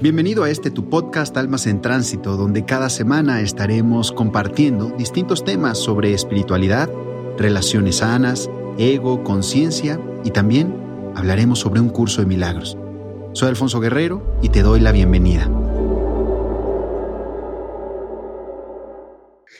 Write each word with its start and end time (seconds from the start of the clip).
Bienvenido 0.00 0.44
a 0.44 0.50
este 0.50 0.70
tu 0.70 0.88
podcast 0.88 1.36
Almas 1.36 1.66
en 1.66 1.82
Tránsito, 1.82 2.36
donde 2.36 2.64
cada 2.64 2.88
semana 2.88 3.40
estaremos 3.40 4.12
compartiendo 4.12 4.90
distintos 4.90 5.44
temas 5.44 5.76
sobre 5.76 6.14
espiritualidad, 6.14 6.88
relaciones 7.36 7.96
sanas, 7.96 8.48
ego, 8.78 9.24
conciencia 9.24 10.00
y 10.22 10.30
también 10.30 10.72
hablaremos 11.16 11.58
sobre 11.58 11.80
un 11.80 11.88
curso 11.88 12.20
de 12.20 12.28
milagros. 12.28 12.78
Soy 13.32 13.48
Alfonso 13.48 13.80
Guerrero 13.80 14.38
y 14.40 14.50
te 14.50 14.62
doy 14.62 14.78
la 14.78 14.92
bienvenida. 14.92 15.50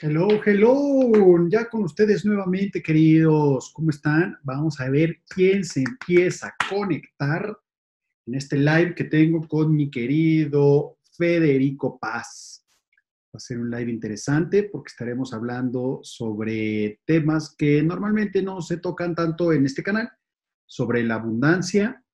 Hello, 0.01 0.29
hello, 0.47 1.49
ya 1.49 1.69
con 1.69 1.83
ustedes 1.83 2.25
nuevamente, 2.25 2.81
queridos. 2.81 3.73
¿Cómo 3.75 3.91
están? 3.91 4.37
Vamos 4.45 4.79
a 4.79 4.89
ver 4.89 5.17
quién 5.29 5.65
se 5.65 5.83
empieza 5.83 6.47
a 6.47 6.69
conectar 6.71 7.59
en 8.29 8.35
este 8.35 8.59
live 8.59 8.95
que 8.95 9.05
tengo 9.05 9.49
con 9.49 9.75
mi 9.75 9.91
querido 9.91 10.99
Federico 11.17 11.99
Paz. 11.99 12.63
Va 13.35 13.39
a 13.39 13.41
ser 13.41 13.59
un 13.59 13.71
live 13.71 13.91
interesante 13.91 14.65
porque 14.65 14.91
estaremos 14.91 15.33
hablando 15.33 16.01
sobre 16.03 17.01
temas 17.07 17.55
que 17.57 17.83
normalmente 17.83 18.43
no 18.43 18.61
se 18.61 18.77
tocan 18.77 19.15
tanto 19.15 19.53
en 19.53 19.65
este 19.65 19.83
canal, 19.83 20.11
sobre 20.67 21.03
la 21.05 21.15
abundancia 21.15 22.05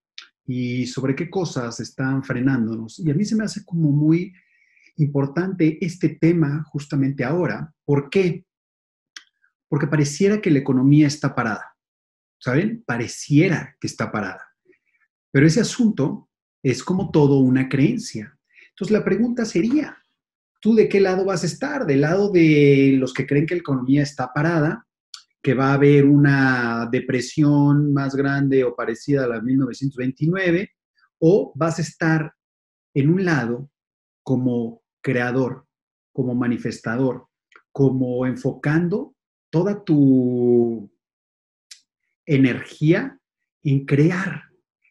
y 0.46 0.86
sobre 0.86 1.16
qué 1.16 1.28
cosas 1.28 1.80
están 1.80 2.22
frenándonos. 2.22 3.00
Y 3.00 3.10
a 3.10 3.14
mí 3.14 3.24
se 3.24 3.34
me 3.34 3.44
hace 3.44 3.64
como 3.64 3.90
muy 3.90 4.32
importante 4.96 5.84
este 5.84 6.10
tema 6.10 6.62
justamente 6.68 7.24
ahora. 7.24 7.74
¿Por 7.84 8.08
qué? 8.08 8.46
Porque 9.68 9.88
pareciera 9.88 10.40
que 10.40 10.52
la 10.52 10.60
economía 10.60 11.08
está 11.08 11.34
parada. 11.34 11.76
¿Saben? 12.38 12.84
Pareciera 12.86 13.76
que 13.80 13.88
está 13.88 14.12
parada. 14.12 14.53
Pero 15.34 15.48
ese 15.48 15.60
asunto 15.60 16.28
es 16.62 16.84
como 16.84 17.10
todo 17.10 17.40
una 17.40 17.68
creencia. 17.68 18.38
Entonces 18.68 18.96
la 18.96 19.04
pregunta 19.04 19.44
sería, 19.44 19.98
¿tú 20.60 20.76
de 20.76 20.88
qué 20.88 21.00
lado 21.00 21.24
vas 21.24 21.42
a 21.42 21.46
estar? 21.46 21.86
¿Del 21.86 22.02
lado 22.02 22.30
de 22.30 22.94
los 22.96 23.12
que 23.12 23.26
creen 23.26 23.44
que 23.44 23.56
la 23.56 23.60
economía 23.60 24.02
está 24.02 24.32
parada? 24.32 24.86
que 25.42 25.52
va 25.52 25.72
a 25.72 25.74
haber 25.74 26.06
una 26.06 26.88
depresión 26.90 27.92
más 27.92 28.16
grande 28.16 28.64
o 28.64 28.74
parecida 28.74 29.24
a 29.24 29.26
la 29.26 29.34
de 29.36 29.42
1929, 29.42 30.70
o 31.18 31.52
vas 31.54 31.78
a 31.78 31.82
estar 31.82 32.32
en 32.94 33.10
un 33.10 33.26
lado 33.26 33.70
como 34.22 34.82
creador, 35.02 35.66
como 36.14 36.34
manifestador, 36.34 37.26
como 37.72 38.24
enfocando 38.24 39.14
toda 39.50 39.84
tu 39.84 40.90
energía 42.24 43.20
en 43.62 43.84
crear, 43.84 44.44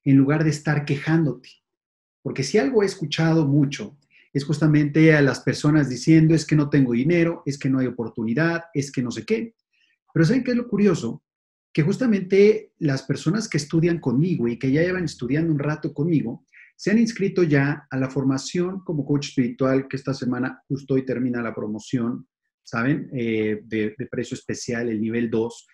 en 0.04 0.18
lugar 0.18 0.44
de 0.44 0.50
estar 0.50 0.86
quejándote. 0.86 1.50
Porque 2.22 2.44
si 2.44 2.58
algo 2.58 2.84
he 2.84 2.86
escuchado 2.86 3.46
mucho, 3.48 3.98
es 4.34 4.46
justamente 4.46 5.14
a 5.14 5.22
las 5.22 5.42
personas 5.42 5.90
diciendo 5.90 6.34
es 6.34 6.46
que 6.46 6.56
no 6.56 6.70
tengo 6.70 6.94
dinero, 6.94 7.44
es 7.46 7.60
que 7.60 7.70
no 7.70 7.80
hay 7.80 7.88
oportunidad, 7.88 8.64
es 8.74 8.92
que 8.92 9.04
no 9.04 9.12
sé 9.12 9.26
qué. 9.26 9.56
Pero 10.14 10.26
¿saben 10.26 10.44
qué 10.44 10.52
es 10.52 10.58
lo 10.58 10.68
curioso? 10.68 11.24
Que 11.72 11.84
justamente 11.84 12.74
las 12.80 13.04
personas 13.04 13.48
que 13.48 13.58
estudian 13.58 14.00
conmigo 14.00 14.48
y 14.48 14.58
que 14.58 14.72
ya 14.72 14.82
llevan 14.82 15.06
estudiando 15.06 15.52
un 15.52 15.60
rato 15.60 15.94
conmigo, 15.94 16.46
se 16.76 16.92
han 16.92 16.98
inscrito 16.98 17.44
ya 17.44 17.88
a 17.90 17.98
la 17.98 18.10
formación 18.10 18.84
como 18.84 19.06
coach 19.06 19.30
espiritual 19.30 19.88
que 19.88 19.98
esta 19.98 20.14
semana 20.14 20.64
justo 20.68 20.96
hoy 20.96 21.06
termina 21.06 21.42
la 21.42 21.54
promoción, 21.54 22.28
¿saben? 22.64 23.10
Eh, 23.14 23.62
de, 23.64 23.96
de, 23.98 24.08
precio 24.08 24.36
especial, 24.36 24.90
el 24.90 25.00
nivel 25.00 25.30
2. 25.30 25.68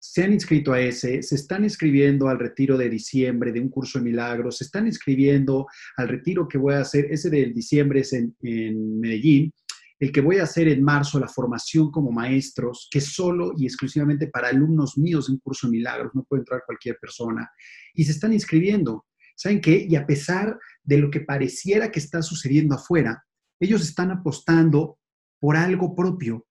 Se 0.00 0.22
han 0.22 0.32
inscrito 0.32 0.72
a 0.72 0.80
ese, 0.80 1.22
se 1.22 1.34
están 1.34 1.64
inscribiendo 1.64 2.28
al 2.28 2.38
retiro 2.38 2.76
de 2.78 2.88
diciembre 2.88 3.52
de 3.52 3.60
un 3.60 3.68
curso 3.68 3.98
de 3.98 4.04
milagros, 4.04 4.58
se 4.58 4.64
están 4.64 4.86
inscribiendo 4.86 5.66
al 5.96 6.08
retiro 6.08 6.46
que 6.46 6.58
voy 6.58 6.74
a 6.74 6.80
hacer, 6.80 7.06
ese 7.10 7.30
del 7.30 7.52
diciembre 7.52 8.00
es 8.00 8.12
en, 8.12 8.36
en 8.42 9.00
Medellín, 9.00 9.52
el 9.98 10.12
que 10.12 10.20
voy 10.20 10.38
a 10.38 10.44
hacer 10.44 10.68
en 10.68 10.82
marzo, 10.82 11.18
la 11.18 11.26
formación 11.26 11.90
como 11.90 12.12
maestros, 12.12 12.88
que 12.90 13.00
solo 13.00 13.52
y 13.56 13.66
exclusivamente 13.66 14.28
para 14.28 14.48
alumnos 14.48 14.96
míos 14.96 15.26
de 15.26 15.32
un 15.32 15.40
curso 15.40 15.66
de 15.66 15.72
milagros, 15.72 16.12
no 16.14 16.22
puede 16.22 16.42
entrar 16.42 16.62
cualquier 16.64 16.98
persona, 17.00 17.50
y 17.94 18.04
se 18.04 18.12
están 18.12 18.32
inscribiendo. 18.32 19.06
¿Saben 19.34 19.60
qué? 19.60 19.86
Y 19.88 19.96
a 19.96 20.06
pesar 20.06 20.58
de 20.82 20.98
lo 20.98 21.10
que 21.10 21.20
pareciera 21.20 21.90
que 21.90 21.98
está 21.98 22.22
sucediendo 22.22 22.76
afuera, 22.76 23.24
ellos 23.60 23.82
están 23.82 24.10
apostando 24.10 24.98
por 25.40 25.56
algo 25.56 25.94
propio. 25.94 26.46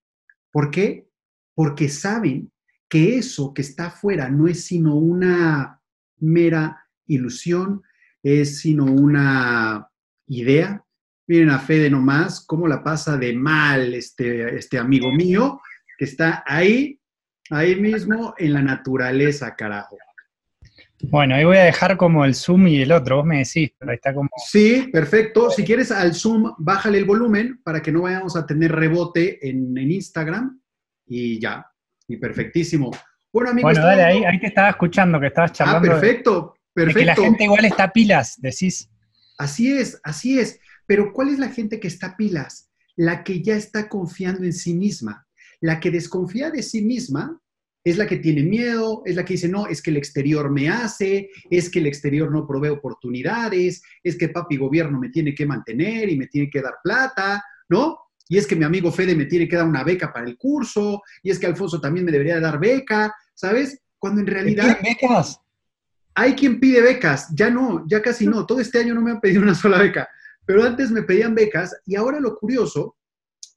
¿Por 0.52 0.72
qué? 0.72 1.09
Porque 1.53 1.90
saben 1.90 2.52
que 2.90 3.18
eso 3.18 3.53
que 3.53 3.62
está 3.62 3.88
afuera 3.88 4.30
no 4.30 4.48
es 4.48 4.66
sino 4.66 4.96
una 4.96 5.81
mera 6.20 6.86
ilusión, 7.06 7.84
es 8.24 8.59
sino 8.59 8.86
una 8.86 9.88
idea. 10.28 10.84
Miren 11.28 11.50
a 11.50 11.59
Fede 11.59 11.90
nomás, 11.90 12.46
cómo 12.46 12.68
la 12.68 12.84
pasa 12.84 13.18
de 13.18 13.34
mal 13.34 13.94
este, 13.94 14.56
este 14.56 14.78
amigo 14.78 15.12
mío, 15.12 15.59
que 15.98 16.06
está 16.06 16.44
ahí, 16.46 17.00
ahí 17.50 17.75
mismo 17.75 18.34
en 18.38 18.53
la 18.53 18.62
naturaleza, 18.62 19.56
carajo. 19.56 19.98
Bueno, 21.04 21.36
ahí 21.36 21.44
voy 21.44 21.58
a 21.58 21.66
dejar 21.66 21.96
como 21.96 22.25
el 22.25 22.34
Zoom 22.34 22.68
y 22.68 22.81
el 22.81 22.92
otro, 22.92 23.18
vos 23.18 23.25
me 23.25 23.40
decís, 23.40 23.72
pero 23.78 23.92
ahí 23.92 23.96
está 23.96 24.14
como... 24.14 24.30
Sí, 24.48 24.90
perfecto. 24.92 25.52
Si 25.52 25.64
quieres 25.64 25.92
al 25.92 26.16
Zoom, 26.16 26.54
bájale 26.58 26.98
el 26.98 27.06
volumen 27.06 27.62
para 27.64 27.81
que 27.81 27.92
no 27.92 28.02
vayamos 28.02 28.36
a 28.36 28.46
tener 28.48 28.72
rebote 28.72 29.48
en, 29.48 29.78
en 29.78 29.92
Instagram 29.92 30.59
y 31.06 31.40
ya, 31.40 31.66
y 32.07 32.18
perfectísimo. 32.18 32.91
Bueno, 33.31 33.51
amigos... 33.51 33.73
Bueno, 33.73 33.85
dale, 33.85 34.03
ahí, 34.03 34.23
ahí, 34.23 34.40
te 34.40 34.47
estaba 34.47 34.69
escuchando, 34.69 35.19
que 35.19 35.28
estabas 35.28 35.51
ah, 35.51 35.53
charlando. 35.53 35.91
Ah, 35.91 36.00
perfecto, 36.00 36.56
perfecto. 36.73 37.00
que 37.00 37.06
la 37.06 37.16
gente 37.16 37.44
igual 37.44 37.66
está 37.66 37.91
pilas, 37.91 38.35
decís. 38.38 38.90
Así 39.38 39.72
es, 39.72 40.00
así 40.03 40.40
es. 40.40 40.59
Pero 40.85 41.12
¿cuál 41.13 41.29
es 41.29 41.40
la 41.40 41.50
gente 41.50 41.79
que 41.79 41.88
está 41.88 42.16
pilas? 42.16 42.72
La 42.95 43.23
que 43.23 43.44
ya 43.44 43.56
está 43.56 43.90
confiando 43.90 44.44
en 44.44 44.53
sí 44.53 44.73
misma. 44.73 45.28
La 45.59 45.79
que 45.79 45.91
desconfía 45.91 46.50
de 46.50 46.63
sí 46.63 46.81
misma 46.81 47.40
es 47.84 47.97
la 47.97 48.06
que 48.06 48.18
tiene 48.18 48.44
miedo, 48.44 49.01
es 49.06 49.16
la 49.16 49.24
que 49.24 49.35
dice, 49.35 49.47
no, 49.47 49.68
es 49.68 49.81
que 49.81 49.91
el 49.91 49.97
exterior 49.97 50.51
me 50.51 50.69
hace, 50.69 51.29
es 51.50 51.69
que 51.69 51.79
el 51.79 51.88
exterior 51.88 52.29
no 52.29 52.45
provee 52.45 52.69
oportunidades, 52.69 53.81
es 54.03 54.18
que 54.18 54.28
papi 54.28 54.57
gobierno 54.57 55.00
me 55.00 55.09
tiene 55.09 55.34
que 55.34 55.45
mantener 55.45 56.09
y 56.09 56.18
me 56.18 56.28
tiene 56.28 56.50
que 56.50 56.62
dar 56.62 56.75
plata, 56.84 57.41
¿no? 57.69 57.97
Y 58.29 58.38
es 58.38 58.47
que 58.47 58.55
mi 58.55 58.65
amigo 58.65 58.91
Fede 58.91 59.15
me 59.15 59.25
tiene 59.25 59.47
que 59.47 59.55
dar 59.55 59.67
una 59.67 59.83
beca 59.83 60.11
para 60.11 60.25
el 60.25 60.38
curso, 60.38 61.01
y 61.23 61.31
es 61.31 61.39
que 61.39 61.47
Alfonso 61.47 61.79
también 61.79 62.05
me 62.05 62.11
debería 62.11 62.39
dar 62.39 62.59
beca, 62.59 63.13
¿sabes? 63.33 63.79
Cuando 63.97 64.21
en 64.21 64.27
realidad... 64.27 64.77
becas? 64.81 65.39
Hay 66.15 66.33
quien 66.33 66.59
pide 66.59 66.81
becas, 66.81 67.27
ya 67.33 67.49
no, 67.49 67.85
ya 67.88 68.01
casi 68.01 68.25
no, 68.25 68.45
todo 68.45 68.59
este 68.59 68.79
año 68.79 68.95
no 68.95 69.01
me 69.01 69.11
han 69.11 69.21
pedido 69.21 69.43
una 69.43 69.53
sola 69.53 69.77
beca, 69.77 70.09
pero 70.45 70.63
antes 70.63 70.89
me 70.89 71.03
pedían 71.03 71.35
becas 71.35 71.75
y 71.85 71.95
ahora 71.95 72.19
lo 72.19 72.35
curioso 72.35 72.95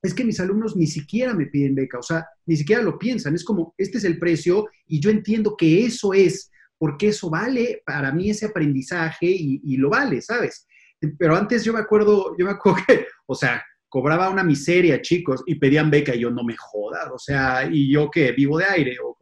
es 0.02 0.14
que 0.14 0.24
mis 0.24 0.40
alumnos 0.40 0.76
ni 0.76 0.86
siquiera 0.86 1.34
me 1.34 1.46
piden 1.46 1.74
beca, 1.74 1.98
o 1.98 2.02
sea, 2.02 2.26
ni 2.46 2.56
siquiera 2.56 2.82
lo 2.82 2.98
piensan, 2.98 3.34
es 3.34 3.44
como, 3.44 3.74
este 3.76 3.98
es 3.98 4.04
el 4.04 4.18
precio 4.18 4.68
y 4.86 5.00
yo 5.00 5.10
entiendo 5.10 5.56
que 5.56 5.84
eso 5.84 6.12
es, 6.14 6.50
porque 6.78 7.08
eso 7.08 7.28
vale 7.28 7.82
para 7.84 8.12
mí 8.12 8.30
ese 8.30 8.46
aprendizaje 8.46 9.26
y, 9.26 9.76
lo 9.76 9.90
vale, 9.90 10.22
¿sabes? 10.22 10.66
Pero 11.18 11.36
antes 11.36 11.64
yo 11.64 11.72
me 11.72 11.80
acuerdo, 11.80 12.34
yo 12.38 12.46
me 12.46 12.52
acuerdo 12.52 12.78
que, 12.86 13.06
o 13.26 13.34
sea, 13.34 13.62
cobraba 13.90 14.30
una 14.30 14.42
miseria, 14.42 15.02
chicos, 15.02 15.42
y 15.46 15.56
pedían 15.56 15.90
beca 15.90 16.14
y 16.14 16.20
yo 16.20 16.30
no 16.30 16.42
me 16.44 16.56
joda, 16.56 17.12
o 17.12 17.18
sea, 17.18 17.68
y 17.70 17.92
yo 17.92 18.10
que 18.10 18.32
vivo 18.32 18.56
de 18.56 18.64
aire, 18.64 18.96
o, 19.02 19.18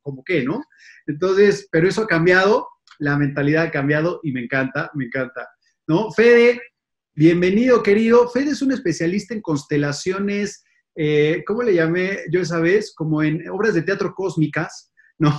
como 0.00 0.24
que, 0.24 0.42
¿no? 0.42 0.62
Entonces, 1.06 1.68
pero 1.70 1.86
eso 1.86 2.02
ha 2.02 2.06
cambiado, 2.06 2.66
la 2.98 3.18
mentalidad 3.18 3.64
ha 3.64 3.70
cambiado 3.70 4.20
y 4.22 4.32
me 4.32 4.44
encanta, 4.44 4.90
me 4.94 5.04
encanta, 5.04 5.46
¿no? 5.86 6.10
Fede, 6.12 6.58
Bienvenido, 7.14 7.82
querido. 7.82 8.26
Fede 8.30 8.52
es 8.52 8.62
un 8.62 8.72
especialista 8.72 9.34
en 9.34 9.42
constelaciones, 9.42 10.64
eh, 10.96 11.44
¿cómo 11.46 11.62
le 11.62 11.74
llamé 11.74 12.20
yo 12.30 12.40
esa 12.40 12.58
vez? 12.58 12.94
Como 12.94 13.22
en 13.22 13.46
obras 13.50 13.74
de 13.74 13.82
teatro 13.82 14.14
cósmicas, 14.14 14.90
¿no? 15.18 15.38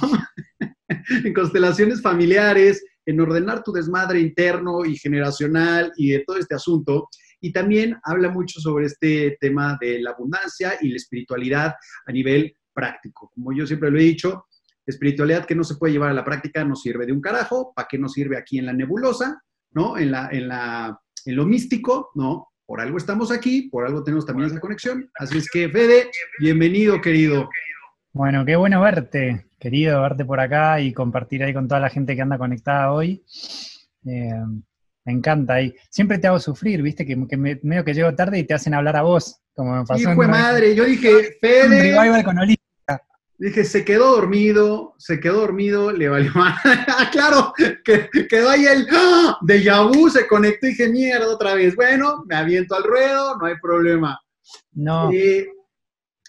en 1.26 1.34
constelaciones 1.34 2.00
familiares, 2.00 2.86
en 3.08 3.20
ordenar 3.20 3.64
tu 3.64 3.72
desmadre 3.72 4.20
interno 4.20 4.86
y 4.86 4.98
generacional 4.98 5.92
y 5.98 6.12
de 6.12 6.24
todo 6.28 6.38
este 6.38 6.54
asunto. 6.54 7.10
Y 7.44 7.52
también 7.52 7.98
habla 8.04 8.30
mucho 8.30 8.62
sobre 8.62 8.86
este 8.86 9.38
tema 9.42 9.78
de 9.82 10.02
la 10.02 10.12
abundancia 10.12 10.76
y 10.80 10.88
la 10.88 10.96
espiritualidad 10.96 11.76
a 12.06 12.12
nivel 12.14 12.56
práctico. 12.74 13.30
Como 13.36 13.52
yo 13.52 13.68
siempre 13.68 13.92
lo 13.92 14.00
he 14.00 14.04
dicho, 14.04 14.46
espiritualidad 14.86 15.46
que 15.46 15.54
no 15.54 15.66
se 15.66 15.76
puede 15.76 15.92
llevar 15.92 16.12
a 16.12 16.14
la 16.14 16.24
práctica 16.24 16.64
no 16.64 16.78
sirve 16.78 17.06
de 17.06 17.12
un 17.12 17.20
carajo. 17.20 17.74
¿Para 17.76 17.90
qué 17.90 17.98
nos 17.98 18.14
sirve 18.14 18.38
aquí 18.38 18.60
en 18.60 18.66
la 18.68 18.72
nebulosa? 18.72 19.44
¿No? 19.72 19.98
En 19.98 20.12
la, 20.12 20.30
en 20.32 20.48
la 20.48 20.98
en 21.26 21.36
lo 21.36 21.46
místico, 21.46 22.12
¿no? 22.16 22.48
Por 22.66 22.80
algo 22.80 22.98
estamos 22.98 23.30
aquí, 23.30 23.64
por 23.64 23.86
algo 23.86 24.06
tenemos 24.06 24.26
también 24.26 24.50
esa 24.50 24.62
conexión. 24.62 25.10
Así 25.16 25.38
es 25.38 25.50
que, 25.50 25.68
Fede, 25.68 26.10
bienvenido, 26.40 27.02
querido. 27.02 27.50
Bueno, 28.14 28.46
qué 28.46 28.56
bueno 28.56 28.80
verte, 28.80 29.48
querido, 29.60 30.02
verte 30.02 30.24
por 30.24 30.40
acá 30.40 30.80
y 30.80 30.94
compartir 30.94 31.44
ahí 31.44 31.54
con 31.54 31.68
toda 31.68 31.82
la 31.82 31.90
gente 31.90 32.16
que 32.16 32.22
anda 32.22 32.38
conectada 32.38 32.94
hoy. 32.94 33.22
Eh, 34.06 34.32
me 35.06 35.14
encanta 35.14 35.56
ahí. 35.56 35.74
Siempre 35.90 36.18
te 36.18 36.28
hago 36.28 36.40
sufrir, 36.40 36.82
viste, 36.82 37.06
que, 37.06 37.16
medio 37.16 37.84
que 37.84 37.94
llego 37.94 38.16
tarde 38.16 38.40
y 38.40 38.44
te 38.46 38.54
hacen 38.54 38.74
hablar 38.74 38.96
a 38.96 39.02
vos, 39.02 39.42
como 39.54 39.76
me 39.76 39.86
pasó. 39.86 40.12
Hijo 40.12 40.22
de 40.22 40.28
madre, 40.28 40.76
yo 40.76 40.86
dije, 40.86 41.38
Fede. 41.42 41.98
Un 42.00 42.24
con 42.24 42.38
Olivia. 42.40 42.58
Dije, 43.38 43.66
se 43.66 43.84
quedó 43.84 44.12
dormido, 44.12 44.94
se 45.00 45.20
quedó 45.20 45.42
dormido, 45.42 45.92
le 45.92 46.08
valió 46.08 46.32
más. 46.36 46.62
claro, 47.12 47.54
que, 47.84 48.10
quedó 48.30 48.50
ahí 48.50 48.66
el 48.66 48.88
¡ah! 48.92 49.38
de 49.42 49.62
Yahoo, 49.62 50.10
se 50.10 50.28
conectó 50.28 50.68
y 50.68 50.70
dije, 50.70 50.88
mierda, 50.88 51.28
otra 51.28 51.56
vez. 51.56 51.76
Bueno, 51.76 52.24
me 52.26 52.36
aviento 52.36 52.76
al 52.76 52.84
ruedo, 52.84 53.38
no 53.38 53.46
hay 53.46 53.56
problema. 53.62 54.18
No. 54.72 55.10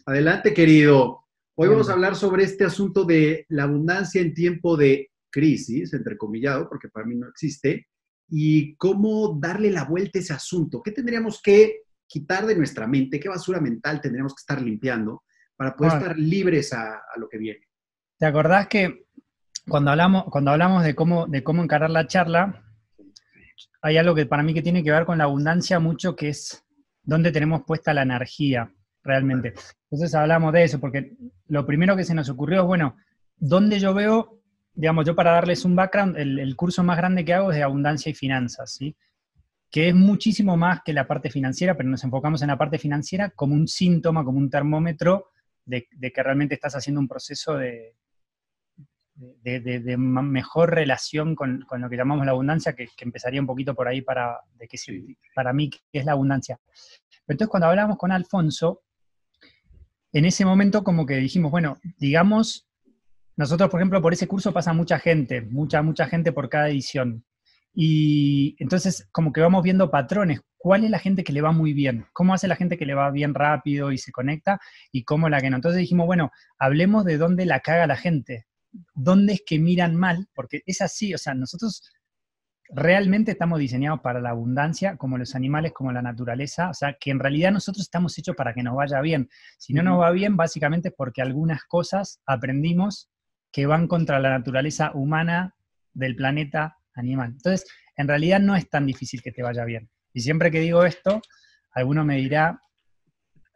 adelante, 0.06 0.52
querido. 0.52 1.20
Hoy 1.56 1.68
vamos 1.68 1.88
a 1.88 1.92
hablar 1.92 2.16
sobre 2.16 2.42
este 2.42 2.64
asunto 2.64 3.04
de 3.04 3.46
la 3.48 3.62
abundancia 3.64 4.20
en 4.20 4.34
tiempo 4.34 4.76
de 4.76 5.10
crisis, 5.30 5.92
entrecomillado, 5.92 6.68
porque 6.68 6.88
para 6.88 7.06
mí 7.06 7.14
no 7.14 7.28
existe, 7.28 7.86
y 8.28 8.74
cómo 8.76 9.38
darle 9.40 9.70
la 9.70 9.84
vuelta 9.84 10.18
a 10.18 10.22
ese 10.22 10.32
asunto. 10.32 10.82
¿Qué 10.82 10.90
tendríamos 10.90 11.40
que 11.42 11.82
quitar 12.06 12.46
de 12.46 12.56
nuestra 12.56 12.86
mente? 12.86 13.20
¿Qué 13.20 13.28
basura 13.28 13.60
mental 13.60 14.00
tendríamos 14.00 14.34
que 14.34 14.40
estar 14.40 14.60
limpiando? 14.60 15.24
para 15.56 15.76
poder 15.76 15.94
estar 15.94 16.18
libres 16.18 16.72
a, 16.72 17.02
lo 17.16 17.28
que 17.28 17.38
viene. 17.38 17.60
¿Te 18.18 18.26
acordás 18.26 18.68
que 18.68 19.06
cuando 19.68 19.90
hablamos, 19.90 20.24
cuando 20.24 20.50
hablamos 20.50 20.84
de, 20.84 20.94
cómo, 20.94 21.26
de 21.26 21.42
cómo 21.42 21.62
encarar 21.62 21.90
la 21.90 22.06
charla, 22.06 22.62
hay 23.82 23.96
algo 23.96 24.14
que 24.14 24.26
para 24.26 24.42
mí 24.42 24.54
que 24.54 24.62
tiene 24.62 24.82
que 24.82 24.90
ver 24.90 25.04
con 25.04 25.18
la 25.18 25.24
abundancia 25.24 25.78
mucho, 25.78 26.16
que 26.16 26.28
es 26.28 26.64
dónde 27.02 27.32
tenemos 27.32 27.62
puesta 27.66 27.94
la 27.94 28.02
energía 28.02 28.72
realmente. 29.02 29.54
Entonces 29.90 30.14
hablamos 30.14 30.52
de 30.52 30.64
eso, 30.64 30.80
porque 30.80 31.16
lo 31.48 31.66
primero 31.66 31.96
que 31.96 32.04
se 32.04 32.14
nos 32.14 32.28
ocurrió 32.28 32.62
es, 32.62 32.66
bueno, 32.66 32.96
¿dónde 33.36 33.78
yo 33.78 33.94
veo, 33.94 34.40
digamos, 34.74 35.06
yo 35.06 35.14
para 35.14 35.32
darles 35.32 35.64
un 35.64 35.76
background, 35.76 36.16
el, 36.16 36.38
el 36.38 36.56
curso 36.56 36.82
más 36.82 36.96
grande 36.96 37.24
que 37.24 37.34
hago 37.34 37.50
es 37.50 37.56
de 37.56 37.62
abundancia 37.62 38.10
y 38.10 38.14
finanzas, 38.14 38.72
¿sí? 38.74 38.96
que 39.74 39.88
es 39.88 39.94
muchísimo 39.96 40.56
más 40.56 40.82
que 40.84 40.92
la 40.92 41.08
parte 41.08 41.30
financiera, 41.30 41.76
pero 41.76 41.88
nos 41.88 42.04
enfocamos 42.04 42.40
en 42.42 42.46
la 42.46 42.56
parte 42.56 42.78
financiera 42.78 43.30
como 43.30 43.56
un 43.56 43.66
síntoma, 43.66 44.24
como 44.24 44.38
un 44.38 44.48
termómetro 44.48 45.32
de, 45.64 45.88
que 45.88 46.22
realmente 46.22 46.54
estás 46.54 46.76
haciendo 46.76 47.00
un 47.00 47.08
proceso 47.08 47.56
de, 47.56 47.96
de, 49.16 49.96
mejor 49.96 50.72
relación 50.72 51.34
con, 51.34 51.66
lo 51.68 51.90
que 51.90 51.96
llamamos 51.96 52.24
la 52.24 52.30
abundancia, 52.30 52.74
que, 52.74 52.88
empezaría 53.00 53.40
un 53.40 53.48
poquito 53.48 53.74
por 53.74 53.88
ahí 53.88 54.00
para, 54.00 54.38
de 54.54 54.68
que, 54.68 54.78
para 55.34 55.52
mí, 55.52 55.70
que 55.70 55.80
es 55.90 56.04
la 56.04 56.12
abundancia. 56.12 56.60
entonces, 57.26 57.48
cuando 57.48 57.66
hablamos 57.66 57.96
con 57.96 58.12
Alfonso, 58.12 58.82
en 60.12 60.24
ese 60.24 60.44
momento 60.44 60.84
como 60.84 61.04
que 61.04 61.16
dijimos, 61.16 61.50
bueno, 61.50 61.78
digamos, 61.98 62.68
nosotros, 63.36 63.70
por 63.70 63.80
ejemplo, 63.80 64.00
por 64.00 64.12
ese 64.12 64.28
curso 64.28 64.52
pasa 64.52 64.72
mucha 64.72 64.98
gente, 64.98 65.42
mucha, 65.42 65.82
mucha 65.82 66.06
gente 66.06 66.32
por 66.32 66.48
cada 66.48 66.68
edición. 66.68 67.24
Y 67.74 68.54
entonces 68.60 69.08
como 69.10 69.32
que 69.32 69.40
vamos 69.40 69.62
viendo 69.62 69.90
patrones. 69.90 70.40
¿Cuál 70.56 70.84
es 70.84 70.90
la 70.90 70.98
gente 70.98 71.24
que 71.24 71.32
le 71.32 71.42
va 71.42 71.52
muy 71.52 71.74
bien? 71.74 72.06
¿Cómo 72.12 72.32
hace 72.32 72.48
la 72.48 72.56
gente 72.56 72.78
que 72.78 72.86
le 72.86 72.94
va 72.94 73.10
bien 73.10 73.34
rápido 73.34 73.92
y 73.92 73.98
se 73.98 74.12
conecta? 74.12 74.60
¿Y 74.92 75.04
cómo 75.04 75.28
la 75.28 75.40
que 75.40 75.50
no? 75.50 75.56
Entonces 75.56 75.80
dijimos, 75.80 76.06
bueno, 76.06 76.30
hablemos 76.58 77.04
de 77.04 77.18
dónde 77.18 77.44
la 77.44 77.60
caga 77.60 77.86
la 77.86 77.96
gente. 77.96 78.46
¿Dónde 78.94 79.34
es 79.34 79.42
que 79.44 79.58
miran 79.58 79.94
mal? 79.94 80.28
Porque 80.34 80.62
es 80.64 80.80
así, 80.80 81.12
o 81.12 81.18
sea, 81.18 81.34
nosotros 81.34 81.82
realmente 82.70 83.32
estamos 83.32 83.58
diseñados 83.58 84.00
para 84.00 84.20
la 84.20 84.30
abundancia, 84.30 84.96
como 84.96 85.18
los 85.18 85.34
animales, 85.34 85.72
como 85.72 85.92
la 85.92 86.02
naturaleza, 86.02 86.70
o 86.70 86.74
sea, 86.74 86.96
que 86.98 87.10
en 87.10 87.20
realidad 87.20 87.52
nosotros 87.52 87.82
estamos 87.82 88.16
hechos 88.18 88.34
para 88.34 88.54
que 88.54 88.62
nos 88.62 88.74
vaya 88.74 89.00
bien. 89.00 89.28
Si 89.58 89.74
no 89.74 89.82
nos 89.82 90.00
va 90.00 90.10
bien, 90.12 90.36
básicamente 90.36 90.88
es 90.88 90.94
porque 90.96 91.22
algunas 91.22 91.64
cosas 91.64 92.20
aprendimos 92.26 93.10
que 93.54 93.66
van 93.66 93.86
contra 93.86 94.18
la 94.18 94.30
naturaleza 94.30 94.90
humana 94.94 95.54
del 95.92 96.16
planeta 96.16 96.76
animal. 96.92 97.34
Entonces, 97.36 97.64
en 97.96 98.08
realidad 98.08 98.40
no 98.40 98.56
es 98.56 98.68
tan 98.68 98.84
difícil 98.84 99.22
que 99.22 99.30
te 99.30 99.44
vaya 99.44 99.64
bien. 99.64 99.88
Y 100.12 100.22
siempre 100.22 100.50
que 100.50 100.58
digo 100.58 100.84
esto, 100.84 101.22
alguno 101.70 102.04
me 102.04 102.16
dirá, 102.16 102.60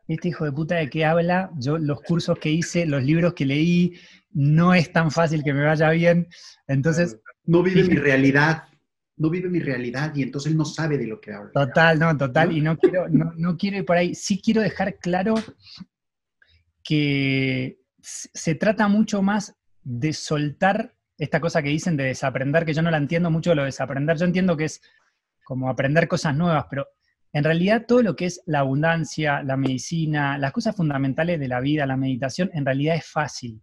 este 0.06 0.28
hijo 0.28 0.44
de 0.44 0.52
puta 0.52 0.76
de 0.76 0.88
qué 0.88 1.04
habla, 1.04 1.50
yo 1.58 1.78
los 1.78 2.00
cursos 2.02 2.38
que 2.38 2.48
hice, 2.48 2.86
los 2.86 3.02
libros 3.02 3.34
que 3.34 3.44
leí, 3.44 3.98
no 4.30 4.72
es 4.72 4.92
tan 4.92 5.10
fácil 5.10 5.42
que 5.42 5.52
me 5.52 5.64
vaya 5.64 5.90
bien. 5.90 6.28
Entonces... 6.68 7.18
No 7.42 7.64
vive 7.64 7.82
mi 7.82 7.96
realidad, 7.96 8.68
no 9.16 9.30
vive 9.30 9.48
mi 9.48 9.58
realidad 9.58 10.14
y 10.14 10.22
entonces 10.22 10.52
él 10.52 10.58
no 10.58 10.64
sabe 10.64 10.96
de 10.96 11.08
lo 11.08 11.20
que 11.20 11.32
habla. 11.32 11.50
Total, 11.52 11.98
no, 11.98 12.16
total, 12.16 12.56
y 12.56 12.60
no 12.60 12.76
quiero, 12.76 13.08
no, 13.08 13.32
no 13.36 13.56
quiero 13.56 13.78
ir 13.78 13.84
por 13.84 13.96
ahí. 13.96 14.14
Sí 14.14 14.40
quiero 14.40 14.60
dejar 14.60 14.96
claro 14.98 15.34
que 16.84 17.80
se 18.00 18.54
trata 18.54 18.86
mucho 18.86 19.22
más 19.22 19.56
de 19.82 20.12
soltar 20.12 20.94
esta 21.16 21.40
cosa 21.40 21.62
que 21.62 21.70
dicen 21.70 21.96
de 21.96 22.04
desaprender, 22.04 22.64
que 22.64 22.74
yo 22.74 22.82
no 22.82 22.90
la 22.90 22.96
entiendo 22.96 23.30
mucho 23.30 23.54
lo 23.54 23.62
de 23.62 23.66
desaprender, 23.66 24.16
yo 24.16 24.24
entiendo 24.24 24.56
que 24.56 24.64
es 24.64 24.80
como 25.44 25.68
aprender 25.68 26.06
cosas 26.06 26.36
nuevas, 26.36 26.66
pero 26.70 26.86
en 27.32 27.44
realidad 27.44 27.84
todo 27.86 28.02
lo 28.02 28.16
que 28.16 28.26
es 28.26 28.42
la 28.46 28.60
abundancia, 28.60 29.42
la 29.42 29.56
medicina, 29.56 30.38
las 30.38 30.52
cosas 30.52 30.76
fundamentales 30.76 31.38
de 31.38 31.48
la 31.48 31.60
vida, 31.60 31.86
la 31.86 31.96
meditación, 31.96 32.50
en 32.54 32.64
realidad 32.64 32.96
es 32.96 33.06
fácil. 33.06 33.62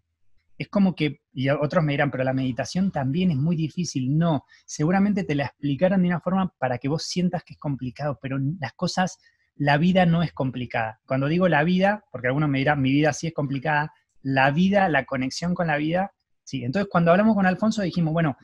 Es 0.57 0.69
como 0.69 0.95
que, 0.95 1.21
y 1.33 1.49
otros 1.49 1.83
me 1.83 1.93
dirán, 1.93 2.11
pero 2.11 2.23
la 2.23 2.33
meditación 2.33 2.91
también 2.91 3.31
es 3.31 3.37
muy 3.37 3.55
difícil. 3.55 4.17
No, 4.17 4.45
seguramente 4.65 5.23
te 5.23 5.35
la 5.35 5.45
explicaron 5.45 6.01
de 6.01 6.09
una 6.09 6.21
forma 6.21 6.53
para 6.57 6.77
que 6.77 6.87
vos 6.87 7.03
sientas 7.03 7.43
que 7.43 7.53
es 7.53 7.59
complicado, 7.59 8.19
pero 8.21 8.37
las 8.59 8.73
cosas, 8.73 9.17
la 9.55 9.77
vida 9.77 10.05
no 10.05 10.23
es 10.23 10.31
complicada. 10.31 11.01
Cuando 11.05 11.27
digo 11.27 11.49
la 11.49 11.63
vida, 11.63 12.05
porque 12.11 12.27
algunos 12.27 12.49
me 12.49 12.59
dirán, 12.59 12.81
mi 12.81 12.91
vida 12.91 13.13
sí 13.13 13.27
es 13.27 13.33
complicada, 13.33 13.91
la 14.25 14.51
vida, 14.51 14.89
la 14.89 15.05
conexión 15.05 15.53
con 15.53 15.67
la 15.67 15.77
vida 15.77 16.11
Sí, 16.45 16.63
entonces 16.63 16.87
cuando 16.89 17.11
hablamos 17.11 17.35
con 17.35 17.47
Alfonso 17.47 17.81
dijimos, 17.81 18.13
bueno, 18.13 18.37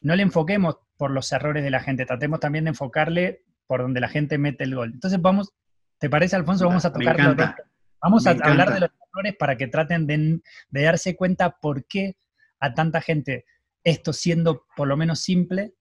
no 0.00 0.16
le 0.16 0.22
enfoquemos 0.22 0.78
por 0.96 1.10
los 1.10 1.30
errores 1.32 1.62
de 1.62 1.70
la 1.70 1.80
gente, 1.80 2.06
tratemos 2.06 2.40
también 2.40 2.64
de 2.64 2.70
enfocarle 2.70 3.44
por 3.66 3.82
donde 3.82 4.00
la 4.00 4.08
gente 4.08 4.38
mete 4.38 4.64
el 4.64 4.74
gol. 4.74 4.90
Entonces 4.94 5.20
vamos, 5.20 5.52
¿te 5.98 6.08
parece 6.08 6.34
Alfonso? 6.34 6.66
Vamos 6.66 6.84
a 6.86 6.92
tocar 6.92 7.16
Vamos 8.00 8.26
a 8.26 8.30
hablar 8.30 8.72
de 8.72 8.80
los 8.80 8.90
errores 9.12 9.36
para 9.38 9.56
que 9.56 9.68
traten 9.68 10.06
de, 10.06 10.40
darse 10.70 11.14
cuenta 11.14 11.58
por 11.60 11.84
qué 11.84 12.16
a 12.58 12.72
tanta 12.74 13.00
gente 13.00 13.44
esto 13.84 14.12
siendo 14.12 14.64
por 14.74 14.88
lo 14.88 14.96
menos 14.96 15.20
simple, 15.20 15.74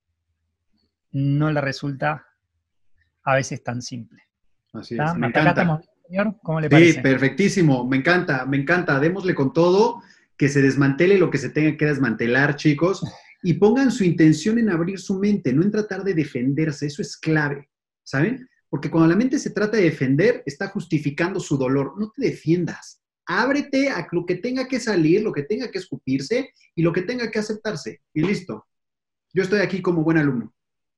no 1.12 1.52
le 1.52 1.62
resulta 1.62 2.28
a 3.24 3.36
veces 3.36 3.64
tan 3.64 3.82
simple. 3.82 4.24
Así 4.74 4.98
es, 5.00 5.16
me 5.16 5.28
encanta. 5.28 5.82
Señor? 6.12 6.36
¿Cómo 6.44 6.60
le 6.60 6.70
parece? 6.70 6.94
Sí, 6.94 7.02
perfectísimo, 7.02 7.88
me 7.88 7.98
encanta, 7.98 8.46
me 8.46 8.58
encanta. 8.58 9.00
Démosle 9.00 9.34
con 9.34 9.54
todo 9.54 10.02
que 10.38 10.50
se 10.50 10.62
desmantele 10.62 11.18
lo 11.18 11.30
que 11.30 11.38
se 11.38 11.50
tenga 11.50 11.78
que 11.78 11.86
desmantelar, 11.86 12.56
chicos, 12.56 13.04
y 13.44 13.54
pongan 13.54 13.92
su 13.92 14.04
intención 14.04 14.60
en 14.60 14.70
abrir 14.70 15.00
su 15.00 15.20
mente, 15.20 15.54
no 15.54 15.64
en 15.64 15.72
tratar 15.72 16.04
de 16.04 16.14
defenderse, 16.14 16.88
eso 16.88 17.02
es 17.02 17.16
clave, 17.18 17.70
¿saben? 18.04 18.48
Porque 18.70 18.90
cuando 18.90 19.10
la 19.10 19.16
mente 19.16 19.40
se 19.40 19.52
trata 19.52 19.78
de 19.78 19.84
defender, 19.84 20.44
está 20.46 20.68
justificando 20.70 21.40
su 21.40 21.58
dolor, 21.58 21.94
no 22.00 22.12
te 22.12 22.26
defiendas, 22.26 23.02
ábrete 23.26 23.90
a 23.90 24.08
lo 24.12 24.26
que 24.26 24.36
tenga 24.36 24.68
que 24.68 24.80
salir, 24.80 25.22
lo 25.22 25.32
que 25.32 25.44
tenga 25.44 25.70
que 25.70 25.78
escupirse 25.78 26.50
y 26.76 26.82
lo 26.82 26.92
que 26.92 27.04
tenga 27.04 27.30
que 27.30 27.40
aceptarse, 27.40 28.02
y 28.14 28.22
listo. 28.22 28.66
Yo 29.34 29.44
estoy 29.44 29.60
aquí 29.60 29.82
como 29.82 30.04
buen 30.04 30.18
alumno. 30.18 30.54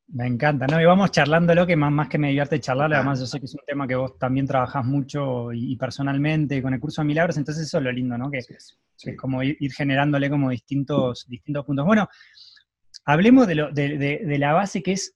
Me 0.07 0.27
encanta, 0.27 0.67
¿no? 0.67 0.79
Y 0.79 0.85
vamos 0.85 1.11
charlándolo, 1.11 1.65
que 1.65 1.75
más, 1.75 1.91
más 1.91 2.09
que 2.09 2.17
me 2.17 2.27
divierte 2.27 2.59
charlarlo, 2.59 2.97
además 2.97 3.19
yo 3.19 3.25
sé 3.25 3.39
que 3.39 3.45
es 3.45 3.55
un 3.55 3.61
tema 3.65 3.87
que 3.87 3.95
vos 3.95 4.17
también 4.19 4.45
trabajás 4.45 4.85
mucho 4.85 5.51
y, 5.53 5.75
personalmente 5.77 6.61
con 6.61 6.73
el 6.73 6.79
curso 6.79 7.01
de 7.01 7.07
milagros, 7.07 7.37
entonces 7.37 7.65
eso 7.65 7.77
es 7.77 7.83
lo 7.83 7.91
lindo, 7.91 8.17
¿no? 8.17 8.29
Que, 8.29 8.39
es, 8.39 8.77
como 9.17 9.41
ir, 9.41 9.57
generándole 9.73 10.29
como 10.29 10.49
distintos, 10.49 11.25
distintos 11.27 11.65
puntos. 11.65 11.85
Bueno, 11.85 12.07
hablemos 13.05 13.47
de, 13.47 13.55
lo, 13.55 13.71
de, 13.71 14.35
la 14.37 14.53
base 14.53 14.83
que 14.83 14.91
es, 14.91 15.15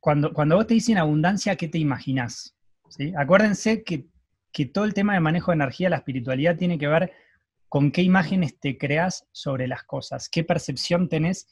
cuando, 0.00 0.32
cuando 0.32 0.56
vos 0.56 0.66
te 0.66 0.74
dicen 0.74 0.98
abundancia, 0.98 1.56
¿qué 1.56 1.68
te 1.68 1.78
imaginás? 1.78 2.54
¿Sí? 2.90 3.12
Acuérdense 3.16 3.84
que, 3.84 4.06
que 4.52 4.66
todo 4.66 4.84
el 4.84 4.92
tema 4.92 5.14
de 5.14 5.20
manejo 5.20 5.50
de 5.50 5.56
energía, 5.56 5.88
la 5.88 5.96
espiritualidad, 5.96 6.56
tiene 6.56 6.78
que 6.78 6.88
ver 6.88 7.12
con 7.68 7.90
qué 7.90 8.02
imágenes 8.02 8.60
te 8.60 8.76
creas 8.76 9.26
sobre 9.32 9.66
las 9.66 9.84
cosas, 9.84 10.28
qué 10.28 10.44
percepción 10.44 11.08
tenés 11.08 11.48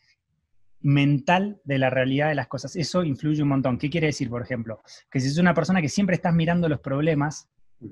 mental 0.82 1.60
de 1.64 1.78
la 1.78 1.90
realidad 1.90 2.28
de 2.28 2.34
las 2.34 2.48
cosas. 2.48 2.76
Eso 2.76 3.04
influye 3.04 3.42
un 3.42 3.48
montón. 3.48 3.78
¿Qué 3.78 3.90
quiere 3.90 4.08
decir, 4.08 4.30
por 4.30 4.42
ejemplo? 4.42 4.82
Que 5.10 5.20
si 5.20 5.28
es 5.28 5.38
una 5.38 5.54
persona 5.54 5.80
que 5.82 5.88
siempre 5.88 6.16
estás 6.16 6.34
mirando 6.34 6.68
los 6.68 6.80
problemas, 6.80 7.48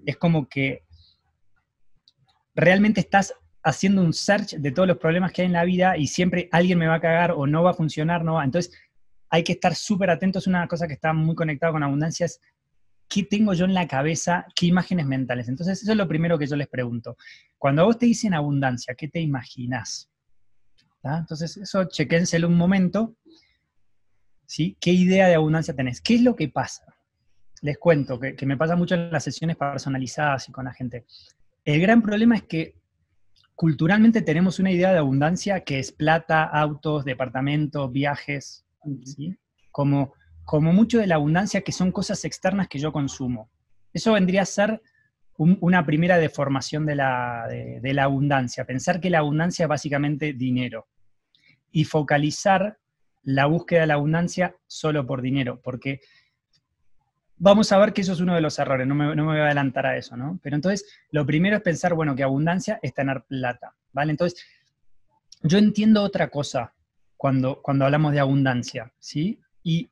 es 0.07 0.16
como 0.16 0.49
que 0.49 0.85
realmente 2.54 3.00
estás 3.00 3.35
haciendo 3.62 4.02
un 4.02 4.12
search 4.12 4.54
de 4.54 4.73
todos 4.73 4.88
los 4.88 4.99
problemas 4.99 5.33
que 5.33 5.42
hay 5.42 5.47
en 5.47 5.52
la 5.52 5.64
vida 5.64 5.97
y 5.97 6.07
siempre 6.07 6.49
alguien 6.52 6.78
me 6.78 6.87
va 6.87 6.95
a 6.95 7.00
cagar 7.00 7.33
o 7.33 7.47
no 7.47 7.62
va 7.62 7.71
a 7.71 7.75
funcionar, 7.75 8.25
no 8.25 8.35
va. 8.35 8.45
Entonces, 8.45 8.73
hay 9.30 9.45
que 9.45 9.52
estar 9.52 9.75
súper 9.75 10.11
atentos. 10.11 10.47
Una 10.47 10.66
cosa 10.66 10.87
que 10.87 10.95
está 10.95 11.12
muy 11.12 11.35
conectada 11.35 11.73
con 11.73 11.83
abundancia 11.83 12.26
es 12.26 12.40
qué 13.09 13.23
tengo 13.23 13.52
yo 13.52 13.64
en 13.64 13.75
la 13.75 13.87
cabeza, 13.87 14.47
qué 14.54 14.66
imágenes 14.66 15.07
mentales. 15.07 15.49
Entonces, 15.49 15.83
eso 15.83 15.92
es 15.92 15.99
lo 15.99 16.09
primero 16.09 16.38
que 16.38 16.47
yo 16.47 16.57
les 16.57 16.68
pregunto. 16.68 17.16
Cuando 17.59 17.83
a 17.83 17.85
vos 17.85 17.99
te 17.99 18.07
dicen 18.07 18.35
abundancia, 18.35 18.95
¿qué 18.95 19.09
te 19.09 19.21
imaginas? 19.21 20.11
Entonces, 21.02 21.57
eso 21.57 21.85
chequénselo 21.85 22.49
un 22.49 22.57
momento. 22.57 23.17
¿sí? 24.47 24.76
¿Qué 24.81 24.90
idea 24.90 25.28
de 25.28 25.35
abundancia 25.35 25.75
tenés? 25.75 26.00
¿Qué 26.00 26.17
es 26.17 26.23
lo 26.23 26.35
que 26.35 26.49
pasa? 26.49 26.85
Les 27.61 27.78
cuento, 27.78 28.19
que, 28.19 28.35
me 28.47 28.57
pasa 28.57 28.76
mucho 28.76 28.95
en 28.95 29.11
las 29.11 29.25
sesiones 29.25 29.57
personalizadas 29.57 30.49
y 30.49 30.52
con 30.52 30.64
la 30.64 30.73
gente. 30.73 31.05
El 31.64 31.81
gran 31.81 32.02
problema 32.02 32.37
es 32.37 32.45
que 32.45 32.76
culturalmente 33.55 34.23
tenemos 34.23 34.59
una 34.59 34.71
idea 34.71 34.93
de 34.93 34.99
abundancia 34.99 35.64
que 35.64 35.78
es 35.78 35.93
plata, 35.93 36.45
autos, 36.45 37.05
departamentos, 37.05 37.90
viajes, 37.90 38.64
¿sí? 39.05 39.37
como, 39.71 40.14
como 40.45 40.73
mucho 40.73 40.99
de 40.99 41.09
la 41.09 41.17
abundancia 41.17 41.62
que 41.62 41.73
son 41.73 41.90
cosas 41.90 42.25
externas 42.25 42.69
que 42.69 42.78
yo 42.78 42.93
consumo. 42.93 43.50
Eso 43.93 44.12
vendría 44.12 44.43
a 44.43 44.47
ser 44.47 44.81
una 45.38 45.87
primera 45.87 46.18
deformación 46.18 46.85
de 46.85 46.97
la, 46.97 47.47
de 47.49 47.92
la 47.95 48.04
abundancia, 48.04 48.64
pensar 48.64 49.00
que 49.00 49.09
la 49.09 49.18
abundancia 49.18 49.64
es 49.64 49.68
básicamente 49.68 50.33
dinero 50.33 50.88
y 51.71 51.85
focalizar 51.85 52.78
la 53.23 53.47
búsqueda 53.47 53.83
de 53.83 53.87
la 53.87 53.95
abundancia 53.95 54.57
solo 54.66 55.07
por 55.07 55.23
dinero, 55.23 55.61
porque 55.62 56.00
vamos 57.37 57.71
a 57.73 57.78
ver 57.78 57.92
que 57.92 58.00
eso 58.00 58.12
es 58.12 58.21
uno 58.21 58.35
de 58.35 58.40
los 58.40 58.59
errores, 58.59 58.87
no 58.87 58.95
me, 58.95 59.14
voy 59.14 59.38
a 59.38 59.45
adelantar 59.45 59.87
a 59.87 59.97
eso, 59.97 60.16
¿no? 60.16 60.38
Pero 60.42 60.57
entonces, 60.57 60.87
lo 61.11 61.25
primero 61.25 61.57
es 61.57 61.62
pensar, 61.62 61.95
bueno, 61.95 62.14
que 62.16 62.23
abundancia 62.23 62.78
es 62.83 62.92
tener 62.92 63.23
plata, 63.23 63.75
¿vale? 63.92 64.11
Entonces, 64.11 64.45
yo 65.42 65.59
entiendo 65.59 66.02
otra 66.02 66.28
cosa 66.30 66.75
cuando, 67.16 67.62
cuando 67.62 67.85
hablamos 67.85 68.12
de 68.12 68.21
abundancia, 68.21 68.92
¿sí? 68.99 69.40
Y 69.62 69.88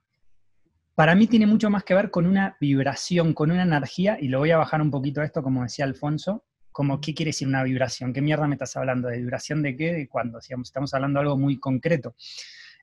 para 0.97 1.15
mí 1.15 1.27
tiene 1.27 1.47
mucho 1.47 1.69
más 1.69 1.85
que 1.85 1.93
ver 1.93 2.11
con 2.11 2.27
una 2.27 2.57
vibración, 2.59 3.35
con 3.35 3.51
una 3.51 3.65
energía, 3.65 4.17
y 4.19 4.29
lo 4.29 4.39
voy 4.39 4.51
a 4.51 4.57
bajar 4.57 4.81
un 4.81 4.91
poquito 4.91 5.21
a 5.21 5.27
esto, 5.27 5.43
como 5.43 5.63
decía 5.63 5.85
Alfonso, 5.85 6.47
como 6.73 7.03
qué 7.03 7.13
quiere 7.13 7.29
decir 7.29 7.47
una 7.47 7.63
vibración, 7.63 8.15
qué 8.15 8.23
mierda 8.23 8.49
me 8.49 8.55
estás 8.55 8.79
hablando, 8.79 9.09
de 9.09 9.19
vibración 9.19 9.63
de 9.63 9.77
qué, 9.77 9.93
de 9.93 10.09
cuándo, 10.09 10.39
estamos 10.39 10.95
hablando 10.95 11.19
de 11.19 11.25
algo 11.25 11.37
muy 11.37 11.61
concreto. 11.61 12.17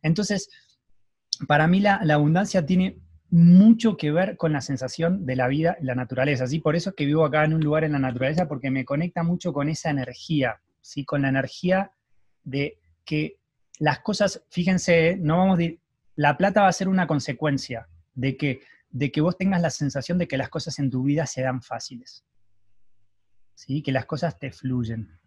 Entonces, 0.03 0.47
para 1.47 1.67
mí 1.67 1.79
la, 1.79 1.95
abundancia 1.95 2.63
tiene 2.63 2.99
mucho 3.31 3.97
que 3.97 4.11
ver 4.11 4.37
con 4.37 4.53
la 4.53 4.61
sensación 4.61 5.25
de 5.25 5.35
la 5.35 5.47
vida 5.47 5.75
y 5.81 5.85
la 5.85 5.95
naturaleza. 5.95 6.45
¿sí? 6.45 6.59
Por 6.59 6.75
eso 6.75 6.91
es 6.91 6.95
que 6.95 7.07
vivo 7.07 7.25
acá 7.25 7.43
en 7.43 7.55
un 7.55 7.61
lugar 7.63 7.83
en 7.83 7.93
la 7.93 7.99
naturaleza, 7.99 8.47
porque 8.47 8.69
me 8.69 8.85
conecta 8.85 9.23
mucho 9.23 9.53
con 9.53 9.69
esa 9.69 9.89
energía, 9.89 10.61
¿sí? 10.81 11.03
con 11.03 11.23
la 11.23 11.29
energía 11.29 11.91
de 12.43 12.77
que 13.05 13.39
las 13.79 14.01
cosas, 14.01 14.43
fíjense, 14.51 15.17
no 15.19 15.37
vamos 15.37 15.59
a 15.59 15.63
la 16.15 16.37
plata 16.37 16.61
va 16.61 16.67
a 16.67 16.73
ser 16.73 16.87
una 16.87 17.07
consecuencia 17.07 17.87
de 18.13 18.37
que, 18.37 18.61
de 18.89 19.11
que 19.11 19.21
vos 19.21 19.37
tengas 19.37 19.61
la 19.61 19.69
sensación 19.69 20.17
de 20.17 20.27
que 20.27 20.37
las 20.37 20.49
cosas 20.49 20.79
en 20.79 20.89
tu 20.89 21.03
vida 21.03 21.25
se 21.25 21.41
dan 21.41 21.61
fáciles, 21.61 22.23
¿sí? 23.55 23.81
que 23.81 23.91
las 23.91 24.05
cosas 24.05 24.37
te 24.39 24.51
fluyen. 24.51 25.19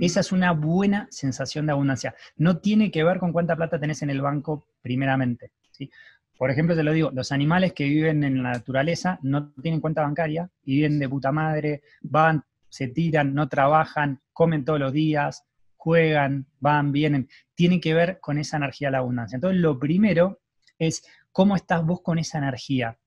Esa 0.00 0.20
es 0.20 0.32
una 0.32 0.52
buena 0.52 1.08
sensación 1.10 1.66
de 1.66 1.72
abundancia. 1.72 2.14
No 2.36 2.58
tiene 2.58 2.90
que 2.90 3.04
ver 3.04 3.18
con 3.18 3.32
cuánta 3.32 3.54
plata 3.54 3.78
tenés 3.78 4.00
en 4.00 4.08
el 4.08 4.22
banco 4.22 4.66
primeramente. 4.80 5.52
¿sí? 5.72 5.90
Por 6.38 6.50
ejemplo, 6.50 6.74
te 6.74 6.82
lo 6.82 6.92
digo, 6.92 7.10
los 7.12 7.32
animales 7.32 7.74
que 7.74 7.84
viven 7.84 8.24
en 8.24 8.42
la 8.42 8.52
naturaleza 8.52 9.18
no 9.22 9.52
tienen 9.60 9.80
cuenta 9.80 10.02
bancaria 10.02 10.48
y 10.64 10.76
viven 10.76 10.98
de 10.98 11.08
puta 11.08 11.32
madre, 11.32 11.82
van, 12.00 12.44
se 12.68 12.88
tiran, 12.88 13.34
no 13.34 13.48
trabajan, 13.48 14.20
comen 14.32 14.64
todos 14.64 14.78
los 14.78 14.92
días, 14.92 15.44
juegan, 15.76 16.46
van, 16.60 16.92
vienen. 16.92 17.28
Tiene 17.54 17.80
que 17.80 17.92
ver 17.92 18.20
con 18.20 18.38
esa 18.38 18.56
energía 18.56 18.88
de 18.88 18.92
la 18.92 18.98
abundancia. 18.98 19.36
Entonces, 19.36 19.60
lo 19.60 19.78
primero 19.78 20.40
es 20.78 21.04
cómo 21.38 21.54
estás 21.54 21.86
vos 21.86 22.00
con 22.02 22.18
esa 22.18 22.38
energía. 22.38 22.98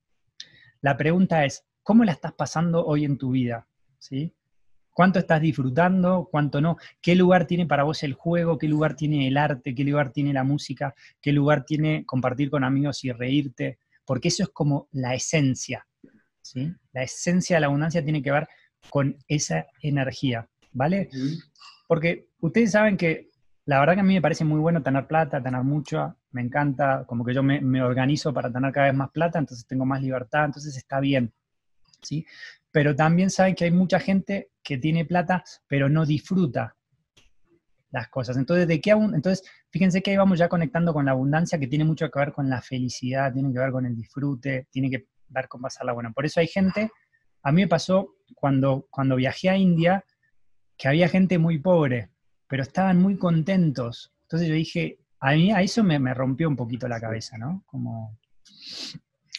La 0.79 0.95
pregunta 0.95 1.43
es, 1.43 1.65
¿cómo 1.83 2.05
la 2.05 2.13
estás 2.13 2.31
pasando 2.31 2.85
hoy 2.85 3.03
en 3.03 3.17
tu 3.17 3.31
vida? 3.31 3.67
¿Sí? 4.00 4.33
¿Cuánto 4.89 5.19
estás 5.19 5.41
disfrutando? 5.41 6.29
¿Cuánto 6.31 6.61
no? 6.61 6.77
¿Qué 7.01 7.13
lugar 7.15 7.45
tiene 7.45 7.65
para 7.65 7.83
vos 7.83 8.03
el 8.03 8.13
juego? 8.13 8.57
¿Qué 8.57 8.69
lugar 8.69 8.95
tiene 8.95 9.27
el 9.27 9.35
arte? 9.35 9.75
¿Qué 9.75 9.83
lugar 9.83 10.13
tiene 10.13 10.31
la 10.31 10.45
música? 10.45 10.95
¿Qué 11.19 11.33
lugar 11.33 11.65
tiene 11.65 12.05
compartir 12.05 12.50
con 12.50 12.63
amigos 12.63 13.03
y 13.03 13.11
reírte? 13.11 13.79
Porque 14.05 14.29
eso 14.29 14.43
es 14.43 14.50
como 14.50 14.88
la 14.93 15.13
esencia. 15.13 15.85
¿sí? 16.41 16.73
La 16.93 17.03
esencia 17.03 17.57
de 17.57 17.59
la 17.59 17.67
abundancia 17.67 18.01
tiene 18.01 18.23
que 18.23 18.31
ver 18.31 18.47
con 18.89 19.17
esa 19.27 19.67
energía, 19.81 20.47
¿vale? 20.71 21.09
Porque 21.85 22.29
ustedes 22.39 22.71
saben 22.71 22.95
que 22.95 23.30
la 23.65 23.79
verdad 23.79 23.93
que 23.95 23.99
a 23.99 24.03
mí 24.03 24.13
me 24.15 24.21
parece 24.21 24.43
muy 24.43 24.59
bueno 24.59 24.81
tener 24.81 25.07
plata, 25.07 25.41
tener 25.41 25.63
mucha, 25.63 26.15
me 26.31 26.41
encanta, 26.41 27.05
como 27.05 27.23
que 27.23 27.33
yo 27.33 27.43
me, 27.43 27.81
organizo 27.81 28.33
para 28.33 28.51
tener 28.51 28.71
cada 28.71 28.87
vez 28.87 28.95
más 28.95 29.11
plata, 29.11 29.39
entonces 29.39 29.65
tengo 29.67 29.85
más 29.85 30.01
libertad, 30.01 30.45
entonces 30.45 30.75
está 30.75 30.99
bien. 30.99 31.31
¿sí? 32.01 32.25
pero 32.71 32.95
también 32.95 33.29
saben 33.29 33.55
que 33.55 33.65
hay 33.65 33.71
mucha 33.71 33.99
gente 33.99 34.51
que 34.63 34.77
tiene 34.77 35.05
plata, 35.05 35.43
pero 35.67 35.89
no 35.89 36.05
disfruta 36.05 36.75
las 37.91 38.07
cosas. 38.07 38.37
Entonces, 38.37 38.67
¿de 38.67 38.79
qué 38.79 38.91
Entonces, 38.91 39.43
fíjense 39.69 40.01
que 40.01 40.11
ahí 40.11 40.17
vamos 40.17 40.39
ya 40.39 40.47
conectando 40.47 40.93
con 40.93 41.05
la 41.05 41.11
abundancia, 41.11 41.59
que 41.59 41.67
tiene 41.67 41.83
mucho 41.83 42.09
que 42.09 42.19
ver 42.19 42.31
con 42.31 42.49
la 42.49 42.61
felicidad, 42.61 43.33
tiene 43.33 43.51
que 43.51 43.59
ver 43.59 43.71
con 43.71 43.85
el 43.85 43.95
disfrute, 43.95 44.67
tiene 44.71 44.89
que 44.89 45.07
ver 45.27 45.47
con 45.49 45.61
pasarla 45.61 45.91
buena. 45.91 46.11
Por 46.11 46.25
eso 46.25 46.39
hay 46.39 46.47
gente, 46.47 46.89
a 47.43 47.51
mí 47.51 47.61
me 47.61 47.67
pasó 47.67 48.15
cuando, 48.35 48.87
cuando 48.89 49.17
viajé 49.17 49.49
a 49.49 49.57
India, 49.57 50.05
que 50.77 50.87
había 50.87 51.09
gente 51.09 51.37
muy 51.37 51.59
pobre, 51.59 52.10
pero 52.51 52.63
estaban 52.63 53.01
muy 53.01 53.15
contentos. 53.15 54.13
Entonces 54.24 54.50
yo 54.50 54.55
dije, 54.55 55.00
a 55.22 55.31
mí 55.31 55.53
a 55.53 55.62
eso 55.62 55.86
me, 55.86 55.98
me 56.00 56.13
rompió 56.13 56.50
un 56.50 56.58
poquito 56.58 56.86
la 56.89 57.00
cabeza, 57.00 57.38
¿no? 57.38 57.63
Como 57.65 58.20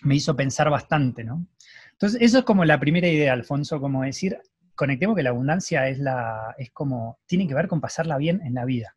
me 0.04 0.14
hizo 0.16 0.34
pensar 0.34 0.70
bastante, 0.70 1.22
¿no? 1.22 1.46
Entonces, 1.92 2.22
eso 2.22 2.38
es 2.38 2.44
como 2.44 2.64
la 2.64 2.80
primera 2.80 3.06
idea, 3.06 3.34
Alfonso, 3.34 3.82
como 3.82 4.02
decir, 4.02 4.38
conectemos 4.74 5.14
que 5.14 5.22
la 5.22 5.28
abundancia 5.28 5.90
es 5.90 5.98
la, 5.98 6.54
es 6.56 6.70
como, 6.70 7.18
tiene 7.26 7.46
que 7.46 7.52
ver 7.54 7.68
con 7.68 7.82
pasarla 7.82 8.16
bien 8.16 8.40
en 8.46 8.54
la 8.54 8.64
vida. 8.64 8.96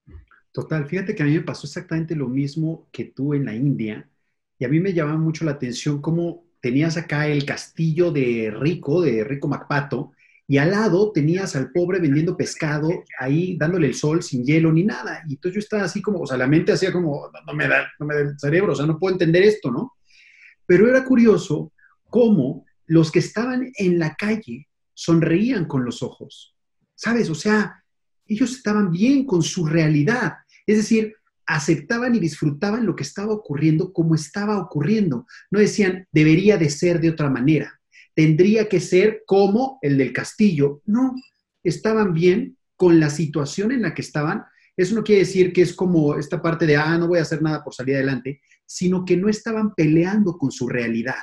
Total, 0.53 0.85
fíjate 0.85 1.13
que 1.13 1.23
a 1.23 1.25
mí 1.25 1.33
me 1.33 1.41
pasó 1.41 1.67
exactamente 1.67 2.15
lo 2.15 2.29
mismo 2.29 2.87
que 2.93 3.03
tú 3.03 3.33
en 3.33 3.43
la 3.43 3.53
India, 3.53 4.09
y 4.57 4.63
a 4.63 4.69
mí 4.69 4.79
me 4.79 4.93
llamaba 4.93 5.17
mucho 5.17 5.43
la 5.43 5.51
atención 5.51 6.01
cómo 6.01 6.45
tenías 6.61 6.95
acá 6.95 7.27
el 7.27 7.43
castillo 7.43 8.11
de 8.11 8.49
Rico, 8.57 9.01
de 9.01 9.25
Rico 9.25 9.49
Macpato, 9.49 10.13
y 10.47 10.57
al 10.57 10.71
lado 10.71 11.11
tenías 11.11 11.55
al 11.55 11.71
pobre 11.71 11.99
vendiendo 11.99 12.37
pescado, 12.37 12.89
ahí 13.19 13.57
dándole 13.57 13.87
el 13.87 13.95
sol 13.95 14.21
sin 14.21 14.45
hielo 14.45 14.71
ni 14.71 14.83
nada. 14.83 15.23
Y 15.27 15.33
entonces 15.33 15.55
yo 15.55 15.59
estaba 15.59 15.83
así 15.83 16.01
como, 16.01 16.19
o 16.19 16.27
sea, 16.27 16.37
la 16.37 16.47
mente 16.47 16.71
hacía 16.71 16.91
como, 16.91 17.31
no 17.45 17.53
me 17.53 17.67
da, 17.67 17.91
no 17.99 18.05
me 18.05 18.13
da 18.13 18.21
el 18.21 18.39
cerebro, 18.39 18.73
o 18.73 18.75
sea, 18.75 18.85
no 18.85 18.99
puedo 18.99 19.15
entender 19.15 19.43
esto, 19.43 19.71
¿no? 19.71 19.93
Pero 20.67 20.87
era 20.87 21.03
curioso 21.03 21.71
cómo 22.09 22.65
los 22.85 23.11
que 23.11 23.19
estaban 23.19 23.71
en 23.75 23.97
la 23.97 24.15
calle 24.15 24.67
sonreían 24.93 25.65
con 25.65 25.83
los 25.83 26.03
ojos. 26.03 26.55
¿Sabes? 26.95 27.29
O 27.29 27.35
sea, 27.35 27.83
ellos 28.27 28.51
estaban 28.51 28.91
bien 28.91 29.25
con 29.25 29.41
su 29.41 29.65
realidad. 29.65 30.33
Es 30.65 30.77
decir, 30.77 31.15
aceptaban 31.45 32.15
y 32.15 32.19
disfrutaban 32.19 32.85
lo 32.85 32.95
que 32.95 33.03
estaba 33.03 33.33
ocurriendo 33.33 33.91
como 33.91 34.15
estaba 34.15 34.59
ocurriendo. 34.59 35.27
No 35.51 35.59
decían, 35.59 36.07
debería 36.11 36.57
de 36.57 36.69
ser 36.69 36.99
de 36.99 37.09
otra 37.09 37.29
manera. 37.29 37.79
Tendría 38.15 38.69
que 38.69 38.79
ser 38.79 39.23
como 39.25 39.77
el 39.81 39.97
del 39.97 40.13
castillo. 40.13 40.81
No, 40.85 41.13
estaban 41.63 42.13
bien 42.13 42.57
con 42.77 42.99
la 42.99 43.09
situación 43.09 43.71
en 43.71 43.81
la 43.81 43.93
que 43.93 44.01
estaban. 44.01 44.45
Eso 44.77 44.95
no 44.95 45.03
quiere 45.03 45.21
decir 45.21 45.51
que 45.51 45.61
es 45.61 45.73
como 45.73 46.15
esta 46.15 46.41
parte 46.41 46.65
de, 46.65 46.77
ah, 46.77 46.97
no 46.97 47.07
voy 47.07 47.19
a 47.19 47.23
hacer 47.23 47.41
nada 47.41 47.63
por 47.63 47.73
salir 47.73 47.95
adelante, 47.95 48.41
sino 48.65 49.03
que 49.03 49.17
no 49.17 49.27
estaban 49.27 49.73
peleando 49.73 50.37
con 50.37 50.51
su 50.51 50.67
realidad. 50.67 51.19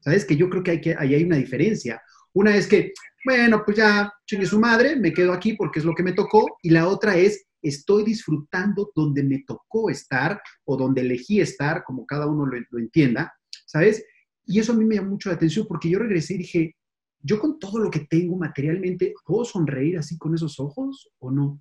¿Sabes? 0.00 0.24
Que 0.24 0.36
yo 0.36 0.48
creo 0.48 0.62
que, 0.62 0.72
hay 0.72 0.80
que 0.80 0.94
ahí 0.98 1.14
hay 1.14 1.24
una 1.24 1.36
diferencia. 1.36 2.02
Una 2.32 2.54
es 2.54 2.66
que, 2.66 2.92
bueno, 3.24 3.62
pues 3.64 3.78
ya 3.78 4.12
chingue 4.26 4.46
su 4.46 4.60
madre, 4.60 4.94
me 4.96 5.12
quedo 5.12 5.32
aquí 5.32 5.54
porque 5.54 5.78
es 5.78 5.84
lo 5.84 5.94
que 5.94 6.02
me 6.02 6.12
tocó. 6.12 6.58
Y 6.62 6.70
la 6.70 6.86
otra 6.86 7.16
es, 7.16 7.46
estoy 7.62 8.04
disfrutando 8.04 8.92
donde 8.94 9.22
me 9.22 9.42
tocó 9.46 9.88
estar 9.88 10.40
o 10.64 10.76
donde 10.76 11.00
elegí 11.00 11.40
estar, 11.40 11.82
como 11.82 12.04
cada 12.06 12.26
uno 12.26 12.44
lo, 12.44 12.58
lo 12.70 12.78
entienda, 12.78 13.34
¿sabes? 13.64 14.04
Y 14.46 14.60
eso 14.60 14.72
a 14.72 14.76
mí 14.76 14.84
me 14.84 14.96
llamó 14.96 15.10
mucho 15.10 15.28
la 15.28 15.34
atención 15.34 15.66
porque 15.68 15.90
yo 15.90 15.98
regresé 15.98 16.34
y 16.34 16.38
dije, 16.38 16.76
yo 17.20 17.40
con 17.40 17.58
todo 17.58 17.78
lo 17.78 17.90
que 17.90 18.00
tengo 18.00 18.36
materialmente, 18.36 19.14
¿puedo 19.24 19.44
sonreír 19.44 19.98
así 19.98 20.16
con 20.16 20.34
esos 20.34 20.60
ojos 20.60 21.10
o 21.18 21.30
no? 21.30 21.60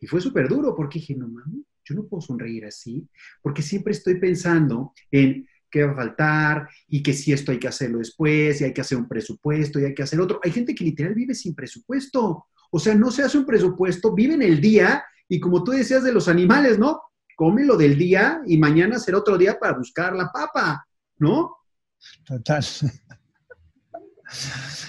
Y 0.00 0.06
fue 0.06 0.20
súper 0.20 0.48
duro 0.48 0.74
porque 0.76 0.98
dije, 0.98 1.14
no 1.14 1.28
mames, 1.28 1.64
yo 1.84 1.94
no 1.94 2.06
puedo 2.06 2.20
sonreír 2.20 2.66
así, 2.66 3.08
porque 3.42 3.62
siempre 3.62 3.92
estoy 3.92 4.20
pensando 4.20 4.92
en, 5.10 5.46
qué 5.70 5.84
va 5.84 5.92
a 5.92 5.96
faltar 5.96 6.68
y 6.86 7.02
que 7.02 7.12
si 7.12 7.32
esto 7.32 7.52
hay 7.52 7.58
que 7.58 7.68
hacerlo 7.68 7.98
después 7.98 8.60
y 8.60 8.64
hay 8.64 8.72
que 8.72 8.80
hacer 8.80 8.98
un 8.98 9.08
presupuesto 9.08 9.78
y 9.78 9.84
hay 9.84 9.94
que 9.94 10.02
hacer 10.02 10.20
otro. 10.20 10.40
Hay 10.42 10.50
gente 10.50 10.74
que 10.74 10.84
literal 10.84 11.14
vive 11.14 11.34
sin 11.34 11.54
presupuesto. 11.54 12.46
O 12.70 12.78
sea, 12.78 12.94
no 12.94 13.10
se 13.10 13.22
hace 13.22 13.38
un 13.38 13.46
presupuesto, 13.46 14.14
vive 14.14 14.34
en 14.34 14.42
el 14.42 14.60
día 14.60 15.04
y 15.28 15.40
como 15.40 15.62
tú 15.64 15.72
decías 15.72 16.02
de 16.02 16.12
los 16.12 16.28
animales, 16.28 16.78
¿no? 16.78 17.00
Come 17.36 17.64
lo 17.64 17.76
del 17.76 17.96
día 17.96 18.40
y 18.46 18.58
mañana 18.58 18.98
será 18.98 19.18
otro 19.18 19.38
día 19.38 19.58
para 19.58 19.76
buscar 19.76 20.14
la 20.14 20.30
papa, 20.32 20.86
¿no? 21.18 21.57
Total. 22.24 22.64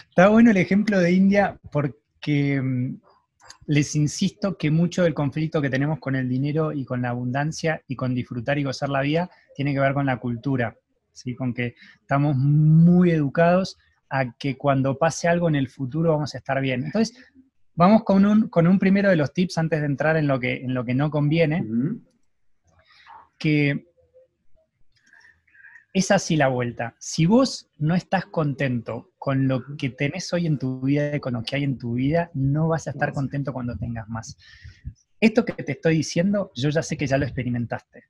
Está 0.09 0.27
bueno 0.27 0.51
el 0.51 0.57
ejemplo 0.57 0.99
de 0.99 1.11
India 1.11 1.59
porque 1.71 2.61
mm, 2.61 2.99
les 3.67 3.95
insisto 3.95 4.57
que 4.57 4.71
mucho 4.71 5.03
del 5.03 5.13
conflicto 5.13 5.61
que 5.61 5.69
tenemos 5.69 5.99
con 5.99 6.15
el 6.15 6.27
dinero 6.27 6.73
y 6.73 6.85
con 6.85 7.01
la 7.01 7.09
abundancia 7.09 7.81
y 7.87 7.95
con 7.95 8.13
disfrutar 8.13 8.57
y 8.57 8.63
gozar 8.63 8.89
la 8.89 9.01
vida 9.01 9.29
tiene 9.55 9.73
que 9.73 9.79
ver 9.79 9.93
con 9.93 10.05
la 10.05 10.17
cultura, 10.17 10.75
¿sí? 11.13 11.35
con 11.35 11.53
que 11.53 11.75
estamos 12.01 12.35
muy 12.35 13.11
educados 13.11 13.77
a 14.09 14.33
que 14.33 14.57
cuando 14.57 14.97
pase 14.97 15.27
algo 15.27 15.47
en 15.47 15.55
el 15.55 15.69
futuro 15.69 16.13
vamos 16.13 16.33
a 16.33 16.39
estar 16.39 16.59
bien. 16.61 16.83
Entonces, 16.85 17.15
vamos 17.75 18.03
con 18.03 18.25
un, 18.25 18.49
con 18.49 18.67
un 18.67 18.79
primero 18.79 19.09
de 19.09 19.15
los 19.15 19.33
tips 19.33 19.57
antes 19.57 19.79
de 19.79 19.85
entrar 19.85 20.17
en 20.17 20.27
lo 20.27 20.39
que, 20.39 20.55
en 20.55 20.73
lo 20.73 20.83
que 20.83 20.95
no 20.95 21.11
conviene, 21.11 21.63
que 23.37 23.88
es 25.93 26.11
así 26.11 26.35
la 26.35 26.47
vuelta. 26.47 26.95
Si 26.99 27.25
vos 27.25 27.69
no 27.77 27.95
estás 27.95 28.25
contento 28.25 29.11
con 29.17 29.47
lo 29.47 29.75
que 29.77 29.89
tenés 29.89 30.31
hoy 30.33 30.45
en 30.45 30.59
tu 30.59 30.81
vida 30.81 31.15
y 31.15 31.19
con 31.19 31.33
lo 31.33 31.43
que 31.43 31.55
hay 31.55 31.63
en 31.63 31.77
tu 31.77 31.93
vida, 31.93 32.29
no 32.33 32.67
vas 32.67 32.87
a 32.87 32.91
estar 32.91 33.11
contento 33.13 33.53
cuando 33.53 33.75
tengas 33.75 34.07
más. 34.07 34.37
Esto 35.19 35.43
que 35.43 35.53
te 35.63 35.73
estoy 35.73 35.97
diciendo, 35.97 36.51
yo 36.55 36.69
ya 36.69 36.81
sé 36.81 36.95
que 36.95 37.07
ya 37.07 37.17
lo 37.17 37.25
experimentaste, 37.25 38.05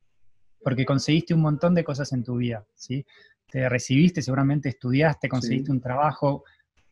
porque 0.62 0.86
conseguiste 0.86 1.34
un 1.34 1.42
montón 1.42 1.74
de 1.74 1.84
cosas 1.84 2.12
en 2.14 2.24
tu 2.24 2.38
vida, 2.38 2.66
¿sí? 2.76 3.06
Te 3.50 3.68
recibiste, 3.68 4.22
seguramente 4.22 4.70
estudiaste, 4.70 5.28
conseguiste 5.28 5.72
un 5.72 5.82
trabajo, 5.82 6.44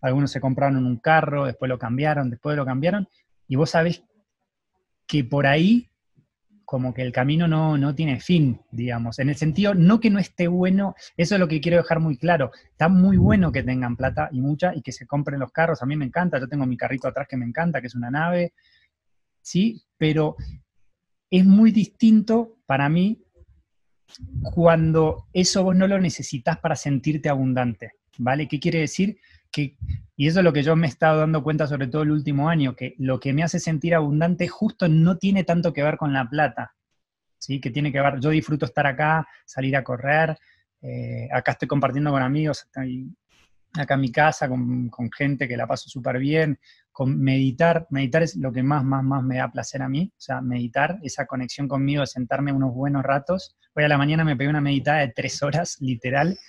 algunos 0.01 0.31
se 0.31 0.41
compraron 0.41 0.83
un 0.85 0.97
carro, 0.97 1.45
después 1.45 1.69
lo 1.69 1.77
cambiaron, 1.77 2.31
después 2.31 2.57
lo 2.57 2.65
cambiaron, 2.65 3.07
y 3.47 3.55
vos 3.57 3.69
sabés 3.71 4.03
que 5.05 5.23
por 5.23 5.45
ahí 5.45 5.89
como 6.67 6.93
que 6.93 7.01
el 7.01 7.13
camino 7.13 7.47
no, 7.47 7.77
no, 7.77 7.95
tiene 7.95 8.19
fin, 8.19 8.59
digamos, 8.71 9.19
en 9.19 9.29
el 9.29 9.37
sentido, 9.37 9.73
no 9.73 10.01
que 10.01 10.09
no 10.09 10.19
esté 10.19 10.49
bueno, 10.49 10.95
eso 11.15 11.35
es 11.35 11.39
lo 11.39 11.47
que 11.47 11.61
quiero 11.61 11.77
dejar 11.77 12.01
muy 12.01 12.17
claro, 12.17 12.51
está 12.69 12.89
muy 12.89 13.15
bueno 13.15 13.53
que 13.53 13.63
tengan 13.63 13.95
plata 13.95 14.27
y 14.33 14.41
mucha 14.41 14.75
y 14.75 14.81
que 14.81 14.91
se 14.91 15.07
compren 15.07 15.39
los 15.39 15.53
carros, 15.53 15.81
a 15.81 15.85
mí 15.85 15.95
me 15.95 16.03
encanta, 16.03 16.37
yo 16.41 16.49
tengo 16.49 16.65
mi 16.65 16.75
carrito 16.75 17.07
atrás 17.07 17.25
que 17.29 17.37
me 17.37 17.45
encanta, 17.45 17.79
que 17.79 17.87
es 17.87 17.95
una 17.95 18.11
nave, 18.11 18.51
¿sí? 19.41 19.81
Pero 19.97 20.35
es 21.31 21.45
muy 21.45 21.71
distinto 21.71 22.57
para 22.65 22.89
mí 22.89 23.23
cuando 24.41 25.29
eso 25.31 25.63
vos 25.63 25.73
no 25.73 25.87
lo 25.87 25.97
necesitas 26.01 26.59
para 26.59 26.75
sentirte 26.75 27.29
abundante, 27.29 27.93
¿vale? 28.17 28.45
¿Qué 28.49 28.59
quiere 28.59 28.79
decir? 28.79 29.17
Y 29.59 30.27
eso 30.27 30.39
es 30.39 30.43
lo 30.43 30.53
que 30.53 30.63
yo 30.63 30.75
me 30.75 30.87
he 30.87 30.89
estado 30.89 31.19
dando 31.19 31.43
cuenta 31.43 31.67
sobre 31.67 31.87
todo 31.87 32.01
el 32.01 32.11
último 32.11 32.49
año, 32.49 32.75
que 32.75 32.95
lo 32.97 33.19
que 33.19 33.33
me 33.33 33.43
hace 33.43 33.59
sentir 33.59 33.93
abundante 33.95 34.47
justo 34.47 34.87
no 34.87 35.17
tiene 35.17 35.43
tanto 35.43 35.73
que 35.73 35.83
ver 35.83 35.97
con 35.97 36.13
la 36.13 36.27
plata, 36.29 36.75
¿sí? 37.37 37.61
Que 37.61 37.69
tiene 37.69 37.91
que 37.91 38.01
ver, 38.01 38.19
yo 38.19 38.29
disfruto 38.29 38.65
estar 38.65 38.87
acá, 38.87 39.27
salir 39.45 39.75
a 39.75 39.83
correr, 39.83 40.37
eh, 40.81 41.27
acá 41.31 41.51
estoy 41.51 41.67
compartiendo 41.67 42.11
con 42.11 42.21
amigos, 42.21 42.67
acá 42.67 43.93
en 43.93 44.01
mi 44.01 44.11
casa 44.11 44.49
con, 44.49 44.89
con 44.89 45.11
gente 45.11 45.47
que 45.47 45.57
la 45.57 45.67
paso 45.67 45.89
súper 45.89 46.17
bien, 46.17 46.59
con 46.91 47.19
meditar, 47.19 47.85
meditar 47.91 48.23
es 48.23 48.35
lo 48.35 48.51
que 48.51 48.63
más, 48.63 48.83
más, 48.83 49.03
más 49.03 49.23
me 49.23 49.37
da 49.37 49.51
placer 49.51 49.83
a 49.83 49.89
mí, 49.89 50.11
o 50.11 50.19
sea, 50.19 50.41
meditar, 50.41 50.97
esa 51.03 51.27
conexión 51.27 51.67
conmigo, 51.67 52.03
sentarme 52.07 52.51
unos 52.51 52.73
buenos 52.73 53.03
ratos. 53.03 53.55
Hoy 53.75 53.83
a 53.83 53.87
la 53.87 53.99
mañana 53.99 54.23
me 54.23 54.35
pegué 54.35 54.49
una 54.49 54.61
meditada 54.61 55.01
de 55.01 55.09
tres 55.09 55.43
horas, 55.43 55.77
literal, 55.79 56.39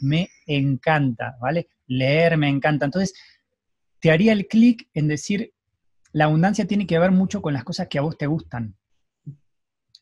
me 0.00 0.30
encanta, 0.46 1.36
¿vale? 1.40 1.68
Leer 1.88 2.36
me 2.36 2.48
encanta. 2.48 2.84
Entonces, 2.84 3.14
te 4.00 4.12
haría 4.12 4.32
el 4.32 4.46
clic 4.46 4.88
en 4.94 5.08
decir, 5.08 5.52
la 6.12 6.26
abundancia 6.26 6.66
tiene 6.66 6.86
que 6.86 6.98
ver 6.98 7.10
mucho 7.10 7.42
con 7.42 7.52
las 7.52 7.64
cosas 7.64 7.88
que 7.88 7.98
a 7.98 8.02
vos 8.02 8.16
te 8.16 8.26
gustan. 8.26 8.76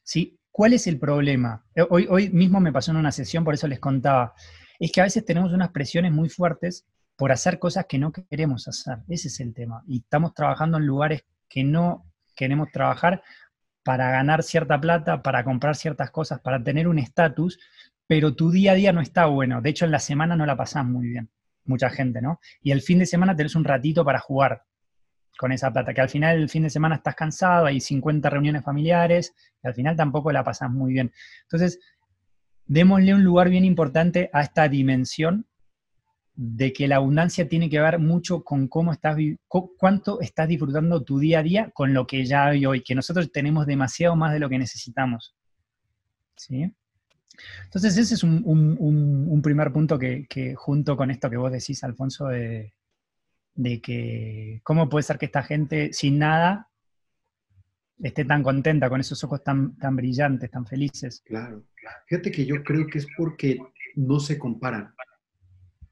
¿Sí? 0.02 0.38
¿Cuál 0.50 0.74
es 0.74 0.86
el 0.86 0.98
problema? 0.98 1.64
Eh, 1.74 1.86
hoy, 1.88 2.06
hoy 2.08 2.28
mismo 2.30 2.60
me 2.60 2.72
pasó 2.72 2.90
en 2.90 2.98
una 2.98 3.12
sesión, 3.12 3.44
por 3.44 3.54
eso 3.54 3.66
les 3.66 3.80
contaba. 3.80 4.34
Es 4.78 4.92
que 4.92 5.00
a 5.00 5.04
veces 5.04 5.24
tenemos 5.24 5.52
unas 5.52 5.70
presiones 5.70 6.12
muy 6.12 6.28
fuertes 6.28 6.86
por 7.16 7.32
hacer 7.32 7.58
cosas 7.58 7.86
que 7.86 7.98
no 7.98 8.12
queremos 8.12 8.68
hacer. 8.68 8.98
Ese 9.08 9.28
es 9.28 9.40
el 9.40 9.54
tema. 9.54 9.82
Y 9.86 10.00
estamos 10.00 10.34
trabajando 10.34 10.78
en 10.78 10.86
lugares 10.86 11.24
que 11.48 11.64
no 11.64 12.06
queremos 12.34 12.70
trabajar 12.70 13.22
para 13.82 14.10
ganar 14.10 14.42
cierta 14.42 14.80
plata, 14.80 15.22
para 15.22 15.44
comprar 15.44 15.76
ciertas 15.76 16.10
cosas, 16.10 16.40
para 16.40 16.62
tener 16.62 16.88
un 16.88 16.98
estatus, 16.98 17.58
pero 18.06 18.34
tu 18.34 18.50
día 18.50 18.72
a 18.72 18.74
día 18.74 18.92
no 18.92 19.00
está 19.00 19.26
bueno. 19.26 19.62
De 19.62 19.70
hecho, 19.70 19.84
en 19.84 19.92
la 19.92 19.98
semana 19.98 20.36
no 20.36 20.44
la 20.44 20.56
pasás 20.56 20.84
muy 20.84 21.08
bien, 21.08 21.30
mucha 21.68 21.90
gente, 21.90 22.20
¿no? 22.22 22.40
Y 22.62 22.70
el 22.70 22.82
fin 22.82 22.98
de 22.98 23.06
semana 23.06 23.36
tenés 23.36 23.54
un 23.54 23.64
ratito 23.64 24.04
para 24.04 24.18
jugar 24.18 24.62
con 25.38 25.52
esa 25.52 25.70
plata, 25.70 25.92
que 25.92 26.00
al 26.00 26.08
final 26.08 26.38
el 26.38 26.48
fin 26.48 26.62
de 26.62 26.70
semana 26.70 26.96
estás 26.96 27.14
cansado, 27.14 27.66
hay 27.66 27.80
50 27.80 28.30
reuniones 28.30 28.64
familiares, 28.64 29.34
y 29.62 29.68
al 29.68 29.74
final 29.74 29.96
tampoco 29.96 30.32
la 30.32 30.42
pasás 30.42 30.70
muy 30.70 30.92
bien. 30.92 31.12
Entonces, 31.42 31.78
démosle 32.66 33.14
un 33.14 33.22
lugar 33.22 33.50
bien 33.50 33.64
importante 33.64 34.30
a 34.32 34.42
esta 34.42 34.68
dimensión 34.68 35.46
de 36.34 36.72
que 36.72 36.86
la 36.86 36.96
abundancia 36.96 37.48
tiene 37.48 37.70
que 37.70 37.80
ver 37.80 37.98
mucho 37.98 38.44
con 38.44 38.68
cómo 38.68 38.92
estás, 38.92 39.16
cuánto 39.48 40.20
estás 40.20 40.48
disfrutando 40.48 41.02
tu 41.02 41.18
día 41.18 41.38
a 41.38 41.42
día 41.42 41.70
con 41.72 41.94
lo 41.94 42.06
que 42.06 42.26
ya 42.26 42.46
hay 42.46 42.66
hoy, 42.66 42.82
que 42.82 42.94
nosotros 42.94 43.32
tenemos 43.32 43.66
demasiado 43.66 44.16
más 44.16 44.32
de 44.32 44.38
lo 44.38 44.48
que 44.48 44.58
necesitamos. 44.58 45.34
¿Sí? 46.36 46.70
Entonces 47.64 47.96
ese 47.96 48.14
es 48.14 48.22
un, 48.22 49.40
primer 49.42 49.72
punto 49.72 49.98
que, 49.98 50.54
junto 50.56 50.96
con 50.96 51.10
esto 51.10 51.30
que 51.30 51.36
vos 51.36 51.52
decís, 51.52 51.82
Alfonso, 51.84 52.26
de, 52.28 52.72
que 53.82 54.60
cómo 54.62 54.88
puede 54.88 55.02
ser 55.02 55.18
que 55.18 55.26
esta 55.26 55.42
gente 55.42 55.92
sin 55.92 56.18
nada 56.18 56.68
esté 58.02 58.24
tan 58.24 58.42
contenta, 58.42 58.90
con 58.90 59.00
esos 59.00 59.22
ojos 59.24 59.42
tan, 59.42 59.76
tan 59.78 59.96
brillantes, 59.96 60.50
tan 60.50 60.66
felices. 60.66 61.22
Claro, 61.24 61.64
fíjate 62.06 62.30
que 62.30 62.44
yo 62.44 62.62
creo 62.62 62.86
que 62.86 62.98
es 62.98 63.06
porque 63.16 63.58
no 63.94 64.20
se 64.20 64.38
comparan. 64.38 64.94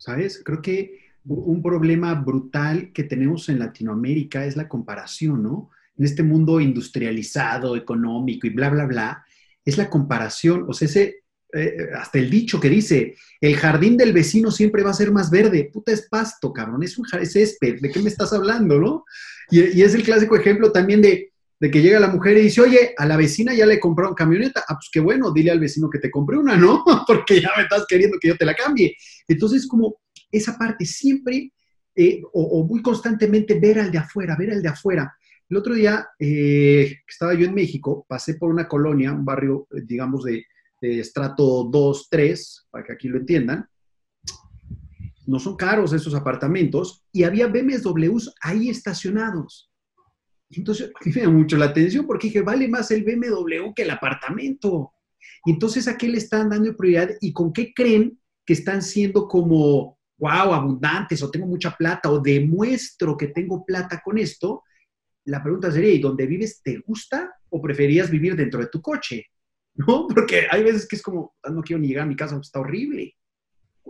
¿sabes? 0.05 0.43
Creo 0.45 0.61
que 0.61 1.01
un 1.25 1.63
problema 1.63 2.15
brutal 2.15 2.93
que 2.93 3.05
tenemos 3.05 3.49
en 3.49 3.59
Latinoamérica 3.59 4.45
es 4.45 4.57
la 4.57 4.69
comparación, 4.69 5.43
¿no? 5.43 5.71
En 5.97 6.05
este 6.05 6.23
mundo 6.23 6.61
industrializado, 6.61 7.75
económico 7.75 8.47
y 8.47 8.51
bla, 8.51 8.69
bla, 8.69 8.85
bla, 8.85 9.25
es 9.65 9.79
la 9.79 9.89
comparación, 9.89 10.67
o 10.69 10.75
sea, 10.75 10.87
ese, 10.87 11.24
eh, 11.55 11.91
hasta 11.97 12.19
el 12.19 12.29
dicho 12.29 12.59
que 12.59 12.69
dice, 12.69 13.15
el 13.41 13.57
jardín 13.57 13.97
del 13.97 14.13
vecino 14.13 14.51
siempre 14.51 14.83
va 14.83 14.91
a 14.91 14.95
ser 14.95 15.13
más 15.13 15.31
verde, 15.31 15.71
puta 15.73 15.93
es 15.93 16.09
pasto, 16.09 16.53
cabrón, 16.53 16.83
es 16.83 16.99
un 16.99 17.07
es 17.21 17.33
césped, 17.33 17.81
¿de 17.81 17.91
qué 17.91 18.01
me 18.01 18.09
estás 18.09 18.33
hablando, 18.33 18.79
no? 18.79 19.05
Y, 19.51 19.83
es 19.83 19.95
el 19.95 20.03
clásico 20.03 20.37
ejemplo 20.37 20.73
también 20.73 21.01
de, 21.01 21.33
de 21.61 21.71
que 21.71 21.83
llega 21.83 22.01
la 22.01 22.09
mujer 22.09 22.37
y 22.39 22.43
dice, 22.43 22.61
oye, 22.61 22.95
a 22.97 23.07
la 23.07 23.17
vecina 23.17 23.55
ya 23.55 23.67
le 23.67 23.79
compraron 23.79 24.15
camioneta. 24.15 24.65
Ah, 24.67 24.75
pues 24.75 24.89
qué 24.93 25.01
bueno, 25.01 25.33
dile 25.33 25.51
al 25.51 25.61
vecino 25.61 25.89
que 25.89 25.99
te 25.99 26.11
compre 26.11 26.37
una, 26.37 26.57
¿no? 26.57 26.83
Porque 27.07 27.41
ya 27.41 27.51
me 27.57 27.63
estás 27.63 27.85
queriendo 27.89 28.19
que 28.21 28.29
yo 28.29 28.37
te 28.37 28.45
la 28.45 28.55
cambie. 28.55 28.97
Entonces, 29.29 29.67
como 29.67 29.97
esa 30.33 30.59
parte 30.59 30.85
siempre 30.85 31.53
eh, 31.97 32.23
o, 32.33 32.65
muy 32.65 32.83
constantemente 32.83 33.59
ver 33.61 33.79
al 33.79 33.93
de 33.93 33.99
afuera, 33.99 34.37
ver 34.37 34.51
al 34.51 34.63
de 34.63 34.69
afuera. 34.69 35.15
El 35.49 35.57
otro 35.57 35.75
día 35.75 36.09
eh, 36.19 36.97
estaba 37.07 37.35
yo 37.35 37.47
en 37.47 37.55
México, 37.55 38.05
pasé 38.09 38.35
por 38.35 38.51
una 38.51 38.67
colonia, 38.67 39.13
un 39.13 39.25
barrio, 39.25 39.69
digamos, 39.71 40.25
de, 40.25 40.45
de 40.85 41.01
estrato 41.01 41.65
2, 41.65 42.09
3, 42.11 42.67
para 42.71 42.85
que 42.85 42.93
aquí 42.93 43.09
lo 43.09 43.19
entiendan. 43.19 43.67
No 45.27 45.39
son 45.39 45.57
caros 45.57 45.93
esos 45.93 46.15
apartamentos 46.15 47.05
y 47.13 47.25
había 47.25 47.47
BMWs 47.47 48.35
ahí 48.43 48.69
estacionados. 48.69 49.71
Entonces, 50.51 50.93
me 51.05 51.23
da 51.23 51.29
mucho 51.29 51.57
la 51.57 51.67
atención 51.67 52.07
porque 52.07 52.29
dije, 52.29 52.43
vale 52.43 52.69
más 52.69 52.91
el 52.91 53.03
BMW 53.03 53.73
que 53.75 53.83
el 53.83 53.91
apartamento. 53.91 54.93
Y 55.47 55.53
entonces, 55.53 55.89
¿a 55.89 55.97
qué 55.97 56.09
le 56.09 56.19
están 56.19 56.51
dando 56.51 56.77
prioridad 56.77 57.11
y 57.21 57.33
con 57.33 57.53
qué 57.53 57.73
creen 57.73 58.21
que 58.45 58.53
están 58.53 58.83
siendo 58.83 59.27
como 59.27 59.99
wow, 60.19 60.55
abundantes 60.55 61.23
o 61.23 61.31
tengo 61.31 61.47
mucha 61.47 61.75
plata 61.77 62.11
o 62.11 62.21
demuestro 62.21 63.17
que 63.17 63.29
tengo 63.29 63.65
plata 63.65 64.01
con 64.05 64.19
esto, 64.19 64.63
la 65.27 65.43
pregunta 65.43 65.73
sería, 65.73 65.93
¿y 65.93 66.01
dónde 66.01 66.27
vives 66.27 66.61
te 66.63 66.79
gusta 66.79 67.35
o 67.49 67.61
preferías 67.61 68.11
vivir 68.11 68.37
dentro 68.37 68.61
de 68.61 68.69
tu 68.69 68.81
coche? 68.81 69.27
¿No? 69.75 70.07
Porque 70.07 70.47
hay 70.51 70.63
veces 70.63 70.87
que 70.87 70.97
es 70.97 71.03
como, 71.03 71.35
ah, 71.43 71.51
no 71.51 71.63
quiero 71.63 71.81
ni 71.81 71.89
llegar 71.89 72.05
a 72.05 72.09
mi 72.09 72.17
casa, 72.17 72.39
está 72.41 72.61
horrible. 72.61 73.17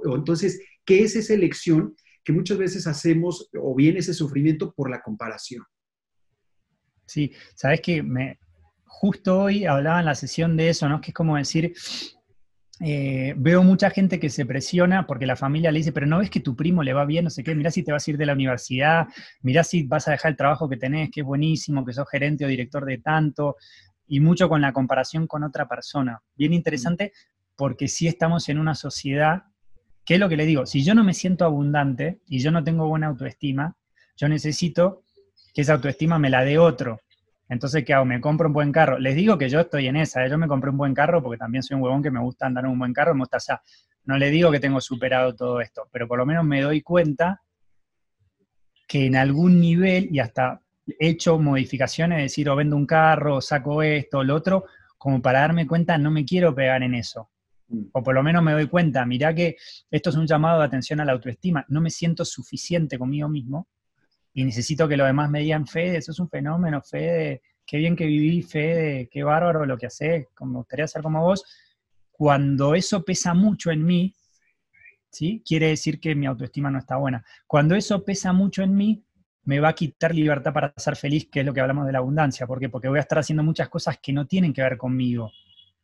Entonces, 0.04 0.60
¿qué 0.84 1.02
es 1.02 1.14
esa 1.16 1.34
elección 1.34 1.94
que 2.24 2.32
muchas 2.32 2.58
veces 2.58 2.86
hacemos 2.86 3.50
o 3.60 3.74
viene 3.74 3.98
ese 3.98 4.14
sufrimiento 4.14 4.72
por 4.72 4.90
la 4.90 5.02
comparación? 5.02 5.62
Sí, 7.06 7.32
sabes 7.54 7.82
que 7.82 8.02
me, 8.02 8.38
justo 8.86 9.42
hoy 9.42 9.66
hablaba 9.66 10.00
en 10.00 10.06
la 10.06 10.14
sesión 10.14 10.56
de 10.56 10.70
eso, 10.70 10.88
¿no? 10.88 11.00
Que 11.00 11.10
es 11.10 11.14
como 11.14 11.36
decir, 11.36 11.74
eh, 12.80 13.34
veo 13.36 13.62
mucha 13.62 13.90
gente 13.90 14.18
que 14.18 14.30
se 14.30 14.46
presiona 14.46 15.06
porque 15.06 15.26
la 15.26 15.36
familia 15.36 15.70
le 15.70 15.78
dice, 15.78 15.92
pero 15.92 16.06
no 16.06 16.18
ves 16.18 16.30
que 16.30 16.40
tu 16.40 16.56
primo 16.56 16.82
le 16.82 16.92
va 16.92 17.04
bien, 17.04 17.24
no 17.24 17.30
sé 17.30 17.44
qué, 17.44 17.54
mirá 17.54 17.70
si 17.70 17.84
te 17.84 17.92
vas 17.92 18.06
a 18.06 18.10
ir 18.10 18.16
de 18.16 18.26
la 18.26 18.32
universidad, 18.32 19.06
mirá 19.42 19.62
si 19.62 19.84
vas 19.84 20.08
a 20.08 20.12
dejar 20.12 20.32
el 20.32 20.36
trabajo 20.36 20.68
que 20.68 20.76
tenés, 20.76 21.10
que 21.10 21.20
es 21.20 21.26
buenísimo, 21.26 21.84
que 21.84 21.92
sos 21.92 22.08
gerente 22.10 22.44
o 22.44 22.48
director 22.48 22.84
de 22.84 22.98
tanto, 22.98 23.56
y 24.06 24.20
mucho 24.20 24.48
con 24.48 24.60
la 24.60 24.72
comparación 24.72 25.26
con 25.26 25.44
otra 25.44 25.68
persona. 25.68 26.22
Bien 26.36 26.52
interesante 26.52 27.12
porque 27.56 27.88
sí 27.88 28.06
estamos 28.06 28.48
en 28.48 28.58
una 28.58 28.74
sociedad, 28.74 29.44
que 30.04 30.14
es 30.14 30.20
lo 30.20 30.28
que 30.28 30.36
le 30.36 30.46
digo, 30.46 30.66
si 30.66 30.84
yo 30.84 30.94
no 30.94 31.04
me 31.04 31.14
siento 31.14 31.44
abundante 31.44 32.20
y 32.26 32.40
yo 32.40 32.50
no 32.50 32.62
tengo 32.62 32.88
buena 32.88 33.06
autoestima, 33.08 33.76
yo 34.16 34.28
necesito 34.28 35.02
que 35.54 35.62
esa 35.62 35.74
autoestima 35.74 36.18
me 36.18 36.30
la 36.30 36.44
dé 36.44 36.58
otro. 36.58 37.00
Entonces, 37.48 37.84
¿qué 37.84 37.94
hago? 37.94 38.04
Me 38.04 38.20
compro 38.20 38.48
un 38.48 38.54
buen 38.54 38.72
carro. 38.72 38.98
Les 38.98 39.14
digo 39.14 39.38
que 39.38 39.48
yo 39.48 39.60
estoy 39.60 39.86
en 39.86 39.96
esa, 39.96 40.24
¿eh? 40.24 40.30
yo 40.30 40.38
me 40.38 40.48
compré 40.48 40.70
un 40.70 40.76
buen 40.76 40.94
carro 40.94 41.22
porque 41.22 41.38
también 41.38 41.62
soy 41.62 41.76
un 41.76 41.82
huevón 41.82 42.02
que 42.02 42.10
me 42.10 42.20
gusta 42.20 42.46
andar 42.46 42.64
en 42.64 42.70
un 42.70 42.78
buen 42.78 42.92
carro, 42.92 43.14
me 43.14 43.20
gusta, 43.20 43.36
o 43.36 43.40
sea, 43.40 43.62
no 44.04 44.18
le 44.18 44.30
digo 44.30 44.50
que 44.50 44.60
tengo 44.60 44.80
superado 44.80 45.34
todo 45.34 45.60
esto, 45.60 45.88
pero 45.90 46.08
por 46.08 46.18
lo 46.18 46.26
menos 46.26 46.44
me 46.44 46.60
doy 46.60 46.82
cuenta 46.82 47.42
que 48.86 49.06
en 49.06 49.16
algún 49.16 49.60
nivel, 49.60 50.08
y 50.10 50.18
hasta 50.18 50.60
hecho 50.86 51.38
modificaciones, 51.38 52.18
es 52.18 52.24
decir, 52.24 52.48
o 52.48 52.56
vendo 52.56 52.76
un 52.76 52.86
carro, 52.86 53.36
o 53.36 53.40
saco 53.40 53.82
esto, 53.82 54.18
o 54.18 54.24
lo 54.24 54.34
otro, 54.34 54.64
como 54.98 55.20
para 55.20 55.40
darme 55.40 55.66
cuenta, 55.66 55.98
no 55.98 56.10
me 56.10 56.24
quiero 56.24 56.54
pegar 56.54 56.82
en 56.82 56.94
eso. 56.94 57.30
Mm. 57.68 57.84
O 57.92 58.02
por 58.02 58.14
lo 58.14 58.22
menos 58.22 58.42
me 58.42 58.52
doy 58.52 58.68
cuenta, 58.68 59.04
mirá 59.06 59.34
que 59.34 59.56
esto 59.90 60.10
es 60.10 60.16
un 60.16 60.26
llamado 60.26 60.60
de 60.60 60.66
atención 60.66 61.00
a 61.00 61.04
la 61.04 61.12
autoestima, 61.12 61.64
no 61.68 61.80
me 61.80 61.90
siento 61.90 62.24
suficiente 62.24 62.98
conmigo 62.98 63.28
mismo, 63.28 63.68
y 64.32 64.44
necesito 64.44 64.88
que 64.88 64.96
los 64.96 65.06
demás 65.06 65.30
me 65.30 65.40
digan, 65.40 65.66
fe, 65.66 65.96
eso 65.96 66.10
es 66.10 66.18
un 66.18 66.28
fenómeno, 66.28 66.82
fe, 66.82 66.98
de, 66.98 67.42
qué 67.64 67.78
bien 67.78 67.94
que 67.94 68.06
viví, 68.06 68.42
fe, 68.42 68.74
de, 68.74 69.08
qué 69.10 69.22
bárbaro 69.22 69.64
lo 69.64 69.78
que 69.78 69.86
haces, 69.86 70.26
como 70.34 70.52
me 70.52 70.58
gustaría 70.58 70.88
ser 70.88 71.02
como 71.02 71.22
vos. 71.22 71.44
Cuando 72.10 72.74
eso 72.74 73.04
pesa 73.04 73.32
mucho 73.32 73.70
en 73.70 73.84
mí, 73.84 74.14
¿sí? 75.10 75.42
Quiere 75.46 75.68
decir 75.68 76.00
que 76.00 76.14
mi 76.14 76.26
autoestima 76.26 76.70
no 76.70 76.78
está 76.78 76.96
buena. 76.96 77.24
Cuando 77.46 77.74
eso 77.76 78.04
pesa 78.04 78.32
mucho 78.32 78.62
en 78.62 78.74
mí, 78.74 79.04
me 79.44 79.60
va 79.60 79.68
a 79.68 79.74
quitar 79.74 80.14
libertad 80.14 80.52
para 80.52 80.72
ser 80.76 80.96
feliz, 80.96 81.28
que 81.30 81.40
es 81.40 81.46
lo 81.46 81.52
que 81.52 81.60
hablamos 81.60 81.86
de 81.86 81.92
la 81.92 81.98
abundancia. 81.98 82.46
¿Por 82.46 82.58
qué? 82.58 82.68
Porque 82.68 82.88
voy 82.88 82.98
a 82.98 83.02
estar 83.02 83.18
haciendo 83.18 83.42
muchas 83.42 83.68
cosas 83.68 83.98
que 84.02 84.12
no 84.12 84.26
tienen 84.26 84.52
que 84.52 84.62
ver 84.62 84.76
conmigo, 84.76 85.30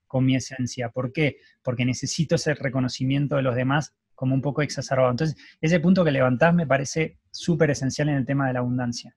con 0.07 0.25
mi 0.25 0.37
esencia. 0.37 0.89
¿Por 0.91 1.13
qué? 1.13 1.39
Porque 1.63 1.85
necesito 1.85 2.35
ese 2.35 2.55
reconocimiento 2.55 3.37
de 3.37 3.43
los 3.43 3.55
demás 3.55 3.95
como 4.15 4.35
un 4.35 4.43
poco 4.43 4.63
exacerbado. 4.63 5.11
Entonces, 5.11 5.37
ese 5.61 5.81
punto 5.81 6.05
que 6.05 6.11
levantás 6.11 6.55
me 6.55 6.67
parece 6.67 7.19
súper 7.31 7.71
esencial 7.71 8.09
en 8.09 8.17
el 8.17 8.27
tema 8.27 8.47
de 8.47 8.55
la 8.55 8.59
abundancia. 8.59 9.15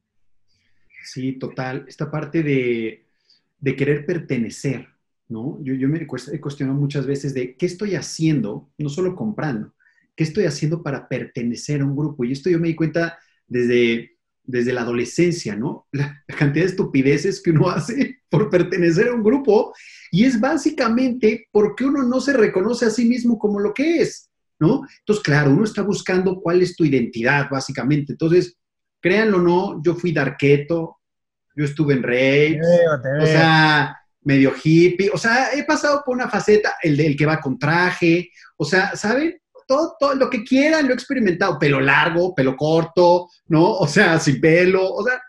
Sí, 1.03 1.33
total. 1.33 1.85
Esta 1.87 2.09
parte 2.09 2.43
de, 2.43 3.05
querer 3.75 4.05
pertenecer, 4.05 4.87
¿no? 5.27 5.59
Yo, 5.61 5.73
yo 5.73 5.89
me 5.89 5.99
he 5.99 6.39
cuestionado 6.39 6.79
muchas 6.79 7.05
veces 7.05 7.33
de 7.33 7.57
qué 7.57 7.65
estoy 7.65 7.95
haciendo, 7.95 8.71
no 8.77 8.89
solo 8.89 9.15
comprando, 9.15 9.73
qué 10.15 10.23
estoy 10.23 10.45
haciendo 10.45 10.81
para 10.81 11.07
pertenecer 11.07 11.81
a 11.81 11.85
un 11.85 11.95
grupo. 11.95 12.23
Y 12.23 12.31
esto 12.31 12.49
yo 12.49 12.59
me 12.59 12.69
di 12.69 12.75
cuenta 12.75 13.19
desde, 13.47 14.12
desde 14.43 14.73
la 14.73 14.81
adolescencia, 14.81 15.55
¿no? 15.55 15.87
La, 15.91 16.23
la 16.27 16.35
cantidad 16.35 16.65
de 16.65 16.71
estupideces 16.71 17.41
que 17.41 17.51
uno 17.51 17.69
hace 17.69 18.21
por 18.29 18.49
pertenecer 18.49 19.07
a 19.07 19.13
un 19.13 19.23
grupo 19.23 19.73
y 20.11 20.25
es 20.25 20.39
básicamente 20.39 21.47
porque 21.51 21.85
uno 21.85 22.03
no 22.03 22.19
se 22.19 22.33
reconoce 22.33 22.85
a 22.85 22.89
sí 22.89 23.05
mismo 23.05 23.37
como 23.39 23.59
lo 23.59 23.73
que 23.73 24.01
es. 24.01 24.29
¿no? 24.59 24.83
Entonces, 24.99 25.23
claro, 25.23 25.51
uno 25.51 25.63
está 25.63 25.81
buscando 25.81 26.39
cuál 26.41 26.61
es 26.61 26.75
tu 26.75 26.85
identidad, 26.85 27.49
básicamente. 27.49 28.13
Entonces, 28.13 28.57
créanlo 29.01 29.37
o 29.37 29.41
no, 29.41 29.83
yo 29.83 29.95
fui 29.95 30.13
darqueto, 30.13 30.99
yo 31.55 31.65
estuve 31.65 31.93
en 31.95 32.03
rey, 32.03 32.59
o 33.21 33.25
sea, 33.25 33.97
medio 34.21 34.53
hippie, 34.63 35.09
o 35.13 35.17
sea, 35.17 35.53
he 35.53 35.63
pasado 35.65 36.01
por 36.05 36.15
una 36.15 36.29
faceta, 36.29 36.75
el 36.81 36.95
del 36.95 37.15
que 37.15 37.25
va 37.25 37.41
con 37.41 37.59
traje, 37.59 38.31
o 38.57 38.65
sea, 38.65 38.95
¿saben? 38.95 39.37
Todo, 39.99 40.15
lo 40.15 40.29
que 40.29 40.43
quieran 40.43 40.85
lo 40.85 40.91
he 40.91 40.95
experimentado, 40.95 41.57
pelo 41.59 41.79
largo, 41.79 42.33
pelo 42.35 42.55
corto, 42.55 43.27
¿no? 43.47 43.73
O 43.73 43.87
sea, 43.87 44.19
sin 44.19 44.39
pelo, 44.39 44.93
o 44.93 45.03
sea, 45.03 45.21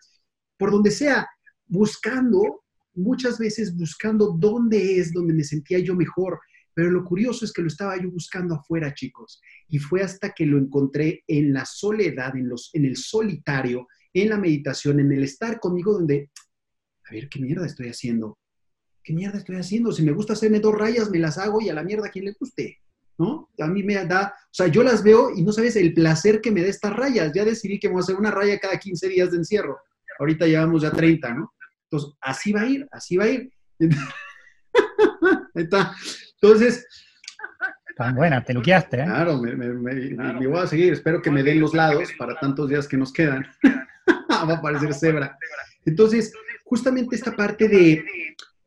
por 0.56 0.70
donde 0.70 0.90
sea, 0.90 1.26
buscando, 1.66 2.64
muchas 2.94 3.38
veces 3.38 3.76
buscando 3.76 4.36
dónde 4.38 4.98
es 4.98 5.12
donde 5.12 5.34
me 5.34 5.44
sentía 5.44 5.78
yo 5.78 5.94
mejor, 5.94 6.40
pero 6.74 6.90
lo 6.90 7.04
curioso 7.04 7.44
es 7.44 7.52
que 7.52 7.62
lo 7.62 7.68
estaba 7.68 7.96
yo 8.00 8.10
buscando 8.10 8.56
afuera, 8.56 8.92
chicos. 8.94 9.40
Y 9.68 9.78
fue 9.78 10.02
hasta 10.02 10.32
que 10.32 10.44
lo 10.44 10.58
encontré 10.58 11.22
en 11.28 11.52
la 11.52 11.64
soledad, 11.64 12.36
en, 12.36 12.48
los, 12.48 12.70
en 12.72 12.84
el 12.84 12.96
solitario, 12.96 13.86
en 14.12 14.28
la 14.28 14.38
meditación, 14.38 14.98
en 14.98 15.12
el 15.12 15.22
estar 15.22 15.60
conmigo, 15.60 15.92
donde, 15.92 16.30
a 17.08 17.12
ver, 17.12 17.28
¿qué 17.28 17.40
mierda 17.40 17.66
estoy 17.66 17.88
haciendo? 17.88 18.38
¿Qué 19.04 19.12
mierda 19.12 19.38
estoy 19.38 19.56
haciendo? 19.56 19.92
Si 19.92 20.02
me 20.02 20.12
gusta 20.12 20.32
hacerme 20.32 20.60
dos 20.60 20.74
rayas, 20.74 21.10
me 21.10 21.18
las 21.18 21.38
hago 21.38 21.60
y 21.60 21.68
a 21.68 21.74
la 21.74 21.84
mierda 21.84 22.10
quien 22.10 22.24
le 22.24 22.32
guste. 22.32 22.78
¿No? 23.16 23.48
A 23.60 23.66
mí 23.66 23.82
me 23.82 24.04
da, 24.06 24.34
o 24.36 24.54
sea, 24.54 24.66
yo 24.66 24.82
las 24.82 25.04
veo 25.04 25.30
y 25.34 25.42
no 25.42 25.52
sabes 25.52 25.76
el 25.76 25.94
placer 25.94 26.40
que 26.40 26.50
me 26.50 26.62
da 26.62 26.68
estas 26.68 26.94
rayas. 26.94 27.32
Ya 27.32 27.44
decidí 27.44 27.78
que 27.78 27.88
voy 27.88 27.98
a 27.98 28.00
hacer 28.00 28.16
una 28.16 28.30
raya 28.30 28.58
cada 28.58 28.78
15 28.78 29.08
días 29.08 29.30
de 29.30 29.38
encierro. 29.38 29.78
Ahorita 30.18 30.46
llevamos 30.46 30.82
ya 30.82 30.90
30, 30.90 31.34
¿no? 31.34 31.52
Entonces, 31.84 32.16
así 32.20 32.52
va 32.52 32.62
a 32.62 32.66
ir, 32.66 32.88
así 32.90 33.16
va 33.16 33.24
a 33.24 33.28
ir. 33.28 33.52
Ahí 35.54 35.62
está. 35.62 35.94
Entonces... 36.40 36.86
Tan 37.96 38.16
buena, 38.16 38.42
te 38.42 38.52
luqueaste, 38.52 39.00
¿eh? 39.00 39.04
Claro, 39.04 39.40
me, 39.40 40.46
voy 40.48 40.58
a 40.58 40.66
seguir. 40.66 40.92
Espero 40.92 41.22
que 41.22 41.30
me 41.30 41.44
den 41.44 41.60
los 41.60 41.74
lados 41.74 42.10
para 42.18 42.34
tantos 42.40 42.68
días 42.68 42.88
que 42.88 42.96
nos 42.96 43.12
quedan. 43.12 43.46
Va 44.48 44.54
a 44.54 44.60
parecer 44.60 44.94
cebra. 44.94 45.38
Entonces, 45.84 46.32
justamente 46.64 47.16
esta 47.16 47.34
parte 47.34 47.68
de 47.68 48.04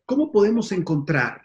cómo 0.06 0.32
podemos 0.32 0.72
encontrar 0.72 1.42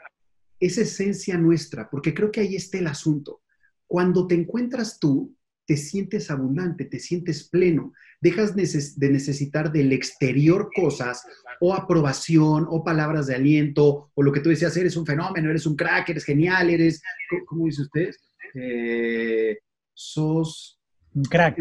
esa 0.62 0.82
esencia 0.82 1.36
nuestra, 1.36 1.90
porque 1.90 2.14
creo 2.14 2.30
que 2.30 2.40
ahí 2.40 2.54
está 2.54 2.78
el 2.78 2.86
asunto. 2.86 3.42
Cuando 3.86 4.28
te 4.28 4.36
encuentras 4.36 5.00
tú, 5.00 5.34
te 5.66 5.76
sientes 5.76 6.30
abundante, 6.30 6.84
te 6.84 7.00
sientes 7.00 7.48
pleno, 7.48 7.92
dejas 8.20 8.54
de 8.54 9.10
necesitar 9.10 9.72
del 9.72 9.92
exterior 9.92 10.70
cosas 10.74 11.24
o 11.60 11.74
aprobación 11.74 12.66
o 12.68 12.84
palabras 12.84 13.26
de 13.26 13.34
aliento 13.34 14.10
o 14.14 14.22
lo 14.22 14.32
que 14.32 14.40
tú 14.40 14.50
decías, 14.50 14.76
eres 14.76 14.96
un 14.96 15.04
fenómeno, 15.04 15.50
eres 15.50 15.66
un 15.66 15.74
crack, 15.74 16.10
eres 16.10 16.24
genial, 16.24 16.70
eres, 16.70 17.02
¿cómo, 17.46 17.66
dice 17.66 17.82
usted? 17.82 18.10
Eh, 18.54 19.58
sos... 19.92 20.78
Un 21.14 21.24
crack. 21.24 21.58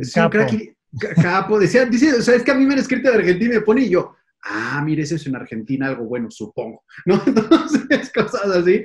Es 0.00 0.16
un 0.16 0.28
crack 0.28 0.74
capo. 1.20 1.58
Decía, 1.58 1.84
dice, 1.84 2.14
o 2.14 2.22
sea, 2.22 2.34
es 2.34 2.42
que 2.42 2.50
a 2.50 2.54
mí 2.54 2.64
me 2.64 2.72
han 2.72 2.80
escrito 2.80 3.10
de 3.10 3.18
Argentina 3.18 3.54
y 3.54 3.58
me 3.58 3.64
pone 3.64 3.82
y 3.82 3.90
yo, 3.90 4.16
ah, 4.42 4.82
mire, 4.84 5.02
eso 5.02 5.16
es 5.16 5.26
en 5.26 5.36
Argentina 5.36 5.88
algo 5.88 6.04
bueno, 6.04 6.30
supongo, 6.30 6.84
¿no? 7.06 7.22
Entonces, 7.26 8.12
cosas 8.12 8.46
así. 8.46 8.84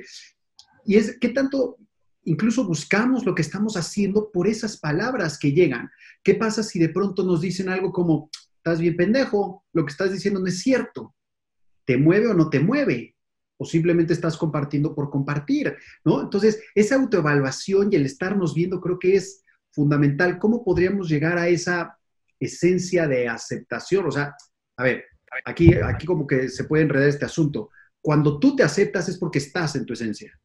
Y 0.84 0.96
es, 0.96 1.18
¿qué 1.20 1.28
tanto 1.30 1.78
incluso 2.28 2.64
buscamos 2.66 3.24
lo 3.24 3.34
que 3.34 3.42
estamos 3.42 3.76
haciendo 3.76 4.30
por 4.30 4.46
esas 4.46 4.76
palabras 4.76 5.38
que 5.38 5.52
llegan. 5.52 5.90
¿Qué 6.22 6.34
pasa 6.34 6.62
si 6.62 6.78
de 6.78 6.90
pronto 6.90 7.24
nos 7.24 7.40
dicen 7.40 7.68
algo 7.68 7.90
como, 7.90 8.30
estás 8.56 8.80
bien 8.80 8.96
pendejo, 8.96 9.64
lo 9.72 9.84
que 9.84 9.90
estás 9.90 10.12
diciendo 10.12 10.40
no 10.40 10.46
es 10.46 10.60
cierto? 10.60 11.14
¿Te 11.86 11.96
mueve 11.96 12.28
o 12.28 12.34
no 12.34 12.50
te 12.50 12.60
mueve? 12.60 13.16
O 13.56 13.64
simplemente 13.64 14.12
estás 14.12 14.36
compartiendo 14.36 14.94
por 14.94 15.10
compartir, 15.10 15.74
¿no? 16.04 16.20
Entonces, 16.20 16.62
esa 16.74 16.96
autoevaluación 16.96 17.88
y 17.90 17.96
el 17.96 18.04
estarnos 18.04 18.54
viendo 18.54 18.80
creo 18.80 18.98
que 18.98 19.16
es 19.16 19.42
fundamental. 19.70 20.38
¿Cómo 20.38 20.62
podríamos 20.62 21.08
llegar 21.08 21.38
a 21.38 21.48
esa 21.48 21.98
esencia 22.38 23.08
de 23.08 23.26
aceptación? 23.26 24.06
O 24.06 24.10
sea, 24.10 24.34
a 24.76 24.82
ver, 24.82 25.04
aquí, 25.44 25.74
aquí 25.74 26.06
como 26.06 26.26
que 26.26 26.48
se 26.48 26.64
puede 26.64 26.84
enredar 26.84 27.08
este 27.08 27.24
asunto. 27.24 27.70
Cuando 28.00 28.38
tú 28.38 28.56
te 28.56 28.62
aceptas 28.62 29.08
es 29.08 29.18
porque 29.18 29.38
estás 29.38 29.74
en 29.76 29.84
tu 29.84 29.92
esencia. 29.92 30.38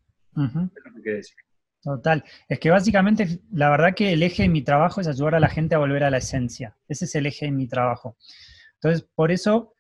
decir. 1.04 1.36
Total. 1.82 2.24
Es 2.48 2.60
que 2.60 2.70
básicamente, 2.70 3.42
la 3.52 3.70
verdad 3.70 3.94
que 3.94 4.14
el 4.14 4.24
eje 4.24 4.44
de 4.44 4.50
mi 4.50 4.62
trabajo 4.62 5.02
es 5.02 5.08
ayudar 5.08 5.36
a 5.36 5.40
la 5.40 5.50
gente 5.50 5.76
a 5.76 5.80
volver 5.80 6.04
a 6.06 6.10
la 6.10 6.18
esencia. 6.18 6.78
Ese 6.88 7.06
es 7.06 7.16
el 7.16 7.26
eje 7.26 7.46
de 7.46 7.52
mi 7.52 7.68
trabajo. 7.68 8.18
Entonces, 8.76 9.08
por 9.14 9.32
eso, 9.32 9.74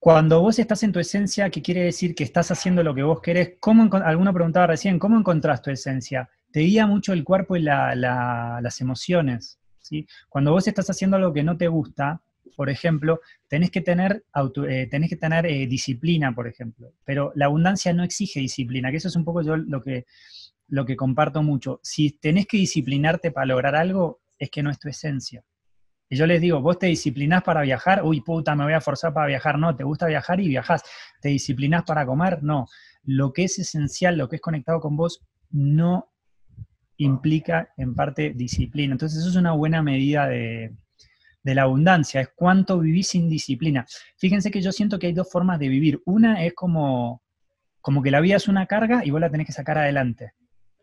cuando 0.00 0.40
vos 0.40 0.58
estás 0.58 0.82
en 0.82 0.92
tu 0.92 0.98
esencia, 0.98 1.48
¿qué 1.48 1.62
quiere 1.62 1.84
decir 1.84 2.14
que 2.14 2.24
estás 2.24 2.50
haciendo 2.50 2.82
lo 2.82 2.94
que 2.94 3.04
vos 3.04 3.20
querés? 3.20 3.52
¿Cómo, 3.60 3.88
alguno 4.04 4.34
preguntaba 4.34 4.66
recién, 4.66 4.98
¿cómo 4.98 5.16
encontrás 5.16 5.62
tu 5.62 5.70
esencia? 5.70 6.28
Te 6.50 6.60
guía 6.60 6.86
mucho 6.86 7.12
el 7.12 7.24
cuerpo 7.24 7.56
y 7.56 7.62
las 7.62 8.80
emociones. 8.80 9.60
¿sí? 9.78 10.06
Cuando 10.28 10.50
vos 10.52 10.66
estás 10.66 10.90
haciendo 10.90 11.16
algo 11.16 11.32
que 11.32 11.44
no 11.44 11.56
te 11.56 11.68
gusta, 11.68 12.20
por 12.56 12.70
ejemplo, 12.70 13.20
tenés 13.48 13.70
que 13.70 13.80
tener, 13.80 14.24
eh, 14.68 14.86
tenés 14.90 15.10
que 15.10 15.16
tener 15.16 15.46
eh, 15.46 15.66
disciplina, 15.66 16.34
por 16.34 16.46
ejemplo. 16.46 16.92
Pero 17.04 17.32
la 17.34 17.46
abundancia 17.46 17.92
no 17.92 18.04
exige 18.04 18.40
disciplina, 18.40 18.90
que 18.90 18.98
eso 18.98 19.08
es 19.08 19.16
un 19.16 19.24
poco 19.24 19.42
yo 19.42 19.56
lo 19.56 19.82
que 19.82 20.06
lo 20.68 20.84
que 20.84 20.96
comparto 20.96 21.42
mucho. 21.42 21.80
Si 21.82 22.10
tenés 22.18 22.46
que 22.46 22.56
disciplinarte 22.56 23.30
para 23.30 23.46
lograr 23.46 23.74
algo, 23.76 24.20
es 24.38 24.50
que 24.50 24.62
no 24.62 24.70
es 24.70 24.78
tu 24.78 24.88
esencia. 24.88 25.44
Y 26.08 26.16
yo 26.16 26.26
les 26.26 26.40
digo, 26.40 26.60
vos 26.60 26.78
te 26.78 26.86
disciplinás 26.86 27.42
para 27.42 27.62
viajar, 27.62 28.02
uy, 28.04 28.20
puta, 28.20 28.54
me 28.54 28.64
voy 28.64 28.72
a 28.72 28.80
forzar 28.80 29.12
para 29.12 29.26
viajar. 29.26 29.58
No, 29.58 29.74
te 29.74 29.84
gusta 29.84 30.06
viajar 30.06 30.40
y 30.40 30.48
viajás. 30.48 30.82
¿Te 31.20 31.30
disciplinás 31.30 31.84
para 31.84 32.04
comer? 32.06 32.42
No. 32.42 32.66
Lo 33.04 33.32
que 33.32 33.44
es 33.44 33.58
esencial, 33.58 34.16
lo 34.16 34.28
que 34.28 34.36
es 34.36 34.42
conectado 34.42 34.80
con 34.80 34.96
vos, 34.96 35.20
no 35.50 36.10
implica 36.96 37.72
en 37.76 37.94
parte 37.94 38.32
disciplina. 38.34 38.92
Entonces, 38.92 39.20
eso 39.20 39.30
es 39.30 39.36
una 39.36 39.52
buena 39.52 39.82
medida 39.82 40.28
de, 40.28 40.74
de 41.44 41.54
la 41.54 41.62
abundancia, 41.62 42.20
es 42.20 42.30
cuánto 42.34 42.80
vivís 42.80 43.08
sin 43.08 43.28
disciplina. 43.28 43.86
Fíjense 44.16 44.50
que 44.50 44.60
yo 44.60 44.72
siento 44.72 44.98
que 44.98 45.06
hay 45.06 45.12
dos 45.12 45.30
formas 45.30 45.60
de 45.60 45.68
vivir. 45.68 46.02
Una 46.06 46.44
es 46.44 46.54
como, 46.54 47.22
como 47.80 48.02
que 48.02 48.10
la 48.10 48.20
vida 48.20 48.36
es 48.36 48.48
una 48.48 48.66
carga 48.66 49.04
y 49.04 49.10
vos 49.10 49.20
la 49.20 49.30
tenés 49.30 49.46
que 49.46 49.52
sacar 49.52 49.78
adelante 49.78 50.32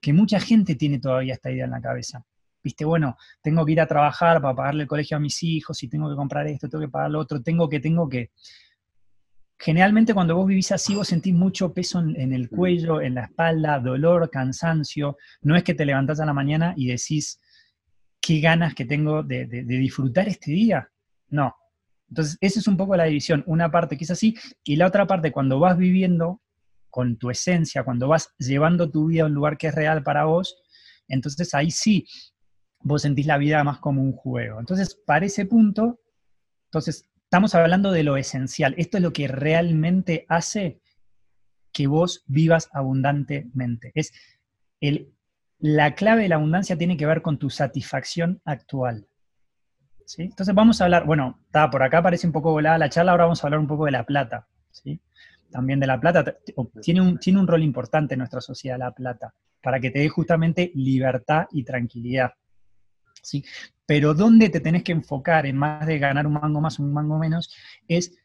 que 0.01 0.13
mucha 0.13 0.39
gente 0.39 0.75
tiene 0.75 0.99
todavía 0.99 1.33
esta 1.33 1.51
idea 1.51 1.65
en 1.65 1.71
la 1.71 1.81
cabeza. 1.81 2.25
Viste, 2.63 2.83
bueno, 2.83 3.17
tengo 3.41 3.65
que 3.65 3.71
ir 3.71 3.81
a 3.81 3.87
trabajar 3.87 4.41
para 4.41 4.55
pagarle 4.55 4.83
el 4.83 4.89
colegio 4.89 5.17
a 5.17 5.19
mis 5.19 5.41
hijos, 5.43 5.81
y 5.83 5.87
tengo 5.87 6.09
que 6.09 6.15
comprar 6.15 6.47
esto, 6.47 6.67
tengo 6.67 6.83
que 6.83 6.91
pagar 6.91 7.11
lo 7.11 7.19
otro, 7.19 7.41
tengo 7.41 7.69
que, 7.69 7.79
tengo 7.79 8.09
que. 8.09 8.31
Generalmente 9.57 10.15
cuando 10.15 10.35
vos 10.35 10.47
vivís 10.47 10.71
así, 10.71 10.95
vos 10.95 11.07
sentís 11.07 11.35
mucho 11.35 11.71
peso 11.71 11.99
en, 11.99 12.33
el 12.33 12.49
cuello, 12.49 12.99
en 12.99 13.13
la 13.13 13.25
espalda, 13.25 13.79
dolor, 13.79 14.29
cansancio. 14.31 15.17
No 15.43 15.55
es 15.55 15.63
que 15.63 15.75
te 15.75 15.85
levantás 15.85 16.19
a 16.19 16.25
la 16.25 16.33
mañana 16.33 16.73
y 16.75 16.87
decís, 16.87 17.39
qué 18.21 18.39
ganas 18.39 18.75
que 18.75 18.85
tengo 18.85 19.23
de, 19.23 19.45
de 19.47 19.63
disfrutar 19.63 20.27
este 20.27 20.51
día. 20.51 20.87
No. 21.29 21.55
Entonces, 22.09 22.37
esa 22.41 22.59
es 22.59 22.67
un 22.67 22.77
poco 22.77 22.95
la 22.95 23.05
división. 23.05 23.43
Una 23.47 23.71
parte 23.71 23.97
que 23.97 24.03
es 24.03 24.11
así, 24.11 24.35
y 24.63 24.75
la 24.75 24.87
otra 24.87 25.07
parte, 25.07 25.31
cuando 25.31 25.59
vas 25.59 25.77
viviendo 25.77 26.41
con 26.89 27.17
tu 27.17 27.29
esencia, 27.29 27.83
cuando 27.83 28.07
vas 28.07 28.33
llevando 28.37 28.91
tu 28.91 29.07
vida 29.07 29.23
a 29.23 29.27
un 29.27 29.33
lugar 29.33 29.57
que 29.57 29.67
es 29.67 29.75
real 29.75 30.03
para 30.03 30.25
vos, 30.25 30.61
entonces 31.07 31.53
ahí 31.53 31.71
sí 31.71 32.05
vos 32.83 33.01
sentís 33.03 33.25
la 33.25 33.37
vida 33.37 33.63
más 33.63 33.79
como 33.79 34.03
un 34.03 34.11
juego. 34.11 34.59
Entonces, 34.59 34.95
para 35.05 35.25
ese 35.25 35.45
punto, 35.45 36.01
entonces 36.65 37.09
estamos 37.23 37.55
hablando 37.55 37.91
de 37.91 38.03
lo 38.03 38.17
esencial. 38.17 38.75
Esto 38.77 38.97
es 38.97 39.03
lo 39.03 39.13
que 39.13 39.27
realmente 39.27 40.25
hace 40.27 40.81
que 41.71 41.87
vos 41.87 42.23
vivas 42.27 42.69
abundantemente. 42.73 43.91
Es 43.95 44.11
el, 44.81 45.13
la 45.61 45.95
clave 45.95 46.23
de 46.23 46.29
la 46.29 46.35
abundancia 46.35 46.77
tiene 46.77 46.97
que 46.97 47.05
ver 47.05 47.21
con 47.21 47.37
tu 47.37 47.49
satisfacción 47.49 48.41
actual. 48.45 49.07
¿sí? 50.05 50.23
Entonces 50.23 50.53
vamos 50.53 50.81
a 50.81 50.85
hablar, 50.85 51.05
bueno, 51.05 51.39
está, 51.45 51.69
por 51.69 51.83
acá 51.83 52.01
parece 52.01 52.27
un 52.27 52.33
poco 52.33 52.51
volada 52.51 52.77
la 52.77 52.89
charla, 52.89 53.11
ahora 53.11 53.25
vamos 53.25 53.43
a 53.43 53.47
hablar 53.47 53.59
un 53.59 53.67
poco 53.67 53.85
de 53.85 53.91
la 53.91 54.05
plata. 54.05 54.47
¿sí? 54.71 54.99
también 55.51 55.79
de 55.79 55.87
la 55.87 55.99
plata, 55.99 56.37
tiene 56.81 57.01
un, 57.01 57.19
tiene 57.19 57.39
un 57.39 57.47
rol 57.47 57.61
importante 57.61 58.15
en 58.15 58.19
nuestra 58.19 58.41
sociedad 58.41 58.79
la 58.79 58.91
plata, 58.91 59.35
para 59.61 59.79
que 59.79 59.91
te 59.91 59.99
dé 59.99 60.09
justamente 60.09 60.71
libertad 60.73 61.45
y 61.51 61.63
tranquilidad. 61.63 62.31
¿sí? 63.21 63.43
Pero 63.85 64.13
donde 64.13 64.49
te 64.49 64.61
tenés 64.61 64.83
que 64.83 64.93
enfocar 64.93 65.45
en 65.45 65.57
más 65.57 65.85
de 65.85 65.99
ganar 65.99 66.25
un 66.25 66.33
mango 66.33 66.61
más, 66.61 66.79
un 66.79 66.91
mango 66.91 67.19
menos, 67.19 67.53
es 67.87 68.17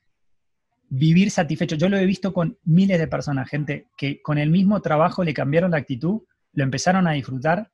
vivir 0.89 1.31
satisfecho. 1.31 1.77
Yo 1.77 1.89
lo 1.89 1.99
he 1.99 2.07
visto 2.07 2.33
con 2.33 2.57
miles 2.65 2.99
de 2.99 3.09
personas, 3.09 3.51
gente 3.51 3.89
que 3.97 4.23
con 4.23 4.39
el 4.39 4.51
mismo 4.51 4.81
trabajo 4.81 5.25
le 5.25 5.35
cambiaron 5.35 5.73
la 5.73 5.79
actitud, 5.79 6.23
lo 6.57 6.65
empezaron 6.65 7.07
a 7.07 7.13
disfrutar 7.13 7.71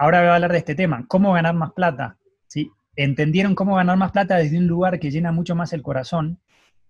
ahora 0.00 0.20
voy 0.20 0.30
a 0.30 0.34
hablar 0.36 0.52
de 0.52 0.58
este 0.58 0.74
tema, 0.74 1.04
cómo 1.06 1.34
ganar 1.34 1.54
más 1.54 1.72
plata. 1.72 2.16
¿sí? 2.46 2.70
Entendieron 2.96 3.54
cómo 3.54 3.76
ganar 3.76 3.98
más 3.98 4.12
plata 4.12 4.36
desde 4.36 4.56
un 4.56 4.66
lugar 4.66 4.98
que 4.98 5.10
llena 5.10 5.30
mucho 5.30 5.54
más 5.54 5.74
el 5.74 5.82
corazón, 5.82 6.40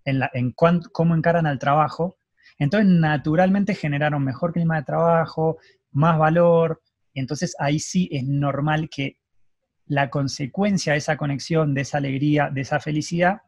en, 0.05 0.53
cómo 0.53 1.13
encaran 1.13 1.45
al 1.45 1.59
trabajo. 1.59 2.15
Entonces, 2.57 2.89
naturalmente 2.89 3.75
generaron 3.75 4.23
mejor 4.23 4.53
clima 4.53 4.77
de 4.77 4.83
trabajo, 4.83 5.57
más 5.91 6.17
valor. 6.17 6.81
Entonces, 7.13 7.53
ahí 7.59 7.79
sí 7.79 8.07
es 8.13 8.23
normal 8.23 8.89
que 8.89 9.17
la 9.87 10.09
consecuencia 10.09 10.93
de 10.93 10.99
esa 10.99 11.17
conexión, 11.17 11.73
de 11.73 11.81
esa 11.81 11.97
alegría, 11.97 12.49
de 12.49 12.61
esa 12.61 12.79
felicidad. 12.79 13.41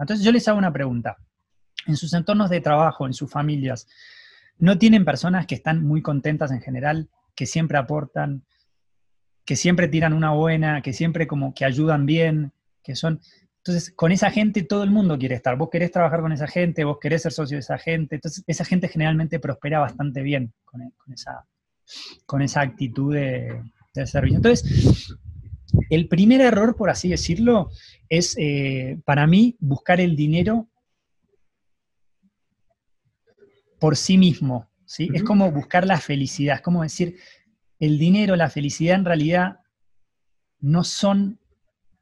Entonces, 0.00 0.24
yo 0.24 0.32
les 0.32 0.48
hago 0.48 0.58
una 0.58 0.72
pregunta. 0.72 1.16
En 1.86 1.96
sus 1.96 2.12
entornos 2.14 2.50
de 2.50 2.60
trabajo, 2.60 3.06
en 3.06 3.14
sus 3.14 3.30
familias, 3.30 3.86
¿no 4.58 4.78
tienen 4.78 5.04
personas 5.04 5.46
que 5.46 5.54
están 5.54 5.84
muy 5.84 6.02
contentas 6.02 6.50
en 6.50 6.60
general, 6.60 7.08
que 7.34 7.46
siempre 7.46 7.78
aportan, 7.78 8.44
que 9.44 9.56
siempre 9.56 9.88
tiran 9.88 10.12
una 10.12 10.32
buena, 10.32 10.82
que 10.82 10.92
siempre 10.92 11.26
como 11.26 11.54
que 11.54 11.64
ayudan 11.64 12.06
bien, 12.06 12.52
que 12.82 12.96
son... 12.96 13.20
Entonces, 13.58 13.92
con 13.92 14.12
esa 14.12 14.30
gente 14.30 14.62
todo 14.62 14.84
el 14.84 14.90
mundo 14.90 15.18
quiere 15.18 15.34
estar. 15.34 15.56
Vos 15.56 15.70
querés 15.70 15.90
trabajar 15.90 16.20
con 16.20 16.30
esa 16.30 16.46
gente, 16.46 16.84
vos 16.84 16.98
querés 17.00 17.22
ser 17.22 17.32
socio 17.32 17.56
de 17.56 17.60
esa 17.60 17.78
gente. 17.78 18.14
Entonces, 18.14 18.44
esa 18.46 18.64
gente 18.64 18.86
generalmente 18.86 19.40
prospera 19.40 19.80
bastante 19.80 20.22
bien 20.22 20.52
con, 20.64 20.82
esa, 21.12 21.44
con 22.26 22.42
esa 22.42 22.60
actitud 22.60 23.14
de, 23.14 23.60
servicio. 24.04 24.36
Entonces, 24.36 25.16
el 25.90 26.06
primer 26.06 26.40
error, 26.42 26.76
por 26.76 26.90
así 26.90 27.08
decirlo, 27.08 27.70
es 28.08 28.36
eh, 28.38 29.00
para 29.04 29.26
mí 29.26 29.56
buscar 29.58 30.00
el 30.00 30.14
dinero 30.14 30.68
por 33.86 33.96
sí 33.96 34.18
mismo. 34.18 34.68
¿sí? 34.84 35.08
Es 35.14 35.22
como 35.22 35.52
buscar 35.52 35.86
la 35.86 36.00
felicidad, 36.00 36.56
es 36.56 36.60
como 36.60 36.82
decir, 36.82 37.18
el 37.78 38.00
dinero, 38.00 38.34
la 38.34 38.50
felicidad 38.50 38.96
en 38.96 39.04
realidad 39.04 39.60
no 40.58 40.82
son 40.82 41.38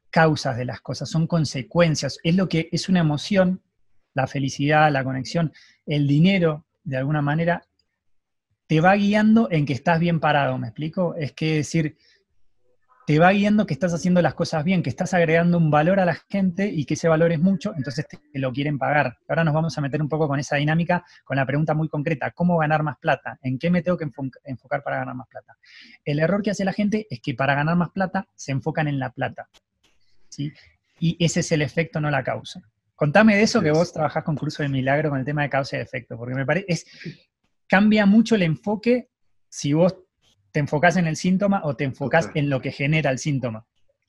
causas 0.09 0.57
de 0.57 0.65
las 0.65 0.81
cosas, 0.81 1.07
son 1.07 1.27
consecuencias. 1.27 2.17
Es 2.23 2.35
lo 2.35 2.49
que 2.49 2.69
es 2.71 2.89
una 2.89 3.01
emoción, 3.01 3.61
la 4.15 4.25
felicidad, 4.25 4.91
la 4.91 5.03
conexión, 5.03 5.53
el 5.85 6.07
dinero, 6.07 6.65
de 6.83 6.97
alguna 6.97 7.21
manera, 7.21 7.67
te 8.65 8.81
va 8.81 8.95
guiando 8.95 9.47
en 9.51 9.67
que 9.67 9.73
estás 9.73 9.99
bien 9.99 10.19
parado, 10.19 10.57
¿me 10.57 10.69
explico? 10.69 11.13
Es 11.13 11.33
que 11.33 11.57
decir, 11.57 11.97
te 13.05 13.19
va 13.19 13.31
guiando 13.31 13.65
que 13.65 13.73
estás 13.73 13.93
haciendo 13.93 14.21
las 14.21 14.33
cosas 14.33 14.63
bien, 14.63 14.81
que 14.81 14.89
estás 14.89 15.13
agregando 15.13 15.57
un 15.57 15.69
valor 15.69 15.99
a 15.99 16.05
la 16.05 16.15
gente 16.15 16.67
y 16.67 16.85
que 16.85 16.95
ese 16.95 17.07
valor 17.07 17.31
es 17.31 17.39
mucho, 17.39 17.73
entonces 17.77 18.07
te 18.07 18.39
lo 18.39 18.51
quieren 18.51 18.79
pagar. 18.79 19.19
Ahora 19.27 19.43
nos 19.43 19.53
vamos 19.53 19.77
a 19.77 19.81
meter 19.81 20.01
un 20.01 20.09
poco 20.09 20.27
con 20.27 20.39
esa 20.39 20.55
dinámica, 20.55 21.05
con 21.23 21.37
la 21.37 21.45
pregunta 21.45 21.75
muy 21.75 21.87
concreta, 21.87 22.31
¿cómo 22.31 22.57
ganar 22.57 22.81
más 22.81 22.97
plata? 22.97 23.37
¿En 23.43 23.59
qué 23.59 23.69
me 23.69 23.83
tengo 23.83 23.97
que 23.97 24.09
enfocar 24.45 24.81
para 24.81 24.97
ganar 24.97 25.13
más 25.13 25.27
plata? 25.27 25.55
El 26.03 26.19
error 26.19 26.41
que 26.41 26.51
hace 26.51 26.65
la 26.65 26.73
gente 26.73 27.05
es 27.09 27.21
que 27.21 27.35
para 27.35 27.53
ganar 27.53 27.75
más 27.75 27.91
plata 27.91 28.27
se 28.33 28.51
enfocan 28.51 28.87
en 28.87 28.97
la 28.97 29.11
plata. 29.11 29.49
¿sí? 30.29 30.51
Y 30.99 31.23
ese 31.23 31.41
es 31.41 31.51
el 31.51 31.61
efecto, 31.61 32.01
no 32.01 32.09
la 32.09 32.23
causa. 32.23 32.61
Contame 32.95 33.35
de 33.35 33.43
eso 33.43 33.61
que 33.61 33.71
vos 33.71 33.91
trabajás 33.93 34.23
con 34.23 34.35
Curso 34.35 34.63
de 34.63 34.69
Milagro 34.69 35.09
con 35.09 35.19
el 35.19 35.25
tema 35.25 35.43
de 35.43 35.49
causa 35.49 35.77
y 35.77 35.81
efecto, 35.81 36.17
porque 36.17 36.33
me 36.33 36.45
parece, 36.45 36.65
es, 36.69 36.85
cambia 37.67 38.05
mucho 38.05 38.35
el 38.35 38.43
enfoque 38.43 39.09
si 39.49 39.73
vos 39.73 39.95
¿Te 40.55 40.59
enfocas 40.59 40.95
en 40.95 41.05
el 41.05 41.17
síntoma 41.17 41.59
o 41.65 41.75
te 41.75 41.83
enfocas 41.83 42.29
en 42.33 42.49
lo 42.49 42.61
que 42.61 42.71
genera 42.71 43.11
el 43.11 43.19
síntoma? 43.19 43.65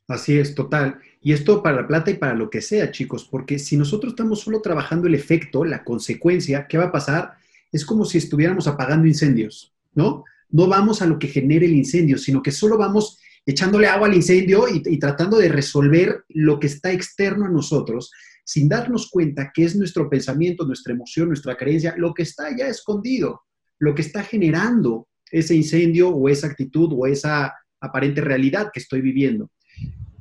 Así 0.07 0.39
es, 0.39 0.55
total. 0.55 1.01
Y 1.21 1.33
esto 1.33 1.61
para 1.61 1.81
la 1.81 1.89
plata 1.89 2.13
y 2.13 2.15
para 2.15 2.35
lo 2.35 2.51
que 2.51 2.61
sea, 2.61 2.93
chicos, 2.93 3.27
porque 3.29 3.59
si 3.59 3.77
nosotros 3.77 4.13
estamos 4.13 4.43
solo 4.43 4.63
trabajando 4.63 5.09
el 5.09 5.17
efecto, 5.17 5.65
la 5.65 5.83
consecuencia, 5.83 6.69
¿qué 6.69 6.79
va 6.79 6.85
a 6.85 6.93
pasar? 6.93 7.33
Es 7.73 7.85
como 7.85 8.05
si 8.05 8.19
estuviéramos 8.19 8.69
apagando 8.69 9.09
incendios, 9.09 9.75
¿no? 9.93 10.23
No 10.49 10.69
vamos 10.69 11.03
a 11.03 11.07
lo 11.07 11.19
que 11.19 11.27
genere 11.27 11.67
el 11.67 11.75
incendio, 11.75 12.17
sino 12.17 12.41
que 12.41 12.53
solo 12.53 12.79
vamos 12.79 13.19
echándole 13.45 13.89
agua 13.89 14.07
al 14.07 14.15
incendio 14.15 14.69
y, 14.69 14.85
y 14.87 15.01
tratando 15.01 15.39
de 15.39 15.49
resolver 15.49 16.27
lo 16.29 16.61
que 16.61 16.69
está 16.69 16.93
externo 16.93 17.47
a 17.47 17.51
nosotros, 17.51 18.13
sin 18.45 18.69
darnos 18.69 19.11
cuenta 19.11 19.51
que 19.53 19.65
es 19.65 19.75
nuestro 19.75 20.09
pensamiento, 20.09 20.65
nuestra 20.65 20.95
emoción, 20.95 21.27
nuestra 21.27 21.57
creencia, 21.57 21.97
lo 21.97 22.15
que 22.15 22.23
está 22.23 22.57
ya 22.57 22.69
escondido, 22.69 23.43
lo 23.81 23.97
que 23.97 24.03
está 24.03 24.23
generando 24.23 25.09
ese 25.31 25.55
incendio 25.55 26.11
o 26.11 26.29
esa 26.29 26.47
actitud 26.47 26.91
o 26.93 27.07
esa 27.07 27.55
aparente 27.81 28.21
realidad 28.21 28.71
que 28.73 28.81
estoy 28.81 29.01
viviendo. 29.01 29.51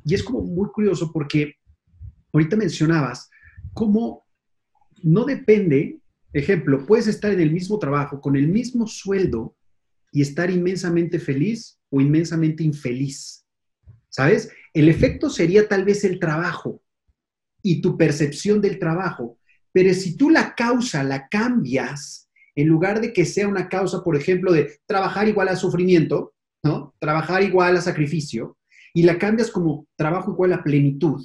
Y 0.04 0.14
es 0.14 0.22
como 0.22 0.42
muy 0.42 0.68
curioso 0.68 1.12
porque 1.12 1.54
ahorita 2.32 2.56
mencionabas 2.56 3.28
cómo 3.72 4.24
no 5.02 5.24
depende, 5.24 6.00
ejemplo, 6.32 6.86
puedes 6.86 7.06
estar 7.06 7.32
en 7.32 7.40
el 7.40 7.52
mismo 7.52 7.78
trabajo, 7.78 8.20
con 8.20 8.36
el 8.36 8.48
mismo 8.48 8.86
sueldo 8.86 9.56
y 10.12 10.22
estar 10.22 10.50
inmensamente 10.50 11.18
feliz 11.18 11.78
o 11.90 12.00
inmensamente 12.00 12.62
infeliz. 12.62 13.44
¿Sabes? 14.08 14.50
El 14.72 14.88
efecto 14.88 15.28
sería 15.28 15.68
tal 15.68 15.84
vez 15.84 16.04
el 16.04 16.18
trabajo 16.18 16.82
y 17.62 17.80
tu 17.80 17.96
percepción 17.96 18.60
del 18.60 18.78
trabajo, 18.78 19.38
pero 19.72 19.92
si 19.92 20.16
tú 20.16 20.30
la 20.30 20.54
causa 20.54 21.02
la 21.02 21.28
cambias, 21.28 22.25
en 22.56 22.68
lugar 22.68 23.00
de 23.00 23.12
que 23.12 23.24
sea 23.24 23.46
una 23.46 23.68
causa, 23.68 24.02
por 24.02 24.16
ejemplo, 24.16 24.52
de 24.52 24.80
trabajar 24.86 25.28
igual 25.28 25.48
a 25.48 25.56
sufrimiento, 25.56 26.34
¿no? 26.64 26.94
Trabajar 26.98 27.42
igual 27.42 27.76
a 27.76 27.82
sacrificio, 27.82 28.56
y 28.96 29.02
la 29.02 29.18
cambias 29.18 29.50
como 29.50 29.86
trabajo 29.94 30.32
igual 30.32 30.54
a 30.54 30.64
plenitud. 30.64 31.22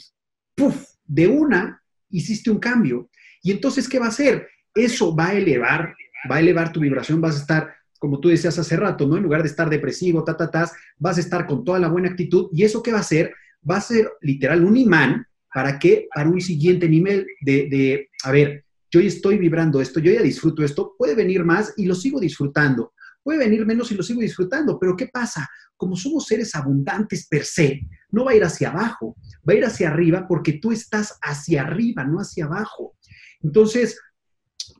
¡Puf! 0.56 0.90
De 1.06 1.28
una 1.28 1.82
hiciste 2.10 2.52
un 2.52 2.60
cambio. 2.60 3.10
Y 3.42 3.52
entonces, 3.52 3.88
¿qué 3.88 3.98
va 3.98 4.08
a 4.08 4.10
hacer? 4.10 4.46
Eso 4.76 5.16
va 5.16 5.30
a 5.30 5.36
elevar, 5.36 5.96
va 6.30 6.36
a 6.36 6.40
elevar 6.42 6.74
tu 6.74 6.82
vibración, 6.82 7.22
vas 7.22 7.38
a 7.38 7.42
estar, 7.42 7.74
como 7.98 8.20
tú 8.20 8.28
decías 8.28 8.60
hace 8.60 8.76
rato, 8.76 9.08
¿no? 9.08 9.16
En 9.16 9.24
lugar 9.24 9.42
de 9.42 9.48
estar 9.48 9.70
depresivo, 9.70 10.26
ta, 10.26 10.36
ta, 10.36 10.52
ta, 10.52 10.70
vas 10.98 11.16
a 11.16 11.22
estar 11.22 11.48
con 11.48 11.64
toda 11.64 11.80
la 11.80 11.88
buena 11.88 12.10
actitud. 12.10 12.50
¿Y 12.52 12.66
eso 12.66 12.84
qué 12.84 12.92
va 12.92 12.98
a 12.98 13.02
hacer? 13.02 13.34
Va 13.68 13.78
a 13.78 13.82
ser 13.82 14.12
literal 14.20 14.66
un 14.66 14.76
imán 14.76 15.26
para 15.54 15.80
que, 15.80 16.10
para 16.14 16.30
un 16.30 16.42
siguiente 16.42 16.90
nivel 16.90 17.26
de, 17.40 17.70
de 17.70 18.10
a 18.26 18.32
ver, 18.32 18.66
yo 18.92 19.00
ya 19.00 19.08
estoy 19.08 19.38
vibrando 19.38 19.82
esto, 19.82 20.00
yo 20.00 20.12
ya 20.12 20.22
disfruto 20.22 20.64
esto, 20.64 20.96
puede 20.98 21.16
venir 21.16 21.46
más 21.46 21.74
y 21.78 21.86
lo 21.86 21.96
sigo 21.96 22.20
disfrutando, 22.20 22.94
puede 23.24 23.40
venir 23.40 23.66
menos 23.66 23.92
y 23.92 23.96
lo 23.96 24.04
sigo 24.04 24.20
disfrutando, 24.22 24.78
pero 24.78 24.98
¿qué 24.98 25.08
pasa? 25.08 25.50
Como 25.78 25.96
somos 25.96 26.26
seres 26.28 26.54
abundantes 26.56 27.28
per 27.28 27.46
se, 27.46 27.82
no 28.12 28.26
va 28.26 28.32
a 28.32 28.36
ir 28.36 28.44
hacia 28.44 28.70
abajo, 28.70 29.16
va 29.48 29.54
a 29.54 29.56
ir 29.56 29.66
hacia 29.66 29.90
arriba 29.90 30.28
porque 30.28 30.54
tú 30.54 30.72
estás 30.74 31.18
hacia 31.22 31.62
arriba, 31.62 32.04
no 32.04 32.20
hacia 32.20 32.46
abajo. 32.46 32.96
Entonces, 33.42 33.98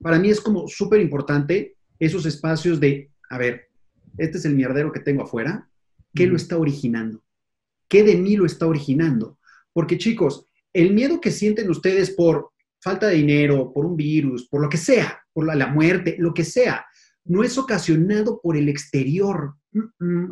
para 0.02 0.20
mí 0.20 0.30
es 0.30 0.42
como 0.42 0.68
súper 0.68 1.00
importante 1.00 1.78
esos 1.98 2.26
espacios 2.26 2.80
de, 2.80 3.12
a 3.30 3.38
ver, 3.38 3.70
este 4.18 4.38
es 4.38 4.46
el 4.46 4.56
mierdero 4.56 4.92
que 4.92 5.00
tengo 5.00 5.24
afuera, 5.24 5.70
¿qué 6.14 6.28
lo 6.28 6.36
está 6.36 6.58
originando? 6.58 7.24
¿Qué 7.88 8.04
de 8.04 8.16
mí 8.18 8.36
lo 8.36 8.46
está 8.46 8.68
originando? 8.68 9.40
Porque 9.72 9.98
chicos, 9.98 10.48
el 10.74 10.94
miedo 10.94 11.22
que 11.22 11.32
sienten 11.32 11.70
ustedes 11.70 12.12
por 12.12 12.51
falta 12.82 13.08
de 13.08 13.16
dinero, 13.16 13.72
por 13.74 13.86
un 13.86 13.96
virus, 13.96 14.48
por 14.48 14.62
lo 14.62 14.70
que 14.70 14.78
sea, 14.78 15.22
por 15.34 15.46
la, 15.46 15.68
muerte, 15.68 16.16
lo 16.20 16.34
que 16.34 16.44
sea, 16.44 16.86
no 17.24 17.44
es 17.44 17.58
ocasionado 17.58 18.40
por 18.42 18.58
el 18.58 18.68
exterior, 18.70 19.56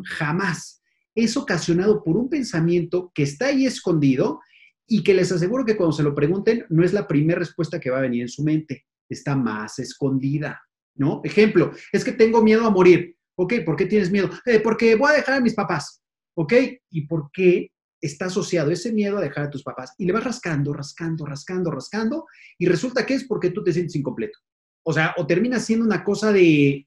jamás. 0.04 0.82
Es 1.14 1.36
ocasionado 1.36 2.02
por 2.02 2.16
un 2.16 2.28
pensamiento 2.28 3.10
que 3.14 3.22
está 3.22 3.46
ahí 3.46 3.66
escondido 3.66 4.40
y 4.86 5.02
que 5.02 5.14
les 5.14 5.30
aseguro 5.30 5.64
que 5.64 5.76
cuando 5.76 5.92
se 5.92 6.02
lo 6.02 6.14
pregunten, 6.14 6.66
no 6.68 6.84
es 6.84 6.92
la 6.92 7.06
primera 7.06 7.38
respuesta 7.38 7.78
que 7.78 7.90
va 7.90 7.98
a 7.98 8.02
venir 8.02 8.22
en 8.22 8.28
su 8.28 8.42
mente, 8.42 8.86
está 9.08 9.36
más 9.36 9.78
escondida, 9.78 10.60
¿no? 10.96 11.20
Ejemplo, 11.24 11.72
es 11.92 12.04
que 12.04 12.12
tengo 12.12 12.42
miedo 12.42 12.66
a 12.66 12.70
morir. 12.70 13.16
Ok, 13.36 13.54
¿por 13.64 13.76
qué 13.76 13.86
tienes 13.86 14.10
miedo? 14.10 14.28
Eh, 14.44 14.60
porque 14.60 14.96
voy 14.96 15.10
a 15.10 15.16
dejar 15.16 15.36
a 15.36 15.40
mis 15.40 15.54
papás. 15.54 16.02
¿Ok? 16.34 16.52
¿Y 16.90 17.06
por 17.06 17.30
qué 17.32 17.70
está 18.00 18.26
asociado 18.26 18.70
ese 18.70 18.92
miedo 18.92 19.18
a 19.18 19.20
dejar 19.20 19.44
a 19.44 19.50
tus 19.50 19.62
papás 19.62 19.94
y 19.98 20.06
le 20.06 20.12
vas 20.12 20.24
rascando, 20.24 20.72
rascando, 20.72 21.26
rascando, 21.26 21.70
rascando 21.70 22.26
y 22.58 22.66
resulta 22.66 23.04
que 23.04 23.14
es 23.14 23.24
porque 23.24 23.50
tú 23.50 23.62
te 23.62 23.72
sientes 23.72 23.96
incompleto. 23.96 24.38
O 24.82 24.92
sea, 24.92 25.14
o 25.18 25.26
termina 25.26 25.60
siendo 25.60 25.84
una 25.84 26.02
cosa 26.02 26.32
de, 26.32 26.86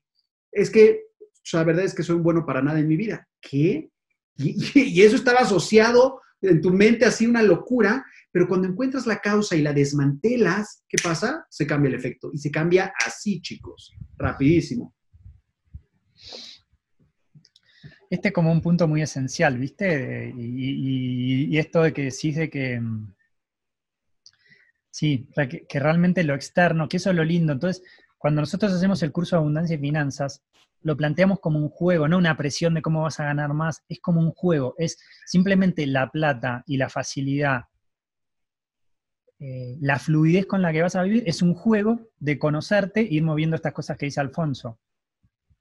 es 0.51 0.69
que 0.69 1.03
la 1.51 1.63
verdad 1.63 1.85
es 1.85 1.93
que 1.93 2.03
soy 2.03 2.15
un 2.15 2.23
bueno 2.23 2.45
para 2.45 2.61
nada 2.61 2.79
en 2.79 2.87
mi 2.87 2.95
vida. 2.95 3.27
¿Qué? 3.41 3.89
Y, 4.35 5.01
eso 5.01 5.15
estaba 5.15 5.41
asociado 5.41 6.21
en 6.41 6.61
tu 6.61 6.71
mente 6.71 7.05
así 7.05 7.27
una 7.27 7.43
locura, 7.43 8.05
pero 8.31 8.47
cuando 8.47 8.67
encuentras 8.67 9.05
la 9.05 9.19
causa 9.19 9.55
y 9.55 9.61
la 9.61 9.73
desmantelas, 9.73 10.83
¿qué 10.87 10.97
pasa? 11.01 11.45
Se 11.49 11.67
cambia 11.67 11.89
el 11.89 11.95
efecto 11.95 12.31
y 12.33 12.37
se 12.37 12.49
cambia 12.49 12.93
así, 13.05 13.41
chicos, 13.41 13.93
rapidísimo. 14.17 14.95
Este 18.13 18.27
es 18.27 18.33
como 18.35 18.51
un 18.51 18.61
punto 18.61 18.87
muy 18.87 19.01
esencial, 19.01 19.57
¿viste? 19.57 20.31
Y, 20.37 21.57
esto 21.57 21.81
de 21.81 21.93
que 21.93 22.03
decís 22.03 22.35
de 22.35 22.47
que, 22.47 22.79
mm, 22.79 23.11
sí, 24.91 25.27
que, 25.67 25.79
realmente 25.79 26.23
lo 26.23 26.35
externo, 26.35 26.87
que 26.87 26.97
eso 26.97 27.09
es 27.09 27.15
lo 27.15 27.23
lindo. 27.23 27.53
Entonces, 27.53 27.83
cuando 28.19 28.41
nosotros 28.41 28.71
hacemos 28.71 29.01
el 29.01 29.11
curso 29.11 29.35
de 29.35 29.39
abundancia 29.39 29.77
y 29.77 29.79
finanzas, 29.79 30.43
lo 30.81 30.95
planteamos 30.95 31.39
como 31.39 31.57
un 31.57 31.69
juego, 31.69 32.07
no 32.07 32.19
una 32.19 32.37
presión 32.37 32.75
de 32.75 32.83
cómo 32.83 33.01
vas 33.01 33.19
a 33.19 33.25
ganar 33.25 33.51
más, 33.55 33.83
es 33.89 33.99
como 33.99 34.21
un 34.21 34.31
juego, 34.31 34.75
es 34.77 34.99
simplemente 35.25 35.87
la 35.87 36.11
plata 36.11 36.63
y 36.67 36.77
la 36.77 36.89
facilidad, 36.89 37.63
eh, 39.39 39.75
la 39.81 39.97
fluidez 39.97 40.45
con 40.45 40.61
la 40.61 40.71
que 40.71 40.83
vas 40.83 40.95
a 40.95 41.01
vivir, 41.01 41.23
es 41.25 41.41
un 41.41 41.55
juego 41.55 41.99
de 42.19 42.37
conocerte 42.37 42.99
e 42.99 43.15
ir 43.15 43.23
moviendo 43.23 43.55
estas 43.55 43.73
cosas 43.73 43.97
que 43.97 44.05
dice 44.05 44.21
Alfonso. 44.21 44.77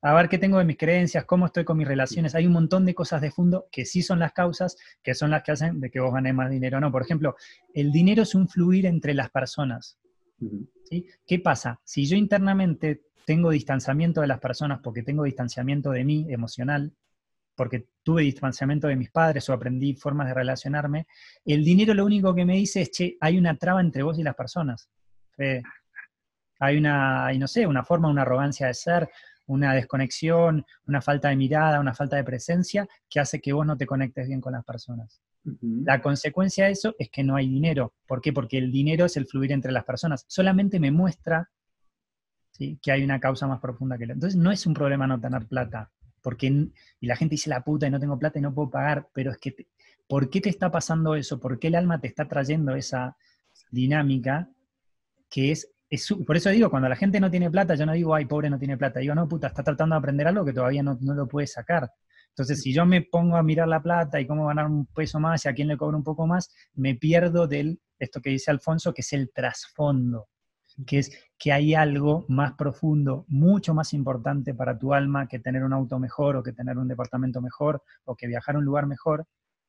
A 0.02 0.14
ver 0.14 0.28
qué 0.28 0.36
tengo 0.36 0.58
de 0.58 0.64
mis 0.64 0.76
creencias, 0.76 1.24
cómo 1.24 1.46
estoy 1.46 1.64
con 1.64 1.78
mis 1.78 1.86
relaciones. 1.86 2.34
Hay 2.34 2.46
un 2.46 2.52
montón 2.52 2.84
de 2.84 2.94
cosas 2.94 3.22
de 3.22 3.30
fondo 3.30 3.68
que 3.70 3.84
sí 3.84 4.02
son 4.02 4.18
las 4.18 4.32
causas, 4.32 4.76
que 5.00 5.14
son 5.14 5.30
las 5.30 5.44
que 5.44 5.52
hacen 5.52 5.78
de 5.78 5.90
que 5.90 6.00
vos 6.00 6.12
ganes 6.12 6.34
más 6.34 6.50
dinero 6.50 6.78
o 6.78 6.80
no. 6.80 6.90
Por 6.90 7.02
ejemplo, 7.02 7.36
el 7.72 7.92
dinero 7.92 8.24
es 8.24 8.34
un 8.34 8.48
fluir 8.48 8.86
entre 8.86 9.14
las 9.14 9.30
personas. 9.30 10.00
¿sí? 10.90 11.06
¿Qué 11.24 11.38
pasa? 11.38 11.80
Si 11.84 12.04
yo 12.04 12.16
internamente 12.16 13.02
tengo 13.24 13.50
distanciamiento 13.50 14.20
de 14.20 14.26
las 14.26 14.40
personas 14.40 14.80
porque 14.82 15.04
tengo 15.04 15.22
distanciamiento 15.22 15.92
de 15.92 16.04
mí 16.04 16.26
emocional, 16.30 16.92
porque 17.54 17.86
tuve 18.02 18.22
distanciamiento 18.22 18.88
de 18.88 18.96
mis 18.96 19.10
padres 19.10 19.48
o 19.48 19.52
aprendí 19.52 19.94
formas 19.94 20.26
de 20.26 20.34
relacionarme, 20.34 21.06
el 21.44 21.62
dinero 21.62 21.94
lo 21.94 22.04
único 22.04 22.34
que 22.34 22.44
me 22.44 22.56
dice 22.56 22.82
es, 22.82 22.90
che, 22.90 23.16
hay 23.20 23.38
una 23.38 23.56
traba 23.56 23.80
entre 23.80 24.02
vos 24.02 24.18
y 24.18 24.24
las 24.24 24.34
personas. 24.34 24.90
hay 26.58 26.76
una, 26.76 27.32
no 27.34 27.46
sé, 27.46 27.68
una 27.68 27.84
forma, 27.84 28.08
una 28.08 28.22
arrogancia 28.22 28.66
de 28.66 28.74
ser, 28.74 29.08
una 29.46 29.74
desconexión, 29.74 30.64
una 30.86 31.00
falta 31.00 31.28
de 31.28 31.36
mirada, 31.36 31.80
una 31.80 31.94
falta 31.94 32.16
de 32.16 32.24
presencia 32.24 32.88
que 33.08 33.20
hace 33.20 33.40
que 33.40 33.52
vos 33.52 33.66
no 33.66 33.76
te 33.76 33.86
conectes 33.86 34.28
bien 34.28 34.40
con 34.40 34.52
las 34.52 34.64
personas. 34.64 35.20
La 35.60 36.00
consecuencia 36.00 36.66
de 36.66 36.72
eso 36.72 36.94
es 36.98 37.10
que 37.10 37.24
no 37.24 37.34
hay 37.36 37.48
dinero. 37.48 37.94
¿Por 38.06 38.20
qué? 38.20 38.32
Porque 38.32 38.58
el 38.58 38.70
dinero 38.70 39.06
es 39.06 39.16
el 39.16 39.26
fluir 39.26 39.52
entre 39.52 39.72
las 39.72 39.84
personas. 39.84 40.24
Solamente 40.28 40.78
me 40.78 40.90
muestra 40.90 41.50
que 42.80 42.92
hay 42.92 43.02
una 43.02 43.18
causa 43.18 43.46
más 43.46 43.60
profunda 43.60 43.98
que 43.98 44.06
la. 44.06 44.12
Entonces 44.12 44.38
no 44.38 44.52
es 44.52 44.66
un 44.66 44.74
problema 44.74 45.06
no 45.06 45.20
tener 45.20 45.46
plata, 45.46 45.90
porque, 46.22 46.46
y 47.00 47.06
la 47.06 47.16
gente 47.16 47.34
dice 47.34 47.50
la 47.50 47.64
puta 47.64 47.86
y 47.86 47.90
no 47.90 47.98
tengo 47.98 48.18
plata 48.18 48.38
y 48.38 48.42
no 48.42 48.54
puedo 48.54 48.70
pagar, 48.70 49.08
pero 49.12 49.32
es 49.32 49.38
que, 49.38 49.66
¿por 50.06 50.30
qué 50.30 50.40
te 50.40 50.48
está 50.48 50.70
pasando 50.70 51.14
eso? 51.14 51.40
¿Por 51.40 51.58
qué 51.58 51.68
el 51.68 51.74
alma 51.74 52.00
te 52.00 52.06
está 52.06 52.28
trayendo 52.28 52.74
esa 52.74 53.16
dinámica 53.70 54.48
que 55.28 55.50
es, 55.50 55.70
por 56.26 56.36
eso 56.36 56.50
digo, 56.50 56.70
cuando 56.70 56.88
la 56.88 56.96
gente 56.96 57.20
no 57.20 57.30
tiene 57.30 57.50
plata, 57.50 57.74
yo 57.74 57.86
no 57.86 57.92
digo, 57.92 58.14
ay, 58.14 58.24
pobre 58.26 58.48
no 58.50 58.58
tiene 58.58 58.76
plata, 58.76 59.00
digo, 59.00 59.14
no, 59.14 59.28
puta, 59.28 59.48
está 59.48 59.62
tratando 59.62 59.94
de 59.94 59.98
aprender 59.98 60.26
algo 60.26 60.44
que 60.44 60.52
todavía 60.52 60.82
no, 60.82 60.98
no 61.00 61.14
lo 61.14 61.28
puede 61.28 61.46
sacar. 61.46 61.90
Entonces, 62.28 62.62
si 62.62 62.72
yo 62.72 62.86
me 62.86 63.02
pongo 63.02 63.36
a 63.36 63.42
mirar 63.42 63.68
la 63.68 63.82
plata 63.82 64.18
y 64.20 64.26
cómo 64.26 64.46
ganar 64.46 64.66
un 64.66 64.86
peso 64.86 65.20
más 65.20 65.44
y 65.44 65.48
a 65.48 65.54
quién 65.54 65.68
le 65.68 65.76
cobro 65.76 65.96
un 65.98 66.04
poco 66.04 66.26
más, 66.26 66.50
me 66.74 66.94
pierdo 66.94 67.46
del, 67.46 67.80
esto 67.98 68.20
que 68.20 68.30
dice 68.30 68.50
Alfonso, 68.50 68.94
que 68.94 69.02
es 69.02 69.12
el 69.12 69.30
trasfondo 69.32 70.28
que 70.86 70.98
es 70.98 71.10
que 71.38 71.52
hay 71.52 71.74
algo 71.74 72.24
más 72.28 72.54
profundo, 72.54 73.24
mucho 73.28 73.74
más 73.74 73.92
importante 73.92 74.54
para 74.54 74.78
tu 74.78 74.94
alma 74.94 75.26
que 75.28 75.38
tener 75.38 75.64
un 75.64 75.72
auto 75.72 75.98
mejor 75.98 76.36
o 76.36 76.42
que 76.42 76.52
tener 76.52 76.78
un 76.78 76.88
departamento 76.88 77.40
mejor 77.40 77.82
o 78.04 78.16
que 78.16 78.26
viajar 78.26 78.54
a 78.54 78.58
un 78.58 78.64
lugar 78.64 78.86
mejor, 78.86 79.26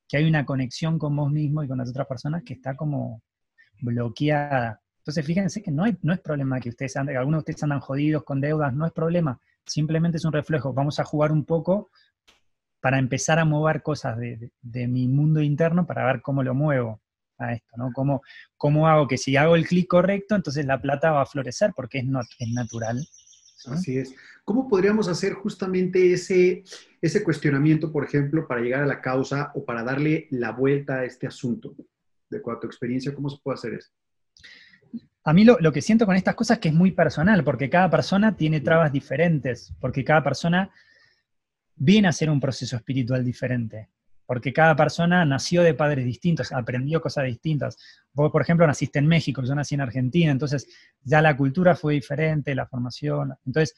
que 0.07 0.17
hay 0.17 0.25
una 0.25 0.45
conexión 0.45 0.99
con 0.99 1.15
vos 1.15 1.31
mismo 1.31 1.63
y 1.63 1.67
con 1.67 1.79
las 1.79 1.89
otras 1.89 2.07
personas 2.07 2.43
que 2.43 2.53
está 2.53 2.75
como 2.75 3.21
bloqueada. 3.81 4.81
Entonces 5.03 5.25
fíjense 5.25 5.61
que 5.61 5.71
no, 5.71 5.83
hay, 5.83 5.97
no 6.01 6.13
es 6.13 6.19
problema 6.21 6.59
que 6.59 6.69
ustedes 6.69 6.95
anden, 6.95 7.17
algunos 7.17 7.39
de 7.39 7.51
ustedes 7.51 7.63
andan 7.63 7.81
jodidos 7.81 8.23
con 8.23 8.39
deudas, 8.39 8.73
no 8.73 8.85
es 8.85 8.93
problema, 8.93 9.39
simplemente 9.65 10.17
es 10.17 10.25
un 10.25 10.31
reflejo. 10.31 10.73
Vamos 10.73 10.99
a 10.99 11.03
jugar 11.03 11.31
un 11.31 11.43
poco 11.43 11.91
para 12.79 12.99
empezar 12.99 13.37
a 13.39 13.45
mover 13.45 13.81
cosas 13.81 14.17
de 14.17 14.87
mi 14.87 15.07
mundo 15.07 15.41
interno 15.41 15.85
para 15.85 16.05
ver 16.05 16.21
cómo 16.21 16.43
lo 16.43 16.53
muevo 16.53 17.01
a 17.37 17.53
esto, 17.53 17.77
¿no? 17.77 17.91
¿Cómo, 17.93 18.21
¿Cómo, 18.57 18.87
hago 18.87 19.07
que 19.07 19.17
si 19.17 19.35
hago 19.35 19.55
el 19.55 19.67
clic 19.67 19.87
correcto, 19.87 20.35
entonces 20.35 20.65
la 20.65 20.81
plata 20.81 21.11
va 21.11 21.21
a 21.21 21.25
florecer 21.25 21.73
porque 21.75 21.99
es, 21.99 22.05
natural? 22.05 23.05
Así 23.67 23.97
es. 23.97 24.13
¿Cómo 24.43 24.67
podríamos 24.67 25.07
hacer 25.07 25.33
justamente 25.33 26.11
ese, 26.13 26.63
ese 27.01 27.23
cuestionamiento, 27.23 27.91
por 27.91 28.03
ejemplo, 28.03 28.47
para 28.47 28.61
llegar 28.61 28.83
a 28.83 28.87
la 28.87 29.01
causa 29.01 29.51
o 29.55 29.63
para 29.63 29.83
darle 29.83 30.27
la 30.31 30.51
vuelta 30.51 30.99
a 30.99 31.05
este 31.05 31.27
asunto? 31.27 31.75
De 32.29 32.41
cuál 32.41 32.59
tu 32.59 32.67
experiencia, 32.67 33.13
¿cómo 33.13 33.29
se 33.29 33.37
puede 33.41 33.55
hacer 33.55 33.73
eso? 33.75 33.91
A 35.25 35.33
mí 35.33 35.43
lo, 35.43 35.57
lo, 35.59 35.71
que 35.71 35.81
siento 35.81 36.05
con 36.05 36.15
estas 36.15 36.35
cosas 36.35 36.57
es 36.57 36.61
que 36.61 36.69
es 36.69 36.75
muy 36.75 36.91
personal, 36.91 37.43
porque 37.43 37.69
cada 37.69 37.89
persona 37.89 38.35
tiene 38.35 38.61
trabas 38.61 38.91
diferentes, 38.91 39.73
porque 39.79 40.03
cada 40.03 40.23
persona 40.23 40.69
viene 41.75 42.07
a 42.07 42.09
hacer 42.09 42.29
un 42.29 42.39
proceso 42.39 42.75
espiritual 42.75 43.23
diferente 43.23 43.89
porque 44.25 44.53
cada 44.53 44.75
persona 44.75 45.25
nació 45.25 45.63
de 45.63 45.73
padres 45.73 46.05
distintos, 46.05 46.51
aprendió 46.51 47.01
cosas 47.01 47.25
distintas. 47.25 47.77
Vos, 48.13 48.31
por 48.31 48.41
ejemplo, 48.41 48.65
naciste 48.65 48.99
en 48.99 49.07
México, 49.07 49.43
yo 49.43 49.53
nací 49.53 49.75
en 49.75 49.81
Argentina, 49.81 50.31
entonces 50.31 50.67
ya 51.03 51.21
la 51.21 51.35
cultura 51.35 51.75
fue 51.75 51.95
diferente, 51.95 52.55
la 52.55 52.65
formación. 52.65 53.33
Entonces, 53.45 53.75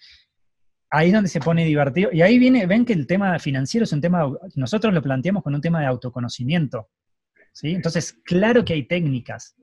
ahí 0.89 1.07
es 1.07 1.13
donde 1.13 1.29
se 1.29 1.39
pone 1.39 1.65
divertido. 1.65 2.11
Y 2.13 2.21
ahí 2.21 2.37
viene, 2.37 2.65
ven 2.67 2.85
que 2.85 2.93
el 2.93 3.07
tema 3.07 3.37
financiero 3.39 3.85
es 3.85 3.91
un 3.91 4.01
tema, 4.01 4.31
nosotros 4.55 4.93
lo 4.93 5.01
planteamos 5.01 5.43
con 5.43 5.55
un 5.55 5.61
tema 5.61 5.79
de 5.79 5.87
autoconocimiento. 5.87 6.89
¿sí? 7.51 7.71
Entonces, 7.71 8.13
claro 8.23 8.63
que 8.63 8.73
hay 8.73 8.83
técnicas. 8.83 9.55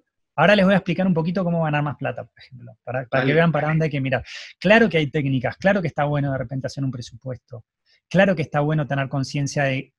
Ahora 0.42 0.56
les 0.56 0.64
voy 0.64 0.74
a 0.74 0.78
explicar 0.78 1.06
un 1.06 1.14
poquito 1.14 1.44
cómo 1.44 1.62
ganar 1.62 1.84
más 1.84 1.96
plata, 1.96 2.24
por 2.24 2.36
ejemplo, 2.36 2.76
para, 2.82 3.06
para 3.06 3.24
que 3.24 3.32
vean 3.32 3.52
para 3.52 3.68
dónde 3.68 3.84
hay 3.84 3.90
que 3.92 4.00
mirar. 4.00 4.24
Claro 4.58 4.88
que 4.88 4.98
hay 4.98 5.08
técnicas, 5.08 5.56
claro 5.56 5.80
que 5.80 5.86
está 5.86 6.02
bueno 6.02 6.32
de 6.32 6.38
repente 6.38 6.66
hacer 6.66 6.82
un 6.82 6.90
presupuesto, 6.90 7.64
claro 8.10 8.34
que 8.34 8.42
está 8.42 8.58
bueno 8.58 8.84
tener 8.88 9.08
conciencia 9.08 9.62
de 9.62 9.92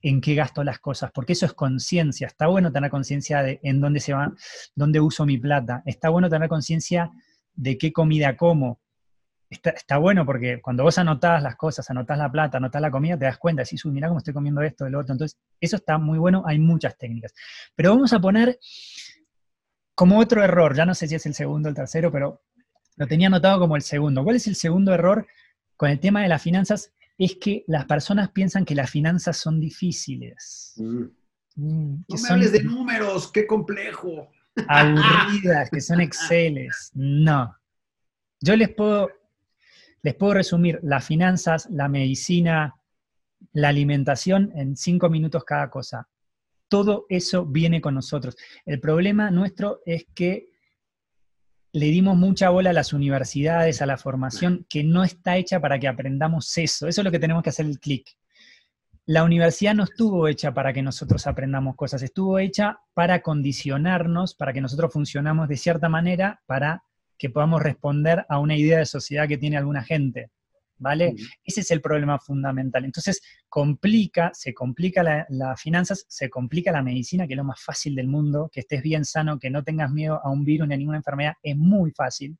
en 0.00 0.22
qué 0.22 0.34
gasto 0.34 0.64
las 0.64 0.78
cosas, 0.78 1.10
porque 1.12 1.34
eso 1.34 1.44
es 1.44 1.52
conciencia. 1.52 2.26
Está 2.26 2.46
bueno 2.46 2.72
tener 2.72 2.90
conciencia 2.90 3.42
de 3.42 3.60
en 3.62 3.82
dónde 3.82 4.00
se 4.00 4.14
va, 4.14 4.32
dónde 4.74 4.98
uso 4.98 5.26
mi 5.26 5.36
plata. 5.36 5.82
Está 5.84 6.08
bueno 6.08 6.30
tener 6.30 6.48
conciencia 6.48 7.10
de 7.52 7.76
qué 7.76 7.92
comida 7.92 8.34
como. 8.34 8.80
Está, 9.50 9.98
bueno 9.98 10.24
porque 10.24 10.62
cuando 10.62 10.84
vos 10.84 10.96
anotás 10.96 11.42
las 11.42 11.56
cosas, 11.56 11.88
anotás 11.90 12.16
la 12.16 12.32
plata, 12.32 12.56
anotás 12.56 12.80
la 12.80 12.90
comida, 12.90 13.18
te 13.18 13.26
das 13.26 13.36
cuenta, 13.36 13.62
decís, 13.62 13.84
uy, 13.84 13.92
mira 13.92 14.08
cómo 14.08 14.16
estoy 14.16 14.32
comiendo 14.32 14.62
esto, 14.62 14.88
lo 14.88 15.00
otro. 15.00 15.12
Entonces, 15.12 15.38
eso 15.60 15.76
está 15.76 15.98
muy 15.98 16.18
bueno, 16.18 16.42
hay 16.46 16.58
muchas 16.58 16.96
técnicas. 16.96 17.34
Pero 17.74 17.90
vamos 17.90 18.14
a 18.14 18.18
poner 18.18 18.58
como 19.94 20.18
otro 20.18 20.42
error, 20.42 20.74
ya 20.74 20.86
no 20.86 20.94
sé 20.94 21.06
si 21.06 21.14
es 21.14 21.26
el 21.26 21.34
segundo 21.34 21.68
o 21.68 21.70
el 21.70 21.76
tercero, 21.76 22.10
pero 22.10 22.42
lo 22.96 23.06
tenía 23.06 23.28
anotado 23.28 23.60
como 23.60 23.76
el 23.76 23.82
segundo. 23.82 24.24
¿Cuál 24.24 24.36
es 24.36 24.46
el 24.46 24.56
segundo 24.56 24.92
error 24.94 25.26
con 25.76 25.90
el 25.90 26.00
tema 26.00 26.22
de 26.22 26.28
las 26.28 26.42
finanzas? 26.42 26.92
es 27.24 27.36
que 27.36 27.64
las 27.66 27.84
personas 27.84 28.30
piensan 28.30 28.64
que 28.64 28.74
las 28.74 28.90
finanzas 28.90 29.36
son 29.36 29.60
difíciles. 29.60 30.74
Mm. 30.76 31.04
Mm, 31.54 32.04
no 32.08 32.16
me 32.22 32.28
hables 32.28 32.52
de 32.52 32.62
números, 32.62 33.30
qué 33.30 33.46
complejo. 33.46 34.30
Aburridas, 34.68 35.70
que 35.70 35.80
son 35.80 36.00
exceles. 36.00 36.90
No. 36.94 37.56
Yo 38.40 38.56
les 38.56 38.70
puedo, 38.70 39.10
les 40.02 40.14
puedo 40.14 40.34
resumir 40.34 40.80
las 40.82 41.04
finanzas, 41.04 41.68
la 41.70 41.88
medicina, 41.88 42.74
la 43.52 43.68
alimentación 43.68 44.50
en 44.54 44.76
cinco 44.76 45.08
minutos 45.08 45.44
cada 45.44 45.70
cosa. 45.70 46.08
Todo 46.72 47.04
eso 47.10 47.44
viene 47.44 47.82
con 47.82 47.94
nosotros. 47.94 48.34
El 48.64 48.80
problema 48.80 49.30
nuestro 49.30 49.80
es 49.84 50.06
que 50.14 50.48
le 51.70 51.84
dimos 51.88 52.16
mucha 52.16 52.48
bola 52.48 52.70
a 52.70 52.72
las 52.72 52.94
universidades, 52.94 53.82
a 53.82 53.86
la 53.86 53.98
formación, 53.98 54.64
que 54.70 54.82
no 54.82 55.04
está 55.04 55.36
hecha 55.36 55.60
para 55.60 55.78
que 55.78 55.86
aprendamos 55.86 56.56
eso. 56.56 56.88
Eso 56.88 57.02
es 57.02 57.04
lo 57.04 57.10
que 57.10 57.18
tenemos 57.18 57.42
que 57.42 57.50
hacer 57.50 57.66
el 57.66 57.78
clic. 57.78 58.16
La 59.04 59.22
universidad 59.22 59.74
no 59.74 59.84
estuvo 59.84 60.26
hecha 60.28 60.54
para 60.54 60.72
que 60.72 60.80
nosotros 60.80 61.26
aprendamos 61.26 61.76
cosas, 61.76 62.02
estuvo 62.02 62.38
hecha 62.38 62.78
para 62.94 63.20
condicionarnos, 63.20 64.34
para 64.34 64.54
que 64.54 64.62
nosotros 64.62 64.94
funcionamos 64.94 65.50
de 65.50 65.58
cierta 65.58 65.90
manera, 65.90 66.40
para 66.46 66.84
que 67.18 67.28
podamos 67.28 67.62
responder 67.62 68.24
a 68.30 68.38
una 68.38 68.56
idea 68.56 68.78
de 68.78 68.86
sociedad 68.86 69.28
que 69.28 69.36
tiene 69.36 69.58
alguna 69.58 69.84
gente. 69.84 70.30
¿Vale? 70.82 71.14
Ese 71.44 71.60
es 71.60 71.70
el 71.70 71.80
problema 71.80 72.18
fundamental. 72.18 72.84
Entonces, 72.84 73.22
complica, 73.48 74.30
se 74.34 74.52
complica 74.52 75.26
las 75.28 75.60
finanzas, 75.60 76.04
se 76.08 76.28
complica 76.28 76.72
la 76.72 76.82
medicina, 76.82 77.26
que 77.26 77.34
es 77.34 77.36
lo 77.36 77.44
más 77.44 77.62
fácil 77.62 77.94
del 77.94 78.08
mundo, 78.08 78.50
que 78.52 78.60
estés 78.60 78.82
bien 78.82 79.04
sano, 79.04 79.38
que 79.38 79.48
no 79.48 79.62
tengas 79.62 79.90
miedo 79.90 80.20
a 80.22 80.30
un 80.30 80.44
virus 80.44 80.68
ni 80.68 80.74
a 80.74 80.76
ninguna 80.76 80.98
enfermedad, 80.98 81.34
es 81.42 81.56
muy 81.56 81.92
fácil. 81.92 82.36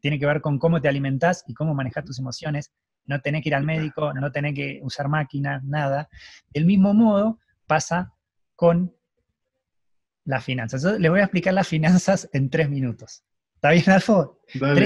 Tiene 0.00 0.18
que 0.18 0.26
ver 0.26 0.40
con 0.40 0.58
cómo 0.58 0.80
te 0.80 0.88
alimentas 0.88 1.44
y 1.46 1.54
cómo 1.54 1.74
manejas 1.74 2.04
tus 2.04 2.18
emociones. 2.18 2.72
No 3.06 3.20
tenés 3.20 3.42
que 3.42 3.48
ir 3.50 3.54
al 3.54 3.64
médico, 3.64 4.14
no 4.14 4.30
tenés 4.30 4.54
que 4.54 4.80
usar 4.82 5.08
máquinas, 5.08 5.62
nada. 5.64 6.08
Del 6.52 6.64
mismo 6.64 6.94
modo 6.94 7.38
pasa 7.66 8.14
con 8.54 8.94
las 10.24 10.44
finanzas. 10.44 10.82
Yo 10.82 10.98
les 10.98 11.10
voy 11.10 11.20
a 11.20 11.24
explicar 11.24 11.52
las 11.52 11.68
finanzas 11.68 12.28
en 12.32 12.48
tres 12.48 12.70
minutos. 12.70 13.24
¿Está 13.64 13.72
bien, 13.72 13.90
Alfo? 13.90 14.40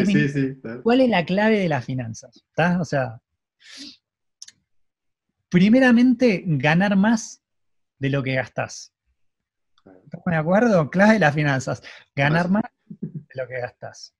sí, 0.06 0.28
sí. 0.28 0.62
¿Cuál 0.84 1.00
es 1.00 1.08
la 1.08 1.24
clave 1.24 1.58
de 1.58 1.68
las 1.68 1.84
finanzas? 1.84 2.44
O 2.78 2.84
sea, 2.84 3.20
primeramente, 5.48 6.44
ganar 6.46 6.94
más 6.94 7.42
de 7.98 8.10
lo 8.10 8.22
que 8.22 8.36
gastás. 8.36 8.94
¿Estás 9.84 10.20
de 10.24 10.36
acuerdo? 10.36 10.90
Clave 10.90 11.14
de 11.14 11.18
las 11.18 11.34
finanzas. 11.34 11.82
Ganar 12.14 12.50
más 12.50 12.62
de 12.88 13.42
lo 13.42 13.48
que 13.48 13.58
gastás. 13.58 14.14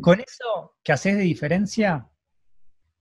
Con 0.00 0.20
eso 0.20 0.76
que 0.84 0.92
haces 0.92 1.16
de 1.16 1.22
diferencia, 1.22 2.08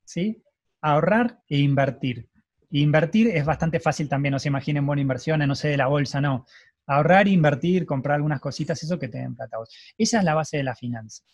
¿sí? 0.03 0.43
Ahorrar 0.81 1.43
e 1.47 1.59
invertir. 1.59 2.27
Invertir 2.71 3.27
es 3.27 3.45
bastante 3.45 3.79
fácil 3.79 4.09
también, 4.09 4.31
no 4.31 4.39
se 4.39 4.47
imaginen 4.47 4.87
buena 4.87 5.03
inversión, 5.03 5.47
no 5.47 5.53
sé, 5.53 5.67
de 5.67 5.77
la 5.77 5.85
bolsa, 5.85 6.21
no 6.21 6.47
ahorrar, 6.88 7.27
invertir, 7.27 7.86
comprar 7.86 8.15
algunas 8.15 8.39
cositas, 8.39 8.81
eso 8.83 8.99
que 8.99 9.07
te 9.07 9.17
den 9.17 9.36
plata 9.36 9.57
Esa 9.97 10.19
es 10.19 10.23
la 10.23 10.36
base 10.36 10.57
de 10.57 10.63
las 10.63 10.79
finanzas. 10.79 11.25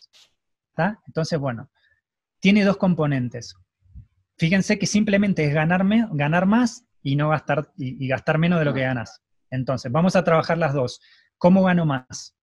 Entonces, 1.05 1.39
bueno, 1.39 1.69
tiene 2.39 2.63
dos 2.63 2.77
componentes. 2.77 3.55
Fíjense 4.37 4.79
que 4.79 4.87
simplemente 4.87 5.45
es 5.45 5.53
ganarme, 5.53 6.07
ganar 6.11 6.45
más 6.45 6.85
y 7.03 7.15
no 7.15 7.29
gastar, 7.29 7.71
y, 7.77 8.07
gastar 8.07 8.37
menos 8.37 8.59
de 8.59 8.65
lo 8.65 8.73
que 8.73 8.81
ganas. 8.81 9.21
Entonces, 9.49 9.91
vamos 9.91 10.15
a 10.15 10.23
trabajar 10.23 10.57
las 10.57 10.73
dos. 10.73 11.01
¿Cómo 11.37 11.63
gano 11.63 11.85
más? 11.85 12.35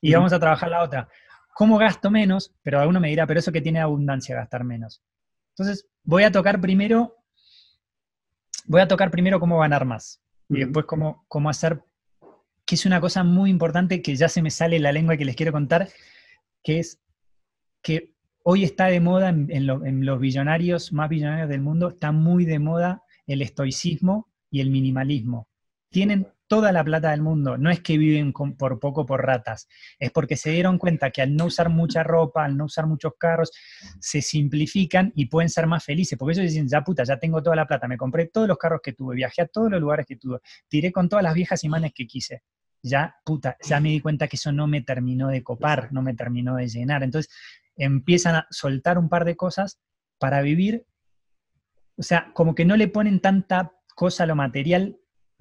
Y 0.00 0.12
vamos 0.12 0.32
a 0.32 0.40
trabajar 0.40 0.70
la 0.70 0.82
otra. 0.82 1.08
¿Cómo 1.54 1.78
gasto 1.78 2.10
menos? 2.10 2.54
Pero 2.62 2.80
alguno 2.80 3.00
me 3.00 3.08
dirá, 3.08 3.26
pero 3.26 3.40
eso 3.40 3.52
que 3.52 3.62
tiene 3.62 3.80
abundancia, 3.80 4.36
gastar 4.36 4.64
menos. 4.64 5.02
Entonces, 5.56 5.88
voy 6.02 6.24
a 6.24 6.30
tocar 6.30 6.60
primero, 6.60 7.16
voy 8.66 8.82
a 8.82 8.88
tocar 8.88 9.10
primero 9.10 9.40
cómo 9.40 9.58
ganar 9.58 9.86
más 9.86 10.22
y 10.50 10.60
después 10.60 10.84
cómo, 10.84 11.24
cómo 11.28 11.48
hacer, 11.48 11.82
que 12.66 12.74
es 12.74 12.84
una 12.84 13.00
cosa 13.00 13.22
muy 13.24 13.48
importante 13.48 14.02
que 14.02 14.16
ya 14.16 14.28
se 14.28 14.42
me 14.42 14.50
sale 14.50 14.78
la 14.80 14.92
lengua 14.92 15.16
que 15.16 15.24
les 15.24 15.36
quiero 15.36 15.52
contar, 15.52 15.88
que 16.62 16.80
es 16.80 17.00
que 17.80 18.12
hoy 18.42 18.64
está 18.64 18.86
de 18.86 19.00
moda 19.00 19.28
en, 19.28 19.66
los 20.04 20.20
billonarios 20.20 20.92
más 20.92 21.08
billonarios 21.08 21.48
del 21.48 21.60
mundo, 21.60 21.88
está 21.88 22.10
muy 22.10 22.44
de 22.44 22.58
moda 22.58 23.02
el 23.26 23.40
estoicismo 23.40 24.28
y 24.50 24.60
el 24.60 24.70
minimalismo. 24.70 25.48
Tienen 25.90 26.26
toda 26.48 26.72
la 26.72 26.84
plata 26.84 27.10
del 27.10 27.22
mundo. 27.22 27.56
No 27.56 27.70
es 27.70 27.80
que 27.80 27.98
viven 27.98 28.32
por 28.32 28.80
poco 28.80 29.06
por 29.06 29.24
ratas, 29.24 29.68
es 29.98 30.10
porque 30.10 30.36
se 30.36 30.50
dieron 30.50 30.78
cuenta 30.78 31.10
que 31.10 31.22
al 31.22 31.34
no 31.36 31.46
usar 31.46 31.68
mucha 31.68 32.02
ropa, 32.02 32.44
al 32.44 32.56
no 32.56 32.64
usar 32.64 32.86
muchos 32.86 33.12
carros, 33.18 33.52
se 34.00 34.20
simplifican 34.22 35.12
y 35.14 35.26
pueden 35.26 35.48
ser 35.48 35.66
más 35.66 35.84
felices. 35.84 36.18
Porque 36.18 36.32
ellos 36.32 36.52
dicen, 36.52 36.68
ya 36.68 36.82
puta, 36.82 37.04
ya 37.04 37.18
tengo 37.18 37.42
toda 37.42 37.54
la 37.54 37.66
plata, 37.66 37.86
me 37.86 37.96
compré 37.96 38.26
todos 38.26 38.48
los 38.48 38.58
carros 38.58 38.80
que 38.82 38.92
tuve, 38.92 39.14
viajé 39.14 39.42
a 39.42 39.46
todos 39.46 39.70
los 39.70 39.80
lugares 39.80 40.06
que 40.06 40.16
tuve, 40.16 40.38
tiré 40.68 40.90
con 40.90 41.08
todas 41.08 41.22
las 41.22 41.34
viejas 41.34 41.62
imanes 41.64 41.92
que 41.94 42.06
quise. 42.06 42.42
Ya, 42.88 43.16
puta, 43.24 43.56
ya 43.62 43.80
me 43.80 43.88
di 43.88 44.00
cuenta 44.00 44.28
que 44.28 44.36
eso 44.36 44.52
no 44.52 44.68
me 44.68 44.80
terminó 44.80 45.26
de 45.26 45.42
copar, 45.42 45.92
no 45.92 46.02
me 46.02 46.14
terminó 46.14 46.54
de 46.54 46.68
llenar. 46.68 47.02
Entonces 47.02 47.32
empiezan 47.76 48.36
a 48.36 48.46
soltar 48.50 48.96
un 48.96 49.08
par 49.08 49.24
de 49.24 49.34
cosas 49.34 49.80
para 50.18 50.40
vivir. 50.40 50.86
O 51.96 52.02
sea, 52.04 52.30
como 52.32 52.54
que 52.54 52.64
no 52.64 52.76
le 52.76 52.86
ponen 52.86 53.20
tanta 53.20 53.72
cosa 53.96 54.22
a 54.22 54.26
lo 54.26 54.36
material 54.36 54.98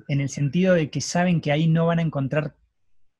en 0.07 0.21
el 0.21 0.29
sentido 0.29 0.73
de 0.73 0.89
que 0.89 1.01
saben 1.01 1.39
que 1.39 1.51
ahí 1.51 1.67
no 1.67 1.85
van 1.85 1.99
a 1.99 2.01
encontrar 2.01 2.55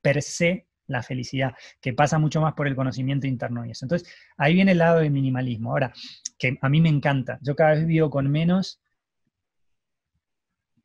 per 0.01 0.23
se 0.23 0.67
la 0.87 1.03
felicidad, 1.03 1.53
que 1.79 1.93
pasa 1.93 2.17
mucho 2.17 2.41
más 2.41 2.53
por 2.53 2.67
el 2.67 2.75
conocimiento 2.75 3.27
interno 3.27 3.63
y 3.63 3.71
eso. 3.71 3.85
Entonces, 3.85 4.09
ahí 4.37 4.55
viene 4.55 4.71
el 4.71 4.79
lado 4.79 4.99
del 4.99 5.11
minimalismo. 5.11 5.69
Ahora, 5.69 5.93
que 6.37 6.57
a 6.59 6.69
mí 6.69 6.81
me 6.81 6.89
encanta, 6.89 7.37
yo 7.41 7.55
cada 7.55 7.75
vez 7.75 7.85
vivo 7.85 8.09
con 8.09 8.29
menos, 8.31 8.81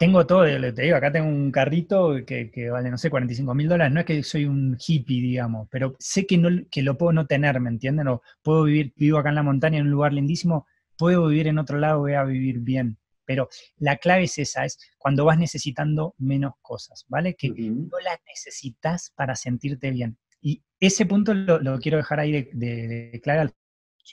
tengo 0.01 0.27
todo, 0.27 0.45
te 0.47 0.83
digo, 0.83 0.97
acá 0.97 1.13
tengo 1.13 1.29
un 1.29 1.53
carrito 1.53 2.17
que, 2.27 2.71
vale, 2.71 2.91
no 2.91 2.97
sé, 2.97 3.11
45 3.11 3.55
mil 3.55 3.69
dólares, 3.69 3.93
no 3.93 4.01
es 4.01 4.07
que 4.07 4.23
soy 4.23 4.47
un 4.47 4.79
hippie, 4.79 5.21
digamos, 5.21 5.69
pero 5.71 5.95
sé 5.99 6.27
que, 6.27 6.39
no, 6.39 6.49
que 6.71 6.81
lo 6.81 6.97
puedo 6.97 7.13
no 7.13 7.27
tener, 7.27 7.61
¿me 7.61 7.69
entienden? 7.69 8.09
O 8.09 8.23
puedo 8.41 8.63
vivir, 8.63 8.95
vivo 8.97 9.19
acá 9.19 9.29
en 9.29 9.35
la 9.35 9.43
montaña 9.43 9.77
en 9.77 9.85
un 9.85 9.91
lugar 9.91 10.15
lindísimo, 10.15 10.67
puedo 10.97 11.27
vivir 11.27 11.49
en 11.49 11.59
otro 11.59 11.79
lado, 11.79 11.99
voy 11.99 12.15
a 12.15 12.25
vivir 12.25 12.61
bien. 12.61 12.97
Pero 13.27 13.51
la 13.77 13.99
clave 13.99 14.23
es 14.23 14.39
esa, 14.39 14.65
es 14.65 14.79
cuando 14.97 15.27
vas 15.27 15.39
necesitando 15.39 16.15
menos 16.17 16.55
cosas, 16.63 17.05
¿vale? 17.09 17.35
Que 17.35 17.51
no 17.51 18.01
las 18.03 18.21
necesitas 18.27 19.13
para 19.15 19.37
sentirte 19.37 19.91
bien. 19.91 20.17
Y 20.41 20.63
ese 20.81 21.05
punto 21.05 21.35
lo, 21.35 21.79
quiero 21.79 21.99
dejar 21.99 22.21
ahí 22.21 22.33
de, 22.33 22.49
de, 22.55 23.21
clave, 23.23 23.53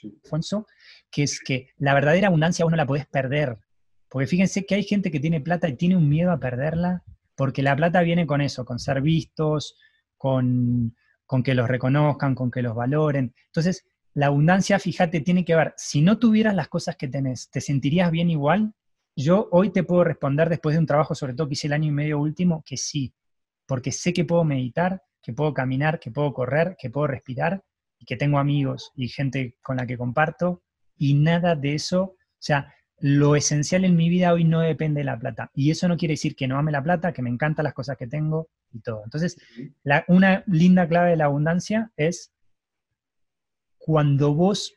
Alfonso, 0.02 0.66
que 1.10 1.22
es 1.22 1.40
que 1.40 1.70
la 1.78 1.94
verdadera 1.94 2.28
abundancia 2.28 2.66
vos 2.66 2.72
no 2.72 2.76
la 2.76 2.86
podés 2.86 3.06
perder. 3.06 3.56
Porque 4.08 4.26
fíjense 4.26 4.64
que 4.64 4.74
hay 4.74 4.82
gente 4.82 5.10
que 5.10 5.20
tiene 5.20 5.40
plata 5.40 5.68
y 5.68 5.76
tiene 5.76 5.96
un 5.96 6.08
miedo 6.08 6.32
a 6.32 6.40
perderla, 6.40 7.04
porque 7.34 7.62
la 7.62 7.76
plata 7.76 8.00
viene 8.02 8.26
con 8.26 8.40
eso, 8.40 8.64
con 8.64 8.78
ser 8.78 9.00
vistos, 9.02 9.76
con, 10.16 10.96
con 11.26 11.42
que 11.42 11.54
los 11.54 11.68
reconozcan, 11.68 12.34
con 12.34 12.50
que 12.50 12.62
los 12.62 12.74
valoren. 12.74 13.34
Entonces, 13.46 13.86
la 14.14 14.26
abundancia, 14.26 14.78
fíjate, 14.78 15.20
tiene 15.20 15.44
que 15.44 15.54
ver, 15.54 15.74
si 15.76 16.00
no 16.00 16.18
tuvieras 16.18 16.54
las 16.54 16.68
cosas 16.68 16.96
que 16.96 17.06
tenés, 17.06 17.50
¿te 17.50 17.60
sentirías 17.60 18.10
bien 18.10 18.30
igual? 18.30 18.74
Yo 19.14 19.48
hoy 19.52 19.70
te 19.70 19.84
puedo 19.84 20.04
responder 20.04 20.48
después 20.48 20.74
de 20.74 20.80
un 20.80 20.86
trabajo, 20.86 21.14
sobre 21.14 21.34
todo 21.34 21.48
que 21.48 21.54
hice 21.54 21.66
el 21.66 21.72
año 21.72 21.88
y 21.88 21.92
medio 21.92 22.18
último, 22.18 22.62
que 22.66 22.76
sí, 22.76 23.14
porque 23.66 23.92
sé 23.92 24.12
que 24.12 24.24
puedo 24.24 24.44
meditar, 24.44 25.02
que 25.22 25.32
puedo 25.32 25.52
caminar, 25.52 26.00
que 26.00 26.10
puedo 26.10 26.32
correr, 26.32 26.76
que 26.80 26.90
puedo 26.90 27.06
respirar, 27.06 27.62
y 27.98 28.04
que 28.04 28.16
tengo 28.16 28.38
amigos 28.38 28.92
y 28.94 29.08
gente 29.08 29.56
con 29.62 29.76
la 29.76 29.86
que 29.86 29.98
comparto, 29.98 30.62
y 30.96 31.14
nada 31.14 31.54
de 31.54 31.74
eso, 31.74 32.02
o 32.02 32.16
sea, 32.38 32.74
lo 33.00 33.36
esencial 33.36 33.84
en 33.84 33.96
mi 33.96 34.08
vida 34.08 34.32
hoy 34.32 34.44
no 34.44 34.60
depende 34.60 35.00
de 35.00 35.04
la 35.04 35.18
plata. 35.18 35.50
Y 35.54 35.70
eso 35.70 35.88
no 35.88 35.96
quiere 35.96 36.14
decir 36.14 36.34
que 36.34 36.48
no 36.48 36.58
ame 36.58 36.72
la 36.72 36.82
plata, 36.82 37.12
que 37.12 37.22
me 37.22 37.30
encantan 37.30 37.64
las 37.64 37.74
cosas 37.74 37.96
que 37.96 38.06
tengo 38.06 38.48
y 38.72 38.80
todo. 38.80 39.02
Entonces, 39.04 39.36
una 40.08 40.42
linda 40.46 40.88
clave 40.88 41.10
de 41.10 41.16
la 41.16 41.26
abundancia 41.26 41.92
es 41.96 42.32
cuando 43.78 44.34
vos 44.34 44.74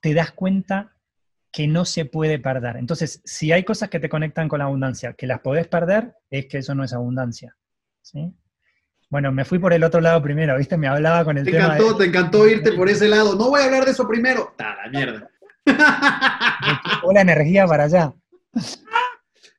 te 0.00 0.14
das 0.14 0.32
cuenta 0.32 0.96
que 1.52 1.68
no 1.68 1.84
se 1.84 2.06
puede 2.06 2.38
perder. 2.38 2.76
Entonces, 2.76 3.20
si 3.24 3.52
hay 3.52 3.62
cosas 3.62 3.90
que 3.90 4.00
te 4.00 4.08
conectan 4.08 4.48
con 4.48 4.58
la 4.58 4.64
abundancia, 4.64 5.12
que 5.12 5.26
las 5.26 5.40
podés 5.40 5.68
perder, 5.68 6.14
es 6.30 6.46
que 6.46 6.58
eso 6.58 6.74
no 6.74 6.82
es 6.82 6.94
abundancia. 6.94 7.54
¿sí? 8.00 8.34
Bueno, 9.10 9.30
me 9.30 9.44
fui 9.44 9.58
por 9.58 9.74
el 9.74 9.84
otro 9.84 10.00
lado 10.00 10.22
primero, 10.22 10.56
¿viste? 10.56 10.78
Me 10.78 10.88
hablaba 10.88 11.22
con 11.24 11.36
el 11.36 11.44
te 11.44 11.52
tema. 11.52 11.76
Encantó, 11.76 11.96
Te 11.98 12.06
encantó 12.06 12.48
irte 12.48 12.72
por 12.72 12.88
ese 12.88 13.08
lado. 13.08 13.36
No 13.36 13.50
voy 13.50 13.60
a 13.60 13.66
hablar 13.66 13.84
de 13.84 13.90
eso 13.90 14.08
primero. 14.08 14.54
¡Ta 14.56 14.74
la 14.74 14.90
mierda! 14.90 15.31
la 17.14 17.20
energía 17.20 17.66
para 17.66 17.84
allá. 17.84 18.12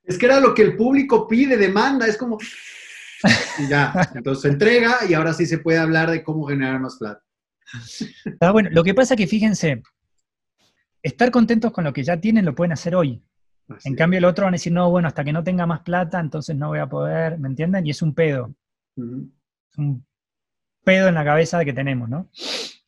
Es 0.03 0.17
que 0.17 0.25
era 0.25 0.39
lo 0.39 0.53
que 0.53 0.63
el 0.63 0.75
público 0.75 1.27
pide, 1.27 1.57
demanda, 1.57 2.07
es 2.07 2.17
como. 2.17 2.37
Y 3.57 3.69
ya, 3.69 3.93
entonces 4.15 4.41
se 4.41 4.47
entrega 4.49 4.97
y 5.07 5.13
ahora 5.13 5.31
sí 5.31 5.45
se 5.45 5.59
puede 5.59 5.77
hablar 5.77 6.11
de 6.11 6.21
cómo 6.23 6.45
generar 6.45 6.81
más 6.81 6.97
plata. 6.97 7.23
Ah, 8.41 8.51
bueno, 8.51 8.69
lo 8.71 8.83
que 8.83 8.93
pasa 8.93 9.15
que 9.15 9.27
fíjense, 9.27 9.81
estar 11.01 11.31
contentos 11.31 11.71
con 11.71 11.85
lo 11.85 11.93
que 11.93 12.03
ya 12.03 12.19
tienen 12.19 12.43
lo 12.43 12.53
pueden 12.53 12.73
hacer 12.73 12.95
hoy. 12.95 13.23
en 13.85 13.95
cambio, 13.95 14.17
el 14.17 14.25
otro 14.25 14.43
van 14.43 14.53
a 14.53 14.57
decir, 14.57 14.73
no, 14.73 14.89
bueno, 14.89 15.07
hasta 15.07 15.23
que 15.23 15.31
no 15.31 15.41
tenga 15.41 15.65
más 15.65 15.81
plata, 15.81 16.19
entonces 16.19 16.55
no 16.57 16.67
voy 16.67 16.79
a 16.79 16.87
poder, 16.87 17.39
¿me 17.39 17.47
entienden? 17.47 17.87
Y 17.87 17.91
es 17.91 18.01
un 18.01 18.13
pedo. 18.13 18.53
Un 18.97 20.05
pedo 20.83 21.07
en 21.07 21.15
la 21.15 21.23
cabeza 21.23 21.63
que 21.63 21.73
tenemos, 21.73 22.09
¿no? 22.09 22.29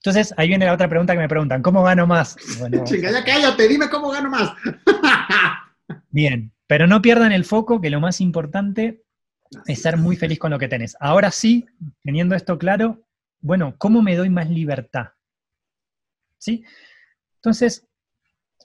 Entonces, 0.05 0.35
ahí 0.37 0.49
viene 0.49 0.67
la 0.67 0.73
otra 0.73 0.87
pregunta 0.87 1.13
que 1.13 1.19
me 1.19 1.27
preguntan, 1.27 1.63
¿cómo 1.63 1.81
gano 1.81 2.05
más? 2.05 2.37
Bueno, 2.59 2.83
Chinga, 2.85 3.11
ya 3.11 3.23
cállate, 3.23 3.67
dime 3.67 3.89
cómo 3.89 4.11
gano 4.11 4.29
más. 4.29 4.53
Bien, 6.11 6.53
pero 6.67 6.85
no 6.85 7.01
pierdan 7.01 7.31
el 7.31 7.43
foco, 7.43 7.81
que 7.81 7.89
lo 7.89 7.99
más 7.99 8.21
importante 8.21 9.03
es 9.65 9.81
ser 9.81 9.97
muy 9.97 10.15
feliz 10.15 10.37
con 10.37 10.51
lo 10.51 10.59
que 10.59 10.67
tenés. 10.67 10.95
Ahora 10.99 11.31
sí, 11.31 11.65
teniendo 12.03 12.35
esto 12.35 12.59
claro, 12.59 13.03
bueno, 13.39 13.73
¿cómo 13.79 14.03
me 14.03 14.15
doy 14.15 14.29
más 14.29 14.47
libertad? 14.47 15.07
¿Sí? 16.37 16.63
Entonces, 17.37 17.87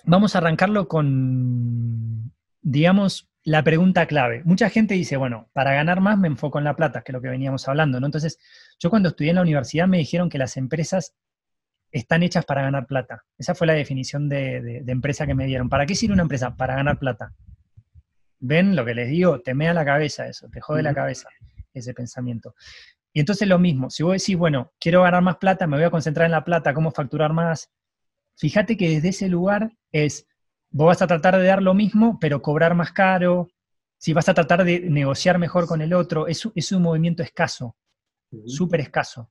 vamos 0.05 0.35
a 0.35 0.39
arrancarlo 0.39 0.89
con, 0.89 2.35
digamos, 2.61 3.31
la 3.45 3.65
pregunta 3.65 4.05
clave. 4.05 4.43
Mucha 4.45 4.69
gente 4.69 4.93
dice, 4.93 5.17
bueno, 5.17 5.49
para 5.55 5.73
ganar 5.73 6.03
más 6.03 6.19
me 6.19 6.29
enfoco 6.29 6.59
en 6.59 6.65
la 6.65 6.77
plata, 6.77 7.01
que 7.01 7.13
es 7.13 7.15
lo 7.15 7.23
que 7.23 7.31
veníamos 7.31 7.67
hablando, 7.67 7.99
¿no? 7.99 8.05
Entonces, 8.05 8.39
yo 8.79 8.91
cuando 8.91 9.09
estudié 9.09 9.31
en 9.31 9.37
la 9.37 9.43
universidad 9.43 9.89
me 9.89 9.97
dijeron 9.97 10.29
que 10.29 10.37
las 10.37 10.59
empresas 10.59 11.15
están 11.93 12.23
hechas 12.23 12.45
para 12.45 12.63
ganar 12.63 12.87
plata. 12.87 13.25
Esa 13.39 13.55
fue 13.55 13.67
la 13.67 13.75
definición 13.75 14.29
de, 14.29 14.83
empresa 14.87 15.27
que 15.27 15.35
me 15.35 15.47
dieron. 15.47 15.69
¿Para 15.69 15.87
qué 15.87 15.95
sirve 15.95 16.15
una 16.15 16.23
empresa? 16.23 16.57
Para 16.57 16.77
ganar 16.77 16.99
plata. 16.99 17.35
¿Ven 18.39 18.77
lo 18.77 18.85
que 18.85 18.95
les 18.95 19.09
digo? 19.09 19.41
Te 19.41 19.55
mea 19.55 19.75
la 19.75 19.85
cabeza 19.85 20.27
eso, 20.27 20.49
te 20.49 20.61
jode 20.61 20.83
la 20.83 20.95
cabeza 20.95 21.29
ese 21.75 21.95
pensamiento. 21.95 22.55
Y 23.13 23.21
entonces 23.21 23.47
lo 23.49 23.59
mismo, 23.59 23.91
si 23.91 24.03
vos 24.03 24.15
decís, 24.15 24.37
bueno, 24.37 24.73
quiero 24.79 25.03
ganar 25.03 25.23
más 25.23 25.37
plata, 25.37 25.67
me 25.67 25.77
voy 25.77 25.85
a 25.85 25.91
concentrar 25.91 26.27
en 26.27 26.33
la 26.33 26.45
plata, 26.45 26.73
cómo 26.73 26.91
facturar 26.93 27.33
más, 27.33 27.71
fíjate 28.37 28.77
que 28.77 28.89
desde 28.89 29.09
ese 29.09 29.29
lugar 29.29 29.73
es, 29.93 30.27
vos 30.71 30.87
vas 30.87 31.03
a 31.03 31.07
tratar 31.07 31.37
de 31.37 31.45
dar 31.45 31.63
lo 31.63 31.75
mismo, 31.75 32.19
pero 32.21 32.41
cobrar 32.41 32.75
más 32.75 32.93
caro, 32.93 33.49
si 33.99 34.13
vas 34.13 34.29
a 34.29 34.35
tratar 34.35 34.65
de 34.65 34.81
negociar 34.81 35.39
mejor 35.39 35.67
con 35.67 35.83
el 35.83 35.93
otro, 35.93 36.27
es, 36.27 36.49
es 36.55 36.73
un 36.73 36.83
movimiento 36.83 37.23
escaso, 37.23 37.77
súper 38.47 38.81
escaso. 38.81 39.31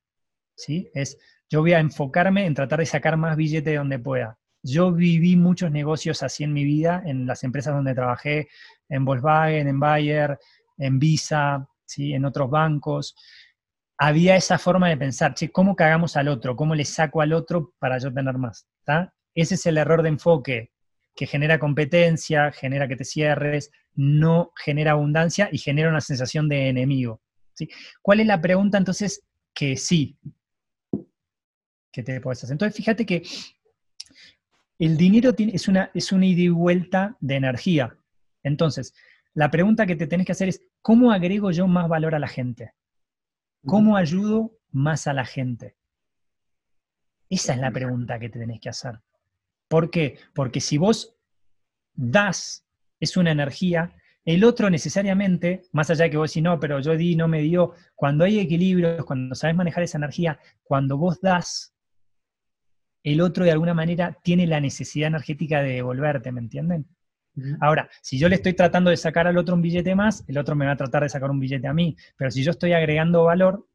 Es, 0.93 1.17
yo 1.49 1.61
voy 1.61 1.73
a 1.73 1.79
enfocarme 1.79 2.45
en 2.45 2.53
tratar 2.53 2.79
de 2.79 2.85
sacar 2.85 3.17
más 3.17 3.35
billete 3.35 3.71
de 3.71 3.77
donde 3.77 3.99
pueda. 3.99 4.37
Yo 4.61 4.91
viví 4.91 5.35
muchos 5.35 5.71
negocios 5.71 6.21
así 6.21 6.43
en 6.43 6.53
mi 6.53 6.63
vida, 6.63 7.01
en 7.05 7.25
las 7.25 7.43
empresas 7.43 7.73
donde 7.73 7.95
trabajé, 7.95 8.49
en 8.89 9.05
Volkswagen, 9.05 9.67
en 9.67 9.79
Bayer, 9.79 10.37
en 10.77 10.99
Visa, 10.99 11.67
¿sí? 11.85 12.13
en 12.13 12.25
otros 12.25 12.49
bancos. 12.49 13.15
Había 13.97 14.35
esa 14.35 14.57
forma 14.57 14.89
de 14.89 14.97
pensar, 14.97 15.33
che, 15.33 15.49
¿cómo 15.49 15.75
cagamos 15.75 16.17
al 16.17 16.27
otro? 16.27 16.55
¿Cómo 16.55 16.75
le 16.75 16.85
saco 16.85 17.21
al 17.21 17.33
otro 17.33 17.73
para 17.79 17.97
yo 17.97 18.13
tener 18.13 18.37
más? 18.37 18.67
Ese 19.33 19.55
es 19.55 19.65
el 19.65 19.77
error 19.77 20.03
de 20.03 20.09
enfoque 20.09 20.71
que 21.15 21.25
genera 21.25 21.59
competencia, 21.59 22.51
genera 22.51 22.87
que 22.87 22.95
te 22.95 23.03
cierres, 23.03 23.71
no 23.93 24.51
genera 24.55 24.91
abundancia 24.91 25.49
y 25.51 25.57
genera 25.57 25.89
una 25.89 26.01
sensación 26.01 26.47
de 26.47 26.69
enemigo. 26.69 27.21
¿sí? 27.53 27.69
¿Cuál 28.01 28.21
es 28.21 28.27
la 28.27 28.41
pregunta 28.41 28.77
entonces 28.77 29.23
que 29.53 29.75
sí, 29.75 30.17
que 31.91 32.03
te 32.03 32.21
puedes 32.21 32.43
hacer? 32.43 32.53
Entonces 32.53 32.75
fíjate 32.75 33.05
que 33.05 33.23
el 34.79 34.95
dinero 34.95 35.33
es, 35.37 35.67
una, 35.67 35.91
es 35.93 36.11
una 36.11 36.25
ida 36.25 36.41
y 36.41 36.49
vuelta 36.49 37.17
de 37.19 37.35
energía. 37.35 37.97
Entonces, 38.43 38.93
la 39.33 39.51
pregunta 39.51 39.85
que 39.85 39.95
te 39.95 40.07
tenés 40.07 40.25
que 40.25 40.31
hacer 40.31 40.47
es, 40.47 40.61
¿cómo 40.81 41.11
agrego 41.11 41.51
yo 41.51 41.67
más 41.67 41.89
valor 41.89 42.15
a 42.15 42.19
la 42.19 42.27
gente? 42.27 42.73
¿Cómo 43.65 43.97
ayudo 43.97 44.57
más 44.71 45.07
a 45.07 45.13
la 45.13 45.25
gente? 45.25 45.75
Esa 47.29 47.53
es 47.53 47.59
la 47.59 47.71
pregunta 47.71 48.17
que 48.19 48.29
te 48.29 48.39
tenés 48.39 48.61
que 48.61 48.69
hacer. 48.69 48.99
¿Por 49.67 49.91
qué? 49.91 50.17
Porque 50.33 50.61
si 50.61 50.77
vos 50.77 51.15
das, 51.93 52.65
es 52.99 53.17
una 53.17 53.31
energía, 53.31 53.93
el 54.25 54.43
otro 54.43 54.69
necesariamente, 54.69 55.63
más 55.73 55.89
allá 55.89 56.05
de 56.05 56.11
que 56.11 56.17
vos 56.17 56.31
decís, 56.31 56.43
no, 56.43 56.59
pero 56.59 56.79
yo 56.79 56.95
di, 56.95 57.15
no 57.15 57.27
me 57.27 57.41
dio, 57.41 57.73
cuando 57.95 58.23
hay 58.23 58.39
equilibrio, 58.39 59.05
cuando 59.05 59.35
sabes 59.35 59.55
manejar 59.55 59.83
esa 59.83 59.97
energía, 59.97 60.39
cuando 60.63 60.97
vos 60.97 61.19
das, 61.21 61.73
el 63.03 63.21
otro 63.21 63.45
de 63.45 63.51
alguna 63.51 63.73
manera 63.73 64.17
tiene 64.23 64.47
la 64.47 64.59
necesidad 64.59 65.07
energética 65.07 65.61
de 65.61 65.75
devolverte, 65.75 66.31
¿me 66.31 66.41
entienden? 66.41 66.87
Ahora, 67.61 67.89
si 68.01 68.17
yo 68.17 68.27
le 68.27 68.35
estoy 68.35 68.53
tratando 68.53 68.89
de 68.89 68.97
sacar 68.97 69.27
al 69.27 69.37
otro 69.37 69.55
un 69.55 69.61
billete 69.61 69.95
más, 69.95 70.23
el 70.27 70.37
otro 70.37 70.55
me 70.55 70.65
va 70.65 70.73
a 70.73 70.77
tratar 70.77 71.03
de 71.03 71.09
sacar 71.09 71.31
un 71.31 71.39
billete 71.39 71.67
a 71.67 71.73
mí. 71.73 71.95
Pero 72.17 72.31
si 72.31 72.43
yo 72.43 72.51
estoy 72.51 72.73
agregando 72.73 73.23
valor, 73.23 73.65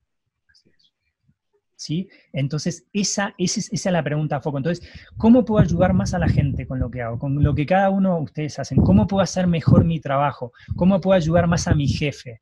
¿sí? 1.76 2.08
Entonces, 2.32 2.86
esa, 2.92 3.34
esa, 3.38 3.60
es 3.72 3.84
la 3.86 4.02
pregunta 4.02 4.36
a 4.36 4.40
foco. 4.40 4.58
Entonces, 4.58 4.86
¿cómo 5.16 5.44
puedo 5.44 5.62
ayudar 5.62 5.92
más 5.92 6.14
a 6.14 6.18
la 6.18 6.28
gente 6.28 6.66
con 6.66 6.78
lo 6.78 6.90
que 6.90 7.02
hago? 7.02 7.18
Con 7.18 7.42
lo 7.42 7.54
que 7.54 7.66
cada 7.66 7.90
uno 7.90 8.16
de 8.16 8.22
ustedes 8.22 8.58
hacen. 8.58 8.78
¿Cómo 8.78 9.06
puedo 9.06 9.22
hacer 9.22 9.46
mejor 9.46 9.84
mi 9.84 10.00
trabajo? 10.00 10.52
¿Cómo 10.76 11.00
puedo 11.00 11.16
ayudar 11.16 11.46
más 11.46 11.68
a 11.68 11.74
mi 11.74 11.88
jefe? 11.88 12.40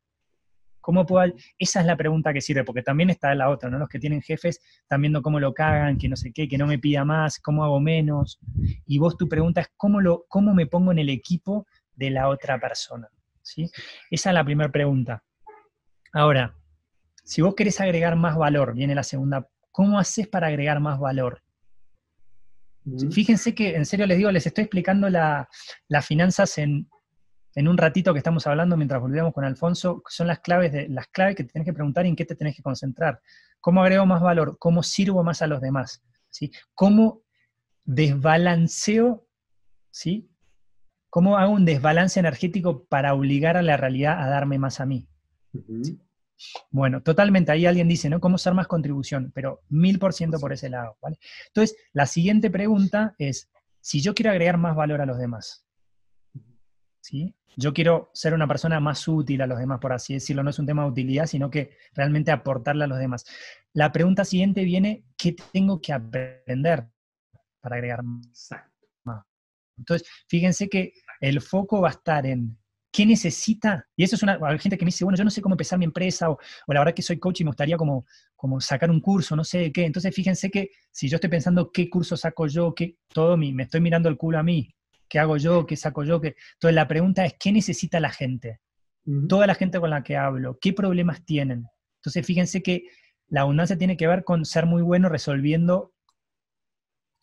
¿Cómo 0.83 1.05
puedo? 1.05 1.33
Esa 1.57 1.79
es 1.79 1.85
la 1.85 1.95
pregunta 1.95 2.33
que 2.33 2.41
sirve, 2.41 2.65
porque 2.65 2.83
también 2.83 3.09
está 3.09 3.33
la 3.33 3.49
otra, 3.49 3.69
¿no? 3.69 3.79
Los 3.79 3.87
que 3.87 3.99
tienen 3.99 4.21
jefes 4.21 4.59
están 4.81 5.01
viendo 5.01 5.21
cómo 5.21 5.39
lo 5.39 5.53
cagan, 5.53 5.97
que 5.97 6.09
no 6.09 6.17
sé 6.17 6.33
qué, 6.33 6.49
que 6.49 6.57
no 6.57 6.67
me 6.67 6.77
pida 6.77 7.05
más, 7.05 7.39
cómo 7.39 7.63
hago 7.63 7.79
menos. 7.79 8.37
Y 8.85 8.99
vos 8.99 9.15
tu 9.17 9.29
pregunta 9.29 9.61
es 9.61 9.67
cómo, 9.77 10.01
lo, 10.01 10.25
cómo 10.27 10.53
me 10.53 10.67
pongo 10.67 10.91
en 10.91 10.99
el 10.99 11.07
equipo 11.07 11.65
de 11.95 12.09
la 12.09 12.27
otra 12.27 12.59
persona. 12.59 13.07
¿sí? 13.41 13.71
Esa 14.11 14.31
es 14.31 14.33
la 14.33 14.43
primera 14.43 14.69
pregunta. 14.69 15.23
Ahora, 16.11 16.53
si 17.23 17.41
vos 17.41 17.55
querés 17.55 17.79
agregar 17.79 18.17
más 18.17 18.35
valor, 18.35 18.73
viene 18.73 18.93
la 18.93 19.03
segunda, 19.03 19.47
¿cómo 19.71 19.97
haces 19.97 20.27
para 20.27 20.47
agregar 20.47 20.81
más 20.81 20.99
valor? 20.99 21.41
Mm. 22.83 23.09
Fíjense 23.09 23.55
que, 23.55 23.77
en 23.77 23.85
serio 23.85 24.05
les 24.05 24.17
digo, 24.17 24.31
les 24.31 24.45
estoy 24.45 24.65
explicando 24.65 25.07
las 25.09 26.05
finanzas 26.05 26.57
en, 26.57 26.89
un 27.55 27.77
ratito 27.77 28.13
que 28.13 28.17
estamos 28.17 28.47
hablando 28.47 28.75
mientras 28.77 29.01
volvíamos 29.01 29.33
con 29.33 29.45
Alfonso, 29.45 30.01
son 30.07 30.27
las 30.27 30.39
claves, 30.39 30.71
de, 30.71 30.89
las 30.89 31.07
claves 31.07 31.35
que 31.35 31.43
te 31.43 31.53
tenés 31.53 31.65
que 31.65 31.73
preguntar 31.73 32.05
y 32.05 32.09
en 32.09 32.15
qué 32.15 32.25
te 32.25 32.35
tenés 32.35 32.55
que 32.55 32.63
concentrar. 32.63 33.21
¿Cómo 33.61 33.81
agrego 33.81 34.05
más 34.05 34.21
valor? 34.21 34.57
¿Cómo 34.59 34.83
sirvo 34.83 35.23
más 35.23 35.41
a 35.41 35.47
los 35.47 35.61
demás? 35.61 36.03
¿Sí? 36.29 36.51
¿Cómo 36.73 37.21
desbalanceo? 37.83 39.27
¿Sí? 39.91 40.29
¿Cómo 41.09 41.37
hago 41.37 41.53
un 41.53 41.63
desbalance 41.63 42.19
energético 42.19 42.85
para 42.85 43.13
obligar 43.13 43.55
a 43.55 43.61
la 43.61 43.77
realidad 43.77 44.19
a 44.19 44.27
darme 44.27 44.57
más 44.57 44.79
a 44.79 44.85
mí? 44.85 45.07
Bueno, 46.71 47.03
totalmente, 47.03 47.51
ahí 47.51 47.65
alguien 47.67 47.87
dice, 47.87 48.09
¿no? 48.09 48.19
¿Cómo 48.19 48.35
usar 48.35 48.53
más 48.53 48.67
contribución? 48.67 49.31
Pero 49.33 49.61
mil 49.69 49.99
por 49.99 50.13
ciento 50.13 50.39
por 50.39 50.53
ese 50.53 50.69
lado, 50.69 50.97
¿vale? 51.01 51.17
Entonces, 51.47 51.77
la 51.93 52.07
siguiente 52.07 52.49
pregunta 52.49 53.13
es, 53.17 53.49
si 53.79 54.01
yo 54.01 54.15
quiero 54.15 54.31
agregar 54.31 54.57
más 54.57 54.75
valor 54.75 55.01
a 55.01 55.05
los 55.05 55.19
demás, 55.19 55.62
¿sí? 57.03 57.35
Yo 57.55 57.73
quiero 57.73 58.09
ser 58.13 58.33
una 58.33 58.47
persona 58.47 58.79
más 58.79 59.07
útil 59.07 59.41
a 59.41 59.47
los 59.47 59.59
demás, 59.59 59.79
por 59.79 59.93
así 59.93 60.15
decirlo, 60.15 60.41
no 60.41 60.49
es 60.49 60.57
un 60.57 60.65
tema 60.65 60.83
de 60.83 60.89
utilidad, 60.89 61.27
sino 61.27 61.51
que 61.51 61.71
realmente 61.93 62.31
aportarle 62.31 62.85
a 62.85 62.87
los 62.87 62.97
demás. 62.97 63.25
La 63.73 63.91
pregunta 63.91 64.25
siguiente 64.25 64.63
viene, 64.63 65.03
¿qué 65.17 65.35
tengo 65.51 65.81
que 65.81 65.93
aprender 65.93 66.87
para 67.61 67.75
agregar 67.75 68.03
más? 68.03 68.53
Entonces, 69.77 70.07
fíjense 70.27 70.69
que 70.69 70.93
el 71.19 71.41
foco 71.41 71.81
va 71.81 71.89
a 71.89 71.91
estar 71.91 72.25
en 72.25 72.57
qué 72.91 73.07
necesita, 73.07 73.87
y 73.95 74.03
eso 74.03 74.15
es 74.15 74.21
una, 74.21 74.37
hay 74.43 74.59
gente 74.59 74.77
que 74.77 74.85
me 74.85 74.89
dice, 74.89 75.03
bueno, 75.03 75.17
yo 75.17 75.23
no 75.23 75.31
sé 75.31 75.41
cómo 75.41 75.53
empezar 75.53 75.79
mi 75.79 75.85
empresa, 75.85 76.29
o, 76.29 76.37
la 76.67 76.79
verdad 76.79 76.93
que 76.93 77.01
soy 77.01 77.17
coach 77.17 77.41
y 77.41 77.43
me 77.43 77.49
gustaría 77.49 77.75
como, 77.75 78.05
como 78.35 78.61
sacar 78.61 78.91
un 78.91 79.01
curso, 79.01 79.35
no 79.35 79.43
sé 79.43 79.71
qué. 79.71 79.85
Entonces 79.85 80.13
fíjense 80.13 80.51
que 80.51 80.69
si 80.91 81.09
yo 81.09 81.15
estoy 81.15 81.31
pensando 81.31 81.71
qué 81.71 81.89
curso 81.89 82.15
saco 82.15 82.45
yo, 82.45 82.73
qué, 82.75 82.97
todo 83.07 83.35
mi, 83.35 83.51
me 83.51 83.63
estoy 83.63 83.81
mirando 83.81 84.09
el 84.09 84.17
culo 84.17 84.37
a 84.37 84.43
mí, 84.43 84.75
qué 85.13 85.19
hago 85.19 85.37
yo, 85.37 85.67
qué 85.67 85.77
saco 85.77 86.03
yo, 86.03 86.19
qué. 86.19 86.35
Entonces 86.53 86.73
la 86.73 86.87
pregunta 86.87 87.23
es, 87.23 87.35
¿qué 87.39 87.51
necesita 87.51 87.99
la 87.99 88.09
gente? 88.09 88.61
Toda 89.29 89.45
la 89.45 89.53
gente 89.53 89.79
con 89.79 89.91
la 89.91 90.01
que 90.01 90.17
hablo, 90.17 90.57
¿qué 90.59 90.73
problemas 90.73 91.23
tienen? 91.23 91.67
Entonces 91.97 92.25
fíjense 92.25 92.63
que 92.63 92.87
la 93.27 93.41
abundancia 93.41 93.77
tiene 93.77 93.95
que 93.95 94.07
ver 94.07 94.23
con 94.23 94.43
ser 94.43 94.65
muy 94.65 94.81
bueno 94.81 95.09
resolviendo 95.09 95.93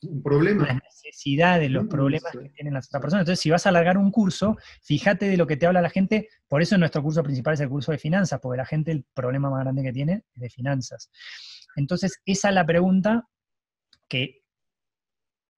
un 0.02 0.22
problema. 0.22 0.66
Las 0.66 0.82
necesidades, 0.84 1.68
los 1.68 1.88
problemas 1.88 2.30
que 2.30 2.48
tienen 2.50 2.74
las 2.74 2.86
otras 2.86 3.02
personas. 3.02 3.22
Entonces, 3.22 3.42
si 3.42 3.50
vas 3.50 3.66
a 3.66 3.70
alargar 3.70 3.98
un 3.98 4.12
curso, 4.12 4.56
fíjate 4.82 5.26
de 5.26 5.36
lo 5.36 5.48
que 5.48 5.56
te 5.56 5.66
habla 5.66 5.82
la 5.82 5.90
gente. 5.90 6.28
Por 6.46 6.62
eso 6.62 6.78
nuestro 6.78 7.02
curso 7.02 7.24
principal 7.24 7.54
es 7.54 7.60
el 7.60 7.68
curso 7.68 7.90
de 7.90 7.98
finanzas, 7.98 8.38
porque 8.40 8.56
la 8.56 8.64
gente 8.64 8.92
el 8.92 9.04
problema 9.12 9.50
más 9.50 9.60
grande 9.64 9.82
que 9.82 9.92
tiene 9.92 10.22
es 10.32 10.40
de 10.40 10.48
finanzas. 10.48 11.10
Entonces, 11.74 12.22
esa 12.24 12.48
es 12.50 12.54
la 12.54 12.64
pregunta 12.64 13.28
que, 14.08 14.39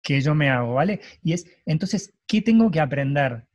que 0.02 0.22
yo 0.22 0.36
me 0.36 0.49
hago, 0.49 0.76
¿vale? 0.76 1.02
Y 1.22 1.34
es, 1.34 1.45
entonces, 1.66 2.14
¿qué 2.28 2.41
tengo 2.41 2.72
que 2.72 2.80
aprender? 2.80 3.47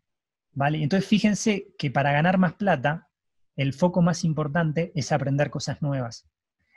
¿Vale? 0.53 0.82
Entonces, 0.82 1.09
fíjense 1.09 1.68
que 1.78 1.90
para 1.90 2.12
ganar 2.12 2.38
más 2.38 2.55
plata, 2.55 3.09
el 3.57 3.72
foco 3.72 4.03
más 4.03 4.24
importante 4.24 4.92
es 4.94 5.12
aprender 5.12 5.51
cosas 5.51 5.82
nuevas 5.82 6.26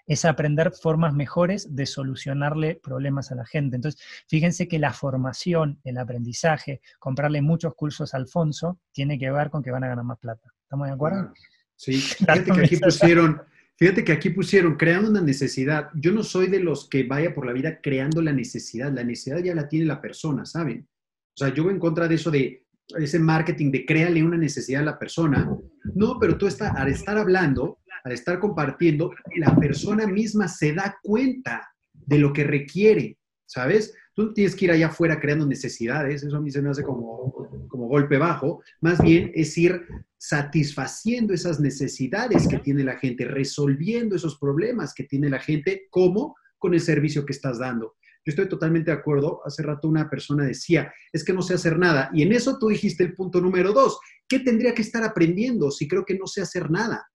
es 0.10 0.26
aprender 0.26 0.72
formas 0.72 1.14
mejores 1.14 1.76
de 1.76 1.86
solucionarle 1.86 2.80
problemas 2.84 3.32
a 3.32 3.36
la 3.36 3.46
gente. 3.46 3.76
Entonces, 3.76 4.02
fíjense 4.28 4.68
que 4.68 4.80
la 4.80 4.92
formación, 4.92 5.80
el 5.84 6.00
aprendizaje, 6.00 6.82
comprarle 6.98 7.44
muchos 7.44 7.76
cursos 7.76 8.14
a 8.14 8.18
Alfonso, 8.18 8.80
tiene 8.92 9.20
que 9.20 9.30
ver 9.30 9.52
con 9.52 9.62
que 9.62 9.70
van 9.70 9.84
a 9.84 9.88
ganar 9.88 10.04
más 10.04 10.18
plata. 10.18 10.52
¿Estamos 10.64 10.88
de 10.88 10.94
acuerdo? 10.94 11.32
Sí, 11.76 11.94
fíjate 12.02 12.44
que 12.44 12.66
aquí 12.66 12.78
pusieron, 12.78 13.40
fíjate 13.80 14.04
que 14.04 14.12
aquí 14.12 14.30
pusieron, 14.30 14.76
creando 14.76 15.10
una 15.10 15.22
necesidad. 15.22 15.90
Yo 15.96 16.12
no 16.12 16.24
soy 16.24 16.48
de 16.48 16.60
los 16.60 16.90
que 16.90 17.04
vaya 17.04 17.34
por 17.34 17.46
la 17.46 17.54
vida 17.54 17.80
creando 17.82 18.22
la 18.22 18.34
necesidad, 18.34 18.92
la 18.92 19.04
necesidad 19.04 19.40
ya 19.40 19.56
la 19.56 19.68
tiene 19.68 19.86
la 19.86 20.02
persona, 20.02 20.46
¿saben? 20.46 20.88
O 21.34 21.38
sea, 21.38 21.54
yo 21.54 21.64
voy 21.64 21.74
en 21.74 21.80
contra 21.80 22.08
de 22.08 22.16
eso 22.16 22.30
de 22.30 22.66
ese 22.98 23.20
marketing 23.20 23.72
de 23.72 23.86
créale 23.86 24.24
una 24.24 24.38
necesidad 24.38 24.82
a 24.82 24.86
la 24.86 25.00
persona. 25.00 25.50
No, 25.96 26.18
pero 26.20 26.38
tú 26.38 26.48
está, 26.48 26.72
al 26.72 26.90
estar 26.90 27.18
hablando, 27.18 27.80
al 28.04 28.12
estar 28.12 28.40
compartiendo, 28.40 29.14
la 29.38 29.56
persona 29.56 30.08
misma 30.08 30.48
se 30.48 30.74
da 30.74 30.98
cuenta 31.02 31.70
de 31.94 32.18
lo 32.18 32.34
que 32.34 32.44
requiere, 32.44 33.18
¿sabes? 33.46 33.94
Tú 34.20 34.34
tienes 34.34 34.54
que 34.54 34.66
ir 34.66 34.72
allá 34.72 34.88
afuera 34.88 35.18
creando 35.18 35.46
necesidades, 35.46 36.24
eso 36.24 36.36
a 36.36 36.42
mí 36.42 36.52
se 36.52 36.62
me 36.62 36.70
hace 36.70 36.84
como, 36.84 37.32
como 37.70 37.88
golpe 37.88 38.18
bajo, 38.18 38.62
más 38.82 39.02
bien 39.02 39.32
es 39.34 39.58
ir 39.58 39.88
satisfaciendo 40.18 41.34
esas 41.34 41.62
necesidades 41.62 42.46
que 42.46 42.58
tiene 42.58 42.84
la 42.84 42.98
gente, 42.98 43.24
resolviendo 43.24 44.18
esos 44.18 44.38
problemas 44.38 44.94
que 44.94 45.06
tiene 45.06 45.30
la 45.30 45.40
gente, 45.40 45.88
como 45.90 46.36
con 46.58 46.74
el 46.74 46.82
servicio 46.82 47.26
que 47.26 47.32
estás 47.32 47.60
dando. 47.60 47.96
Yo 48.26 48.32
estoy 48.32 48.50
totalmente 48.50 48.92
de 48.92 48.98
acuerdo. 48.98 49.40
Hace 49.46 49.64
rato 49.64 49.88
una 49.88 50.10
persona 50.10 50.44
decía, 50.44 50.94
es 51.14 51.24
que 51.24 51.32
no 51.32 51.42
sé 51.42 51.54
hacer 51.54 51.80
nada. 51.80 52.10
Y 52.14 52.24
en 52.24 52.34
eso 52.34 52.60
tú 52.60 52.68
dijiste 52.68 53.06
el 53.06 53.16
punto 53.16 53.40
número 53.40 53.72
dos. 53.72 54.02
¿Qué 54.28 54.40
tendría 54.40 54.74
que 54.74 54.82
estar 54.82 55.02
aprendiendo 55.02 55.72
si 55.72 55.88
creo 55.88 56.04
que 56.04 56.20
no 56.20 56.28
sé 56.28 56.42
hacer 56.42 56.70
nada? 56.70 57.08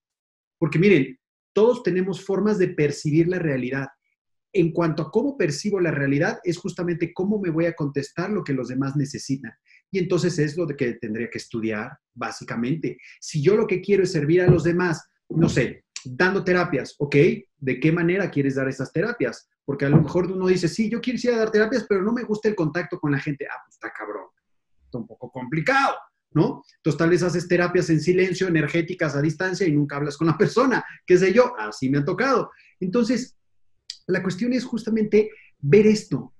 Porque 0.57 0.79
miren, 0.79 1.19
todos 1.53 1.83
tenemos 1.83 2.25
formas 2.25 2.57
de 2.57 2.69
percibir 2.69 3.27
la 3.27 3.37
realidad. 3.37 3.89
En 4.57 4.71
cuanto 4.71 5.03
a 5.03 5.11
cómo 5.11 5.37
percibo 5.37 5.81
la 5.81 5.91
realidad, 5.91 6.39
es 6.45 6.57
justamente 6.57 7.13
cómo 7.13 7.41
me 7.41 7.49
voy 7.49 7.65
a 7.65 7.75
contestar 7.75 8.29
lo 8.29 8.41
que 8.41 8.53
los 8.53 8.69
demás 8.69 8.95
necesitan. 8.95 9.51
Y 9.91 9.99
entonces 9.99 10.39
es 10.39 10.55
lo 10.55 10.65
que 10.65 10.93
tendría 10.93 11.29
que 11.29 11.39
estudiar, 11.39 11.99
básicamente. 12.13 12.97
Si 13.19 13.43
yo 13.43 13.57
lo 13.57 13.67
que 13.67 13.81
quiero 13.81 14.03
es 14.03 14.13
servir 14.13 14.41
a 14.41 14.47
los 14.47 14.63
demás, 14.63 15.09
no 15.27 15.49
sé, 15.49 15.83
dando 16.05 16.41
terapias, 16.45 16.95
¿ok? 16.99 17.17
¿De 17.57 17.81
qué 17.81 17.91
manera 17.91 18.31
quieres 18.31 18.55
dar 18.55 18.69
esas 18.69 18.93
terapias? 18.93 19.49
Porque 19.65 19.83
a 19.83 19.89
lo 19.89 20.01
mejor 20.01 20.31
uno 20.31 20.47
dice, 20.47 20.69
sí, 20.69 20.89
yo 20.89 21.01
quiero 21.01 21.19
ir 21.21 21.31
a 21.31 21.39
dar 21.39 21.51
terapias, 21.51 21.85
pero 21.89 22.01
no 22.01 22.13
me 22.13 22.23
gusta 22.23 22.47
el 22.47 22.55
contacto 22.55 22.97
con 22.97 23.11
la 23.11 23.19
gente. 23.19 23.45
Ah, 23.51 23.59
pues 23.65 23.75
está 23.75 23.91
cabrón. 23.91 24.27
Está 24.85 24.99
un 24.99 25.07
poco 25.07 25.29
complicado. 25.29 25.95
¿no? 26.31 26.63
Entonces 26.77 26.97
tal 26.97 27.09
vez 27.09 27.23
haces 27.23 27.47
terapias 27.47 27.89
en 27.89 27.99
silencio, 27.99 28.47
energéticas 28.47 29.15
a 29.15 29.21
distancia 29.21 29.67
y 29.67 29.71
nunca 29.71 29.95
hablas 29.95 30.17
con 30.17 30.27
la 30.27 30.37
persona, 30.37 30.83
qué 31.05 31.17
sé 31.17 31.33
yo, 31.33 31.57
así 31.57 31.89
me 31.89 31.99
ha 31.99 32.05
tocado. 32.05 32.51
Entonces, 32.81 33.37
la 34.07 34.21
cuestión 34.21 34.53
es 34.53 34.63
justamente 34.63 35.31
ver 35.59 35.87
esto. 35.87 36.33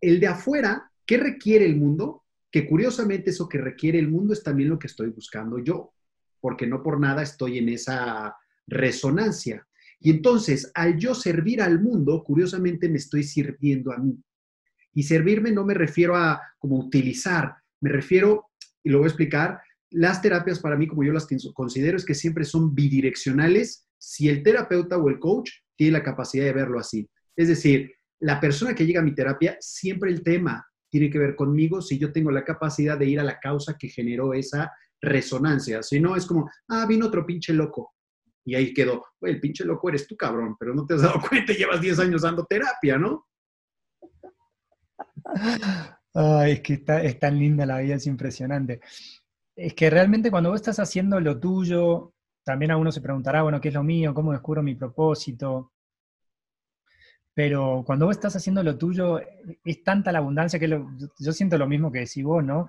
El 0.00 0.20
de 0.20 0.26
afuera, 0.26 0.90
¿qué 1.06 1.18
requiere 1.18 1.64
el 1.64 1.76
mundo? 1.76 2.24
Que 2.50 2.66
curiosamente 2.66 3.30
eso 3.30 3.48
que 3.48 3.58
requiere 3.58 3.98
el 3.98 4.08
mundo 4.08 4.32
es 4.32 4.42
también 4.42 4.68
lo 4.68 4.78
que 4.78 4.86
estoy 4.86 5.08
buscando 5.10 5.58
yo, 5.58 5.92
porque 6.40 6.66
no 6.66 6.82
por 6.82 7.00
nada 7.00 7.22
estoy 7.22 7.58
en 7.58 7.68
esa 7.68 8.36
resonancia. 8.66 9.66
Y 10.00 10.10
entonces, 10.10 10.70
al 10.74 10.98
yo 10.98 11.14
servir 11.14 11.62
al 11.62 11.80
mundo, 11.80 12.22
curiosamente 12.24 12.88
me 12.88 12.98
estoy 12.98 13.22
sirviendo 13.22 13.92
a 13.92 13.98
mí. 13.98 14.22
Y 14.92 15.02
servirme 15.02 15.50
no 15.50 15.64
me 15.64 15.74
refiero 15.74 16.16
a 16.16 16.40
como 16.58 16.78
utilizar, 16.78 17.54
me 17.80 17.90
refiero 17.90 18.50
y 18.82 18.90
lo 18.90 18.98
voy 18.98 19.06
a 19.06 19.08
explicar. 19.08 19.60
Las 19.90 20.22
terapias 20.22 20.58
para 20.58 20.76
mí, 20.76 20.86
como 20.86 21.04
yo 21.04 21.12
las 21.12 21.26
considero, 21.54 21.96
es 21.96 22.04
que 22.04 22.14
siempre 22.14 22.44
son 22.44 22.74
bidireccionales 22.74 23.88
si 23.98 24.28
el 24.28 24.42
terapeuta 24.42 24.98
o 24.98 25.08
el 25.08 25.18
coach 25.18 25.50
tiene 25.76 25.98
la 25.98 26.02
capacidad 26.02 26.44
de 26.44 26.52
verlo 26.52 26.78
así. 26.78 27.08
Es 27.36 27.48
decir, 27.48 27.94
la 28.20 28.40
persona 28.40 28.74
que 28.74 28.86
llega 28.86 29.00
a 29.00 29.04
mi 29.04 29.14
terapia, 29.14 29.56
siempre 29.60 30.10
el 30.10 30.22
tema 30.22 30.66
tiene 30.88 31.10
que 31.10 31.18
ver 31.18 31.34
conmigo 31.34 31.82
si 31.82 31.98
yo 31.98 32.12
tengo 32.12 32.30
la 32.30 32.44
capacidad 32.44 32.96
de 32.96 33.06
ir 33.06 33.20
a 33.20 33.24
la 33.24 33.40
causa 33.40 33.76
que 33.76 33.88
generó 33.88 34.32
esa 34.32 34.72
resonancia. 35.00 35.82
Si 35.82 36.00
no, 36.00 36.16
es 36.16 36.24
como, 36.24 36.48
ah, 36.68 36.86
vino 36.86 37.06
otro 37.06 37.26
pinche 37.26 37.52
loco. 37.52 37.94
Y 38.46 38.54
ahí 38.54 38.72
quedó, 38.72 39.04
el 39.22 39.40
pinche 39.40 39.64
loco 39.64 39.88
eres 39.88 40.06
tú, 40.06 40.16
cabrón, 40.16 40.56
pero 40.58 40.74
no 40.74 40.86
te 40.86 40.94
has 40.94 41.02
dado 41.02 41.20
cuenta, 41.28 41.52
llevas 41.52 41.80
10 41.80 41.98
años 41.98 42.22
dando 42.22 42.46
terapia, 42.46 42.98
¿no? 42.98 43.26
Ay, 46.14 46.52
es 46.52 46.60
que 46.60 46.74
está, 46.74 47.02
es 47.02 47.18
tan 47.18 47.38
linda 47.38 47.66
la 47.66 47.80
vida, 47.80 47.96
es 47.96 48.06
impresionante. 48.06 48.80
Es 49.56 49.74
que 49.74 49.90
realmente 49.90 50.30
cuando 50.30 50.50
vos 50.50 50.60
estás 50.60 50.78
haciendo 50.78 51.20
lo 51.20 51.38
tuyo, 51.38 52.13
también 52.44 52.70
a 52.70 52.92
se 52.92 53.00
preguntará, 53.00 53.42
bueno, 53.42 53.60
¿qué 53.60 53.68
es 53.68 53.74
lo 53.74 53.82
mío? 53.82 54.14
¿Cómo 54.14 54.32
descubro 54.32 54.62
mi 54.62 54.74
propósito? 54.74 55.72
pero 57.34 57.82
cuando 57.84 58.06
vos 58.06 58.16
estás 58.16 58.36
haciendo 58.36 58.62
lo 58.62 58.78
tuyo, 58.78 59.20
es 59.64 59.82
tanta 59.82 60.12
la 60.12 60.20
abundancia 60.20 60.58
que 60.58 60.68
yo 60.68 61.32
siento 61.32 61.58
lo 61.58 61.66
mismo 61.66 61.90
que 61.90 61.98
decís 62.00 62.22
vos, 62.22 62.44
¿no? 62.44 62.68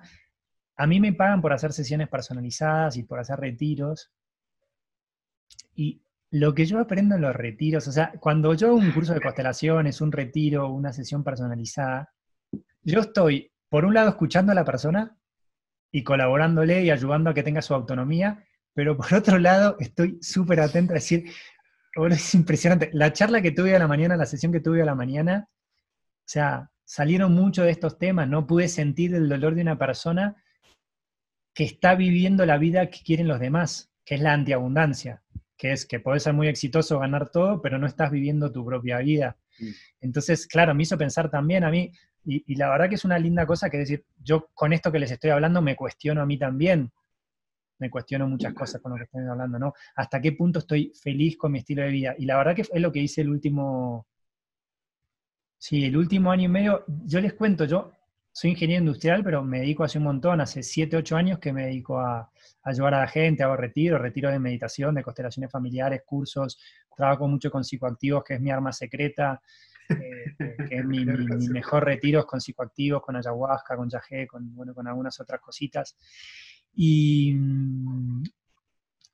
A 0.76 0.86
mí 0.88 1.00
me 1.00 1.12
pagan 1.12 1.40
por 1.40 1.52
hacer 1.52 1.72
sesiones 1.72 2.08
personalizadas 2.08 2.96
y 2.96 3.04
por 3.04 3.20
hacer 3.20 3.38
retiros. 3.38 4.10
Y 5.76 6.02
lo 6.32 6.52
que 6.52 6.66
yo 6.66 6.80
aprendo 6.80 7.14
en 7.14 7.22
los 7.22 7.34
retiros, 7.34 7.86
o 7.86 7.92
sea, 7.92 8.12
cuando 8.18 8.54
yo 8.54 8.68
hago 8.68 8.76
un 8.76 8.90
curso 8.90 9.14
de 9.14 9.20
constelaciones, 9.20 10.00
un 10.00 10.10
retiro, 10.10 10.68
una 10.68 10.92
sesión 10.92 11.22
personalizada, 11.22 12.12
yo 12.82 13.00
estoy, 13.00 13.52
por 13.68 13.84
un 13.84 13.94
lado, 13.94 14.08
escuchando 14.08 14.50
a 14.50 14.56
la 14.56 14.64
persona 14.64 15.16
y 15.92 16.02
colaborándole 16.02 16.82
y 16.82 16.90
ayudando 16.90 17.30
a 17.30 17.34
que 17.34 17.44
tenga 17.44 17.62
su 17.62 17.72
autonomía, 17.72 18.44
pero 18.76 18.94
por 18.94 19.14
otro 19.14 19.38
lado, 19.38 19.76
estoy 19.80 20.18
súper 20.20 20.60
atento 20.60 20.92
a 20.92 20.96
decir, 20.96 21.24
es 22.10 22.34
impresionante. 22.34 22.90
La 22.92 23.10
charla 23.10 23.40
que 23.40 23.50
tuve 23.50 23.74
a 23.74 23.78
la 23.78 23.88
mañana, 23.88 24.18
la 24.18 24.26
sesión 24.26 24.52
que 24.52 24.60
tuve 24.60 24.82
a 24.82 24.84
la 24.84 24.94
mañana, 24.94 25.48
o 25.48 26.28
sea, 26.28 26.70
salieron 26.84 27.32
mucho 27.32 27.62
de 27.62 27.70
estos 27.70 27.98
temas, 27.98 28.28
no 28.28 28.46
pude 28.46 28.68
sentir 28.68 29.14
el 29.14 29.30
dolor 29.30 29.54
de 29.54 29.62
una 29.62 29.78
persona 29.78 30.36
que 31.54 31.64
está 31.64 31.94
viviendo 31.94 32.44
la 32.44 32.58
vida 32.58 32.90
que 32.90 33.00
quieren 33.02 33.28
los 33.28 33.40
demás, 33.40 33.90
que 34.04 34.16
es 34.16 34.20
la 34.20 34.34
antiabundancia, 34.34 35.22
que 35.56 35.72
es 35.72 35.86
que 35.86 35.98
puedes 35.98 36.24
ser 36.24 36.34
muy 36.34 36.48
exitoso, 36.48 36.98
ganar 36.98 37.30
todo, 37.30 37.62
pero 37.62 37.78
no 37.78 37.86
estás 37.86 38.10
viviendo 38.10 38.52
tu 38.52 38.62
propia 38.62 38.98
vida. 38.98 39.38
Mm. 39.58 39.70
Entonces, 40.02 40.46
claro, 40.46 40.74
me 40.74 40.82
hizo 40.82 40.98
pensar 40.98 41.30
también 41.30 41.64
a 41.64 41.70
mí, 41.70 41.90
y, 42.26 42.44
y, 42.46 42.56
la 42.56 42.68
verdad 42.68 42.90
que 42.90 42.96
es 42.96 43.06
una 43.06 43.18
linda 43.18 43.46
cosa 43.46 43.70
que 43.70 43.78
decir, 43.78 44.04
yo 44.22 44.50
con 44.52 44.74
esto 44.74 44.92
que 44.92 44.98
les 44.98 45.12
estoy 45.12 45.30
hablando 45.30 45.62
me 45.62 45.76
cuestiono 45.76 46.20
a 46.20 46.26
mí 46.26 46.36
también, 46.36 46.92
me 47.78 47.90
cuestiono 47.90 48.28
muchas 48.28 48.54
cosas 48.54 48.80
con 48.80 48.92
lo 48.92 48.98
que 48.98 49.04
estoy 49.04 49.22
hablando, 49.28 49.58
¿no? 49.58 49.74
¿Hasta 49.94 50.20
qué 50.20 50.32
punto 50.32 50.60
estoy 50.60 50.92
feliz 51.00 51.36
con 51.36 51.52
mi 51.52 51.58
estilo 51.58 51.82
de 51.82 51.88
vida? 51.88 52.14
Y 52.18 52.26
la 52.26 52.36
verdad 52.36 52.54
que 52.54 52.62
es 52.62 52.70
lo 52.74 52.92
que 52.92 53.00
hice 53.00 53.20
el 53.22 53.30
último, 53.30 54.06
sí, 55.58 55.84
el 55.84 55.96
último 55.96 56.30
año 56.30 56.44
y 56.44 56.48
medio, 56.48 56.84
yo 56.86 57.20
les 57.20 57.34
cuento, 57.34 57.64
yo 57.64 57.92
soy 58.36 58.50
ingeniero 58.50 58.82
industrial, 58.82 59.24
pero 59.24 59.42
me 59.42 59.60
dedico 59.60 59.82
hace 59.82 59.96
un 59.96 60.04
montón, 60.04 60.42
hace 60.42 60.62
7, 60.62 60.98
8 60.98 61.16
años 61.16 61.38
que 61.38 61.54
me 61.54 61.66
dedico 61.66 61.98
a, 61.98 62.30
ayudar 62.64 62.92
a 62.92 63.00
la 63.00 63.08
gente, 63.08 63.42
hago 63.42 63.56
retiros, 63.56 63.98
retiros 63.98 64.30
de 64.30 64.38
meditación, 64.38 64.94
de 64.94 65.02
constelaciones 65.02 65.50
familiares, 65.50 66.02
cursos, 66.04 66.60
trabajo 66.94 67.28
mucho 67.28 67.50
con 67.50 67.64
psicoactivos, 67.64 68.24
que 68.24 68.34
es 68.34 68.40
mi 68.42 68.50
arma 68.50 68.72
secreta, 68.72 69.40
eh, 69.88 70.36
que 70.68 70.76
es 70.76 70.84
mi, 70.84 71.04
mejor 71.50 71.84
retiro 71.86 72.26
con 72.26 72.40
psicoactivos, 72.40 73.02
con 73.02 73.16
ayahuasca, 73.16 73.74
con 73.74 73.88
yagé, 73.88 74.26
con, 74.26 74.54
bueno, 74.54 74.74
con 74.74 74.86
algunas 74.86 75.18
otras 75.18 75.40
cositas. 75.40 75.96
Y 76.76 77.32
mm, 77.34 78.24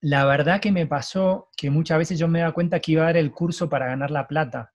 la 0.02 0.24
verdad 0.26 0.60
que 0.60 0.72
me 0.72 0.86
pasó 0.86 1.48
que 1.56 1.70
muchas 1.70 1.96
veces 1.96 2.18
yo 2.18 2.26
me 2.28 2.40
daba 2.40 2.52
cuenta 2.52 2.80
que 2.80 2.92
iba 2.92 3.02
a 3.02 3.06
dar 3.06 3.16
el 3.16 3.30
curso 3.30 3.68
para 3.68 3.86
ganar 3.86 4.10
la 4.10 4.26
plata. 4.26 4.72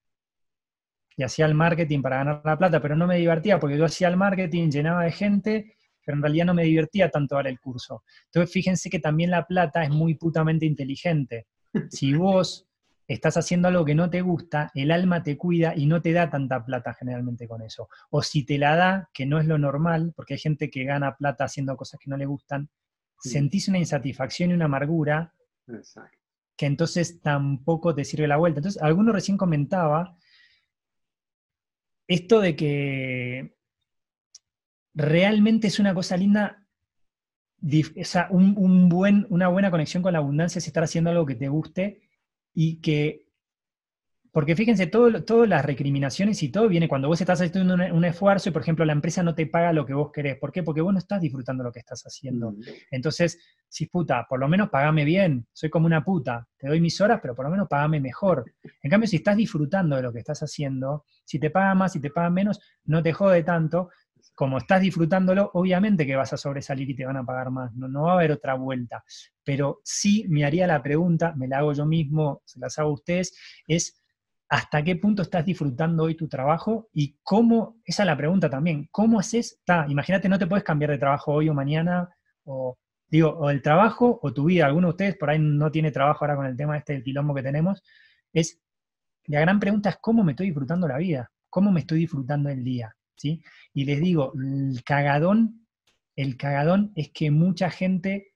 Y 1.18 1.24
hacía 1.24 1.46
el 1.46 1.54
marketing 1.54 2.02
para 2.02 2.18
ganar 2.18 2.42
la 2.46 2.58
plata, 2.58 2.82
pero 2.82 2.96
no 2.96 3.08
me 3.08 3.18
divertía 3.18 3.60
porque 3.60 3.78
yo 3.78 3.86
hacía 3.86 4.08
el 4.08 4.18
marketing, 4.18 4.70
llenaba 4.70 5.04
de 5.04 5.12
gente, 5.12 5.76
pero 6.06 6.16
en 6.16 6.22
realidad 6.22 6.46
no 6.46 6.54
me 6.54 6.64
divertía 6.64 7.10
tanto 7.10 7.36
dar 7.36 7.48
el 7.48 7.60
curso. 7.60 8.04
Entonces 8.26 8.52
fíjense 8.54 8.90
que 8.90 9.00
también 9.00 9.32
la 9.32 9.46
plata 9.46 9.84
es 9.84 9.90
muy 9.90 10.16
putamente 10.16 10.66
inteligente. 10.66 11.48
Si 11.90 12.14
vos 12.14 12.67
estás 13.08 13.38
haciendo 13.38 13.70
algo 13.70 13.86
que 13.86 13.96
no 13.96 14.10
te 14.10 14.22
gusta, 14.22 14.70
el 14.74 14.92
alma 14.92 15.24
te 15.24 15.38
cuida 15.38 15.74
y 15.76 15.86
no 15.86 16.02
te 16.02 16.12
da 16.12 16.30
tanta 16.30 16.64
plata 16.66 16.94
generalmente 16.94 17.48
con 17.48 17.62
eso. 17.62 17.90
O 18.10 18.22
si 18.22 18.44
te 18.44 18.58
la 18.58 18.76
da, 18.76 19.10
que 19.14 19.26
no 19.26 19.40
es 19.40 19.46
lo 19.46 19.58
normal, 19.58 20.14
porque 20.16 20.34
hay 20.34 20.40
gente 20.40 20.70
que 20.70 20.84
gana 20.84 21.16
plata 21.16 21.46
haciendo 21.46 21.78
cosas 21.78 22.00
que 22.00 22.10
no 22.10 22.18
le 22.18 22.26
gustan, 22.26 22.70
sentís 23.20 23.68
una 23.68 23.80
insatisfacción 23.80 24.52
y 24.52 24.54
una 24.54 24.66
amargura 24.66 25.34
que 26.56 26.66
entonces 26.66 27.22
tampoco 27.22 27.96
te 27.96 28.04
sirve 28.04 28.28
la 28.28 28.38
vuelta. 28.38 28.60
Entonces, 28.60 28.82
alguno 28.82 29.12
recién 29.12 29.38
comentaba 29.38 30.18
esto 32.08 32.40
de 32.42 32.56
que 32.56 33.56
realmente 34.94 35.68
es 35.68 35.80
una 35.80 35.94
cosa 35.94 36.18
linda, 36.18 36.66
o 37.62 38.04
sea, 38.04 38.28
un 38.32 38.90
buen, 38.90 39.28
una 39.30 39.48
buena 39.48 39.72
conexión 39.72 40.04
con 40.04 40.14
la 40.14 40.20
abundancia 40.20 40.60
es 40.60 40.68
estar 40.68 40.84
haciendo 40.84 41.10
algo 41.10 41.26
que 41.26 41.36
te 41.36 41.48
guste 41.48 42.07
y 42.60 42.82
que, 42.82 43.28
porque 44.32 44.56
fíjense, 44.56 44.88
todo, 44.88 45.24
todas 45.24 45.48
las 45.48 45.64
recriminaciones 45.64 46.42
y 46.42 46.50
todo 46.50 46.68
viene 46.68 46.88
cuando 46.88 47.08
vos 47.08 47.22
estás 47.22 47.40
haciendo 47.40 47.76
un, 47.76 48.04
esfuerzo 48.04 48.50
y, 48.50 48.52
por 48.52 48.64
ejemplo, 48.64 48.84
la 48.84 48.94
empresa 48.94 49.22
no 49.22 49.36
te 49.36 49.46
paga 49.46 49.72
lo 49.74 49.86
que 49.86 49.94
vos 49.94 50.10
querés. 50.12 50.40
¿Por 50.40 50.52
qué? 50.52 50.64
Porque 50.64 50.82
vos 50.82 50.92
no 50.92 50.98
estás 50.98 51.22
disfrutando 51.22 51.64
lo 51.64 51.72
que 51.72 51.82
estás 51.82 52.02
haciendo. 52.02 52.54
Mm. 52.54 52.62
Entonces, 52.90 53.38
si 53.70 53.86
puta, 53.86 54.26
por 54.28 54.40
lo 54.40 54.48
menos 54.48 54.70
pagame 54.70 55.06
bien, 55.06 55.46
soy 55.54 55.70
como 55.70 55.86
una 55.86 56.04
puta, 56.04 56.48
te 56.58 56.68
doy 56.68 56.82
mis 56.82 57.00
horas, 57.00 57.20
pero 57.22 57.36
por 57.36 57.46
lo 57.46 57.52
menos 57.52 57.68
pagame 57.68 58.00
mejor. 58.00 58.44
En 58.82 58.90
cambio, 58.90 59.08
si 59.08 59.18
estás 59.18 59.38
disfrutando 59.38 59.96
de 59.96 60.02
lo 60.02 60.12
que 60.12 60.20
estás 60.20 60.42
haciendo, 60.42 61.06
si 61.26 61.38
te 61.38 61.52
pagan 61.52 61.78
más, 61.78 61.92
si 61.94 62.00
te 62.00 62.10
pagan 62.10 62.34
menos, 62.34 62.60
no 62.86 63.04
te 63.04 63.14
jode 63.14 63.44
tanto, 63.44 63.90
como 64.38 64.60
estás 64.60 64.82
disfrutándolo, 64.82 65.50
obviamente 65.56 66.06
que 66.06 66.16
vas 66.16 66.32
a 66.32 66.38
sobresalir 66.38 66.88
y 66.92 66.96
te 66.96 67.08
van 67.08 67.18
a 67.18 67.26
pagar 67.26 67.50
más, 67.50 67.74
no, 67.74 68.04
va 68.04 68.12
a 68.12 68.14
haber 68.18 68.32
otra 68.32 68.54
vuelta. 68.54 69.04
Pero 69.44 69.82
sí 69.84 70.28
me 70.30 70.46
haría 70.46 70.68
la 70.68 70.84
pregunta, 70.84 71.34
me 71.36 71.48
la 71.48 71.58
hago 71.58 71.74
yo 71.74 71.88
mismo, 71.88 72.44
se 72.46 72.60
las 72.60 72.78
hago 72.78 72.92
a 72.92 72.94
ustedes, 72.94 73.36
es 73.66 74.00
hasta 74.48 74.84
qué 74.84 74.96
punto 74.96 75.24
estás 75.24 75.44
disfrutando 75.44 76.04
hoy 76.04 76.14
tu 76.14 76.28
trabajo 76.28 76.88
y 76.94 77.18
cómo, 77.24 77.82
esa 77.84 78.04
es 78.04 78.08
la 78.08 78.16
pregunta 78.16 78.48
también, 78.48 78.88
¿cómo 78.92 79.20
haces? 79.20 79.60
imagínate, 79.88 80.30
no 80.30 80.38
te 80.38 80.46
puedes 80.46 80.64
cambiar 80.64 80.92
de 80.92 81.00
trabajo 81.00 81.34
hoy 81.34 81.50
o 81.50 81.56
mañana, 81.56 82.08
o 82.44 82.78
digo, 83.08 83.32
o 83.32 83.50
el 83.50 83.64
trabajo 83.64 84.20
o 84.22 84.34
tu 84.34 84.46
vida, 84.46 84.68
alguno 84.68 84.90
de 84.90 84.92
ustedes 84.92 85.18
por 85.18 85.32
ahí 85.32 85.40
no 85.40 85.72
tiene 85.72 85.90
trabajo 85.90 86.26
ahora 86.26 86.36
con 86.36 86.46
el 86.46 86.56
tema 86.56 86.78
este 86.78 86.94
del 86.94 87.04
quilombo 87.04 87.34
que 87.34 87.42
tenemos, 87.42 87.82
es, 88.32 88.62
la 89.26 89.40
gran 89.40 89.60
pregunta 89.60 89.90
es 89.90 89.98
cómo 90.00 90.24
me 90.24 90.34
estoy 90.34 90.46
disfrutando 90.46 90.88
la 90.88 91.00
vida, 91.00 91.32
cómo 91.50 91.72
me 91.72 91.80
estoy 91.80 92.02
disfrutando 92.02 92.50
el 92.50 92.64
día. 92.64 92.97
Y 93.24 93.86
les 93.86 94.02
digo, 94.02 94.34
el 94.36 94.84
cagadón, 94.84 95.68
el 96.16 96.38
cagadón 96.38 96.92
es 96.96 97.12
que 97.12 97.32
mucha 97.32 97.70
gente, 97.70 98.34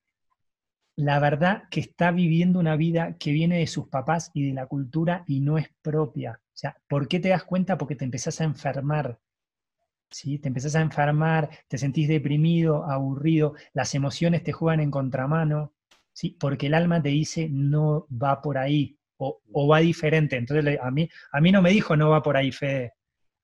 la 0.96 1.20
verdad, 1.20 1.64
que 1.70 1.80
está 1.80 2.12
viviendo 2.12 2.60
una 2.60 2.76
vida 2.76 3.18
que 3.18 3.32
viene 3.32 3.60
de 3.60 3.68
sus 3.68 3.88
papás 3.88 4.32
y 4.34 4.48
de 4.48 4.54
la 4.54 4.68
cultura 4.68 5.24
y 5.28 5.40
no 5.40 5.58
es 5.58 5.68
propia. 5.82 6.40
O 6.44 6.58
sea, 6.58 6.78
¿por 6.88 7.08
qué 7.08 7.20
te 7.20 7.30
das 7.30 7.44
cuenta? 7.44 7.78
Porque 7.78 7.96
te 7.96 8.06
empezás 8.06 8.42
a 8.42 8.44
enfermar. 8.44 9.20
¿Sí? 10.10 10.40
Te 10.40 10.50
empezás 10.50 10.76
a 10.76 10.82
enfermar, 10.82 11.50
te 11.70 11.78
sentís 11.78 12.10
deprimido, 12.10 12.84
aburrido, 12.84 13.56
las 13.74 13.96
emociones 13.96 14.44
te 14.44 14.52
juegan 14.52 14.82
en 14.82 14.92
contramano, 14.92 15.74
¿sí? 16.12 16.36
porque 16.38 16.68
el 16.68 16.74
alma 16.74 17.02
te 17.02 17.08
dice 17.10 17.48
no 17.50 18.08
va 18.12 18.42
por 18.42 18.58
ahí 18.58 18.98
o, 19.16 19.42
o 19.54 19.68
va 19.70 19.80
diferente. 19.80 20.36
Entonces 20.36 20.78
a 20.82 20.92
mí, 20.92 21.08
a 21.32 21.40
mí 21.40 21.52
no 21.54 21.62
me 21.62 21.70
dijo 21.70 21.96
no 21.96 22.10
va 22.10 22.22
por 22.22 22.36
ahí, 22.36 22.52
Fede. 22.52 22.92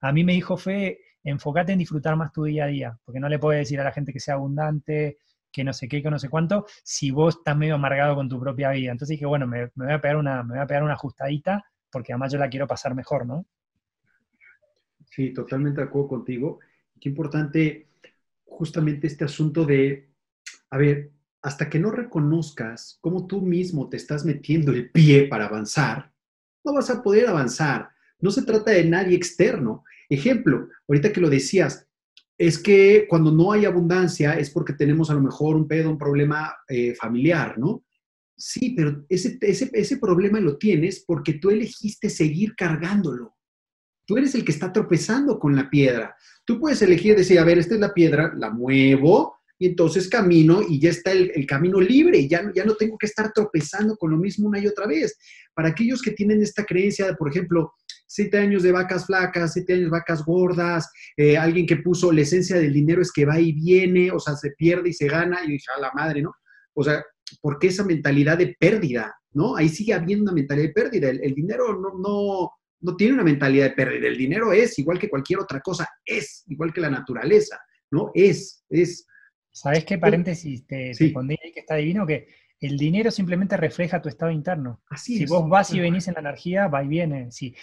A 0.01 0.11
mí 0.11 0.25
me 0.25 0.33
dijo 0.33 0.57
Fede, 0.57 0.99
enfócate 1.23 1.73
en 1.73 1.79
disfrutar 1.79 2.15
más 2.15 2.31
tu 2.31 2.43
día 2.43 2.65
a 2.65 2.67
día, 2.67 2.99
porque 3.03 3.19
no 3.19 3.29
le 3.29 3.39
puedes 3.39 3.61
decir 3.61 3.79
a 3.79 3.83
la 3.83 3.91
gente 3.91 4.13
que 4.13 4.19
sea 4.19 4.35
abundante, 4.35 5.17
que 5.51 5.63
no 5.63 5.73
sé 5.73 5.87
qué, 5.87 6.01
que 6.01 6.11
no 6.11 6.19
sé 6.19 6.29
cuánto, 6.29 6.65
si 6.83 7.11
vos 7.11 7.37
estás 7.37 7.57
medio 7.57 7.75
amargado 7.75 8.15
con 8.15 8.29
tu 8.29 8.39
propia 8.39 8.71
vida. 8.71 8.91
Entonces 8.91 9.15
dije, 9.15 9.25
bueno, 9.25 9.47
me, 9.47 9.71
voy, 9.75 9.91
a 9.91 10.01
pegar 10.01 10.17
una, 10.17 10.43
me 10.43 10.53
voy 10.53 10.59
a 10.59 10.67
pegar 10.67 10.83
una 10.83 10.93
ajustadita, 10.93 11.65
porque 11.91 12.13
además 12.13 12.31
yo 12.31 12.39
la 12.39 12.49
quiero 12.49 12.67
pasar 12.67 12.93
mejor, 12.93 13.25
¿no? 13.25 13.45
Sí, 15.05 15.33
totalmente 15.33 15.81
de 15.81 15.87
acuerdo 15.87 16.09
contigo. 16.09 16.59
Qué 16.99 17.09
importante 17.09 17.89
justamente 18.45 19.07
este 19.07 19.25
asunto 19.25 19.65
de, 19.65 20.09
a 20.69 20.77
ver, 20.77 21.11
hasta 21.41 21.69
que 21.69 21.79
no 21.79 21.91
reconozcas 21.91 22.97
cómo 23.01 23.25
tú 23.25 23.41
mismo 23.41 23.89
te 23.89 23.97
estás 23.97 24.25
metiendo 24.25 24.71
el 24.71 24.91
pie 24.91 25.27
para 25.27 25.45
avanzar, 25.45 26.11
no 26.63 26.73
vas 26.73 26.89
a 26.89 27.01
poder 27.01 27.27
avanzar. 27.27 27.89
No 28.19 28.31
se 28.31 28.43
trata 28.43 28.71
de 28.71 28.85
nadie 28.85 29.15
externo. 29.15 29.83
Ejemplo, 30.09 30.69
ahorita 30.87 31.11
que 31.11 31.21
lo 31.21 31.29
decías, 31.29 31.87
es 32.37 32.59
que 32.59 33.05
cuando 33.09 33.31
no 33.31 33.51
hay 33.51 33.65
abundancia 33.65 34.37
es 34.37 34.49
porque 34.49 34.73
tenemos 34.73 35.09
a 35.09 35.13
lo 35.13 35.21
mejor 35.21 35.55
un 35.55 35.67
pedo, 35.67 35.89
un 35.89 35.97
problema 35.97 36.55
eh, 36.67 36.93
familiar, 36.95 37.57
¿no? 37.57 37.83
Sí, 38.35 38.73
pero 38.75 39.03
ese, 39.09 39.37
ese, 39.41 39.71
ese 39.73 39.97
problema 39.97 40.39
lo 40.39 40.57
tienes 40.57 41.03
porque 41.05 41.33
tú 41.33 41.49
elegiste 41.49 42.09
seguir 42.09 42.55
cargándolo. 42.55 43.35
Tú 44.05 44.17
eres 44.17 44.35
el 44.35 44.45
que 44.45 44.51
está 44.51 44.71
tropezando 44.71 45.39
con 45.39 45.55
la 45.55 45.69
piedra. 45.69 46.15
Tú 46.45 46.59
puedes 46.59 46.81
elegir 46.81 47.15
decir, 47.15 47.39
a 47.39 47.43
ver, 47.43 47.57
esta 47.57 47.73
es 47.73 47.81
la 47.81 47.93
piedra, 47.93 48.33
la 48.37 48.51
muevo, 48.51 49.37
y 49.59 49.67
entonces 49.67 50.07
camino 50.07 50.61
y 50.67 50.79
ya 50.79 50.89
está 50.89 51.11
el, 51.11 51.45
camino 51.47 51.81
libre 51.81 52.27
ya, 52.27 52.51
ya 52.53 52.63
no 52.63 52.75
tengo 52.75 52.97
que 52.97 53.07
estar 53.07 53.31
tropezando 53.33 53.97
con 53.97 54.11
lo 54.11 54.17
mismo 54.17 54.47
una 54.47 54.59
y 54.59 54.67
otra 54.67 54.85
vez. 54.85 55.17
Para 55.53 55.69
aquellos 55.69 56.01
que 56.01 56.11
tienen 56.11 56.41
esta 56.41 56.63
creencia, 56.63 57.13
por 57.15 57.29
ejemplo, 57.29 57.73
siete 58.07 58.37
años 58.37 58.63
de 58.63 58.71
vacas 58.71 59.05
flacas, 59.05 59.53
siete 59.53 59.73
años 59.73 59.85
de 59.85 59.91
vacas 59.91 60.25
gordas, 60.25 60.91
eh, 61.15 61.37
alguien 61.37 61.67
que 61.67 61.77
puso 61.77 62.11
la 62.11 62.21
esencia 62.21 62.57
del 62.57 62.73
dinero 62.73 63.01
es 63.01 63.11
que 63.11 63.25
va 63.25 63.39
y 63.39 63.51
viene, 63.51 64.09
o 64.11 64.19
sea, 64.19 64.35
se 64.35 64.51
pierde 64.51 64.89
y 64.89 64.93
se 64.93 65.07
gana, 65.07 65.43
y 65.45 65.51
dice, 65.51 65.69
a 65.75 65.79
la 65.79 65.91
madre, 65.93 66.21
¿no? 66.21 66.33
O 66.73 66.83
sea, 66.83 67.03
¿por 67.41 67.59
qué 67.59 67.67
esa 67.67 67.83
mentalidad 67.83 68.37
de 68.37 68.55
pérdida, 68.59 69.13
¿no? 69.33 69.55
Ahí 69.55 69.69
sigue 69.69 69.93
habiendo 69.93 70.23
una 70.23 70.33
mentalidad 70.33 70.67
de 70.67 70.73
pérdida. 70.73 71.09
El, 71.09 71.33
dinero 71.35 71.79
no, 71.79 71.99
no, 71.99 72.51
no 72.79 72.95
tiene 72.95 73.13
una 73.13 73.23
mentalidad 73.23 73.65
de 73.65 73.75
pérdida. 73.75 74.07
El 74.07 74.17
dinero 74.17 74.53
es 74.53 74.79
igual 74.79 74.97
que 74.97 75.09
cualquier 75.09 75.39
otra 75.39 75.59
cosa, 75.59 75.87
es 76.05 76.43
igual 76.47 76.73
que 76.73 76.81
la 76.81 76.89
naturaleza, 76.89 77.59
¿no? 77.91 78.11
Es, 78.13 78.63
es 78.69 79.05
¿Sabes 79.51 79.85
qué 79.85 79.97
paréntesis 79.97 80.67
te, 80.67 80.91
te 80.95 81.09
pondría 81.09 81.39
ahí 81.43 81.51
que 81.51 81.61
está 81.61 81.75
divino? 81.75 82.05
Que 82.05 82.27
el 82.59 82.77
dinero 82.77 83.11
simplemente 83.11 83.57
refleja 83.57 84.01
tu 84.01 84.09
estado 84.09 84.31
interno. 84.31 84.81
Así 84.89 85.17
si 85.17 85.25
vos 85.25 85.47
vas 85.47 85.73
y 85.73 85.79
venís 85.79 86.07
en 86.07 86.15
la 86.15 86.21
energía, 86.21 86.67
va 86.67 86.83
y 86.83 86.87
viene. 86.87 87.31
Si, 87.31 87.55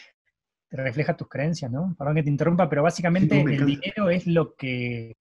refleja 0.83 1.17
tus 1.17 1.29
creencias, 1.29 1.71
¿no? 1.71 1.95
Perdón 1.99 2.17
que 2.17 2.23
te 2.23 2.31
interrumpa, 2.31 2.69
pero 2.69 2.83
básicamente 2.83 3.41
el 3.41 3.67
dinero 3.67 4.11
es 4.11 4.27
lo 4.27 4.55
que 4.55 5.17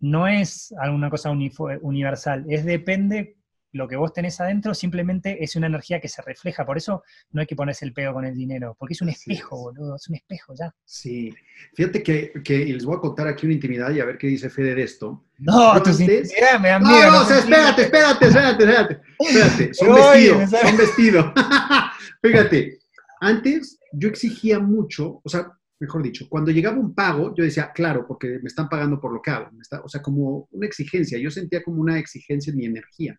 no 0.00 0.28
es 0.28 0.74
alguna 0.78 1.10
cosa 1.10 1.30
universal, 1.30 2.44
es 2.48 2.64
depende 2.64 3.36
lo 3.72 3.86
que 3.86 3.96
vos 3.96 4.12
tenés 4.12 4.40
adentro, 4.40 4.74
simplemente 4.74 5.42
es 5.44 5.54
una 5.54 5.66
energía 5.66 6.00
que 6.00 6.08
se 6.08 6.22
refleja, 6.22 6.64
por 6.64 6.76
eso 6.78 7.02
no 7.30 7.40
hay 7.40 7.46
que 7.46 7.54
ponerse 7.54 7.84
el 7.84 7.92
pedo 7.92 8.14
con 8.14 8.24
el 8.24 8.34
dinero, 8.34 8.74
porque 8.78 8.94
es 8.94 9.02
un 9.02 9.10
espejo, 9.10 9.56
boludo, 9.56 9.96
es 9.96 10.08
un 10.08 10.16
espejo 10.16 10.54
ya. 10.58 10.74
Sí, 10.84 11.34
fíjate 11.74 12.02
que, 12.02 12.32
que 12.42 12.64
les 12.64 12.84
voy 12.84 12.96
a 12.96 13.00
contar 13.00 13.28
aquí 13.28 13.46
una 13.46 13.54
intimidad 13.54 13.90
y 13.90 14.00
a 14.00 14.04
ver 14.04 14.18
qué 14.18 14.28
dice 14.28 14.50
Fede 14.50 14.74
de 14.74 14.82
esto. 14.82 15.26
No, 15.38 15.74
me 15.74 16.68
dan 16.68 16.82
miedo. 16.82 17.10
No, 17.10 17.28
no, 17.28 17.30
espérate, 17.30 17.82
espérate, 17.82 18.26
espérate, 18.26 18.64
espérate, 18.64 19.00
espérate, 19.18 19.74
son 19.74 19.94
vestidos, 19.94 20.50
son 20.50 20.76
vestidos. 20.76 21.32
fíjate, 22.22 22.78
antes 23.20 23.78
yo 23.92 24.08
exigía 24.08 24.58
mucho, 24.58 25.20
o 25.24 25.28
sea, 25.28 25.52
mejor 25.78 26.02
dicho, 26.02 26.26
cuando 26.28 26.50
llegaba 26.50 26.78
un 26.78 26.94
pago, 26.94 27.34
yo 27.34 27.44
decía, 27.44 27.72
claro, 27.72 28.06
porque 28.06 28.38
me 28.40 28.48
están 28.48 28.68
pagando 28.68 29.00
por 29.00 29.12
lo 29.12 29.20
que 29.20 29.30
hago. 29.30 29.50
o 29.84 29.88
sea, 29.88 30.02
como 30.02 30.48
una 30.50 30.66
exigencia. 30.66 31.18
Yo 31.18 31.30
sentía 31.30 31.62
como 31.62 31.80
una 31.80 31.98
exigencia 31.98 32.50
en 32.50 32.56
mi 32.56 32.64
energía. 32.64 33.18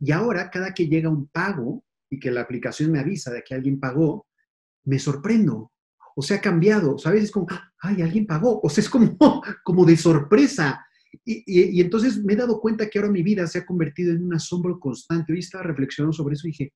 Y 0.00 0.10
ahora, 0.12 0.50
cada 0.50 0.72
que 0.72 0.88
llega 0.88 1.08
un 1.08 1.28
pago 1.28 1.84
y 2.10 2.18
que 2.18 2.30
la 2.30 2.42
aplicación 2.42 2.90
me 2.90 3.00
avisa 3.00 3.30
de 3.32 3.42
que 3.42 3.54
alguien 3.54 3.78
pagó, 3.78 4.26
me 4.84 4.98
sorprendo. 4.98 5.72
O 6.16 6.22
sea, 6.22 6.38
ha 6.38 6.40
cambiado. 6.40 6.98
¿Sabes? 6.98 7.24
Es 7.24 7.30
como, 7.30 7.46
ay, 7.80 8.02
alguien 8.02 8.26
pagó. 8.26 8.60
O 8.62 8.68
sea, 8.68 8.82
es 8.82 8.88
como, 8.88 9.16
como 9.64 9.84
de 9.84 9.96
sorpresa. 9.96 10.84
Y, 11.24 11.44
y, 11.46 11.80
entonces 11.80 12.24
me 12.24 12.32
he 12.32 12.36
dado 12.36 12.60
cuenta 12.60 12.88
que 12.90 12.98
ahora 12.98 13.10
mi 13.10 13.22
vida 13.22 13.46
se 13.46 13.58
ha 13.58 13.66
convertido 13.66 14.12
en 14.12 14.24
un 14.24 14.34
asombro 14.34 14.80
constante. 14.80 15.32
Hoy 15.32 15.38
estaba 15.40 15.64
reflexionando 15.64 16.12
sobre 16.12 16.34
eso 16.34 16.48
y 16.48 16.50
dije, 16.50 16.72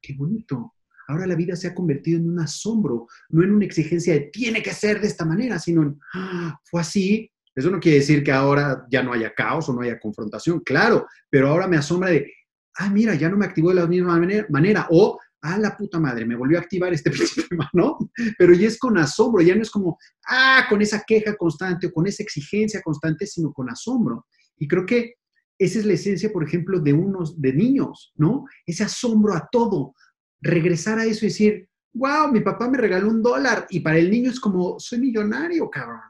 qué 0.00 0.14
bonito. 0.14 0.74
Ahora 1.12 1.26
la 1.26 1.34
vida 1.34 1.54
se 1.56 1.68
ha 1.68 1.74
convertido 1.74 2.18
en 2.18 2.30
un 2.30 2.40
asombro, 2.40 3.06
no 3.28 3.42
en 3.44 3.52
una 3.52 3.66
exigencia 3.66 4.14
de 4.14 4.30
tiene 4.32 4.62
que 4.62 4.72
ser 4.72 4.98
de 5.00 5.08
esta 5.08 5.26
manera, 5.26 5.58
sino 5.58 5.82
en 5.82 5.98
ah, 6.14 6.58
fue 6.64 6.80
así. 6.80 7.30
Eso 7.54 7.70
no 7.70 7.78
quiere 7.78 7.98
decir 7.98 8.24
que 8.24 8.32
ahora 8.32 8.86
ya 8.90 9.02
no 9.02 9.12
haya 9.12 9.34
caos 9.34 9.68
o 9.68 9.74
no 9.74 9.82
haya 9.82 10.00
confrontación, 10.00 10.60
claro, 10.60 11.06
pero 11.28 11.48
ahora 11.48 11.68
me 11.68 11.76
asombra 11.76 12.08
de, 12.08 12.32
ah, 12.78 12.88
mira, 12.88 13.14
ya 13.14 13.28
no 13.28 13.36
me 13.36 13.44
activó 13.44 13.68
de 13.68 13.74
la 13.74 13.86
misma 13.86 14.18
manera, 14.48 14.86
o, 14.90 15.18
ah, 15.42 15.58
la 15.58 15.76
puta 15.76 16.00
madre, 16.00 16.24
me 16.24 16.34
volvió 16.34 16.56
a 16.56 16.62
activar 16.62 16.94
este 16.94 17.12
sistema, 17.12 17.68
¿no? 17.74 17.98
Pero 18.38 18.54
ya 18.54 18.68
es 18.68 18.78
con 18.78 18.96
asombro, 18.96 19.42
ya 19.42 19.54
no 19.54 19.60
es 19.60 19.70
como, 19.70 19.98
ah, 20.28 20.64
con 20.66 20.80
esa 20.80 21.04
queja 21.06 21.36
constante 21.36 21.88
o 21.88 21.92
con 21.92 22.06
esa 22.06 22.22
exigencia 22.22 22.80
constante, 22.80 23.26
sino 23.26 23.52
con 23.52 23.68
asombro. 23.68 24.24
Y 24.56 24.66
creo 24.66 24.86
que 24.86 25.16
esa 25.58 25.78
es 25.78 25.84
la 25.84 25.92
esencia, 25.92 26.32
por 26.32 26.44
ejemplo, 26.44 26.80
de 26.80 26.92
unos, 26.92 27.40
de 27.40 27.52
niños, 27.52 28.12
¿no? 28.16 28.46
Ese 28.66 28.82
asombro 28.82 29.34
a 29.34 29.48
todo, 29.52 29.94
regresar 30.42 30.98
a 30.98 31.04
eso 31.04 31.24
y 31.24 31.28
decir, 31.28 31.68
wow, 31.94 32.30
mi 32.30 32.40
papá 32.40 32.68
me 32.68 32.78
regaló 32.78 33.08
un 33.08 33.22
dólar 33.22 33.66
y 33.70 33.80
para 33.80 33.98
el 33.98 34.10
niño 34.10 34.30
es 34.30 34.40
como, 34.40 34.78
soy 34.78 34.98
millonario, 34.98 35.70
cabrón, 35.70 36.00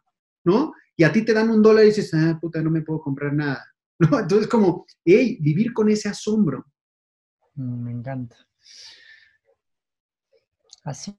¿no? 0.45 0.73
Y 0.97 1.05
a 1.05 1.13
ti 1.13 1.25
te 1.25 1.33
dan 1.33 1.51
un 1.51 1.63
dólar 1.63 1.85
y 1.85 1.89
dices, 1.89 2.13
ah, 2.15 2.39
puta, 2.41 2.61
no 2.63 2.71
me 2.71 2.83
puedo 2.83 3.01
comprar 3.01 3.33
nada, 3.33 3.65
¿no? 3.99 4.19
Entonces 4.19 4.49
como, 4.49 4.87
hey, 5.05 5.39
vivir 5.41 5.73
con 5.73 5.89
ese 5.89 6.09
asombro. 6.09 6.67
Mm, 7.55 7.85
me 7.85 7.93
encanta. 7.93 8.37
Así, 10.85 11.17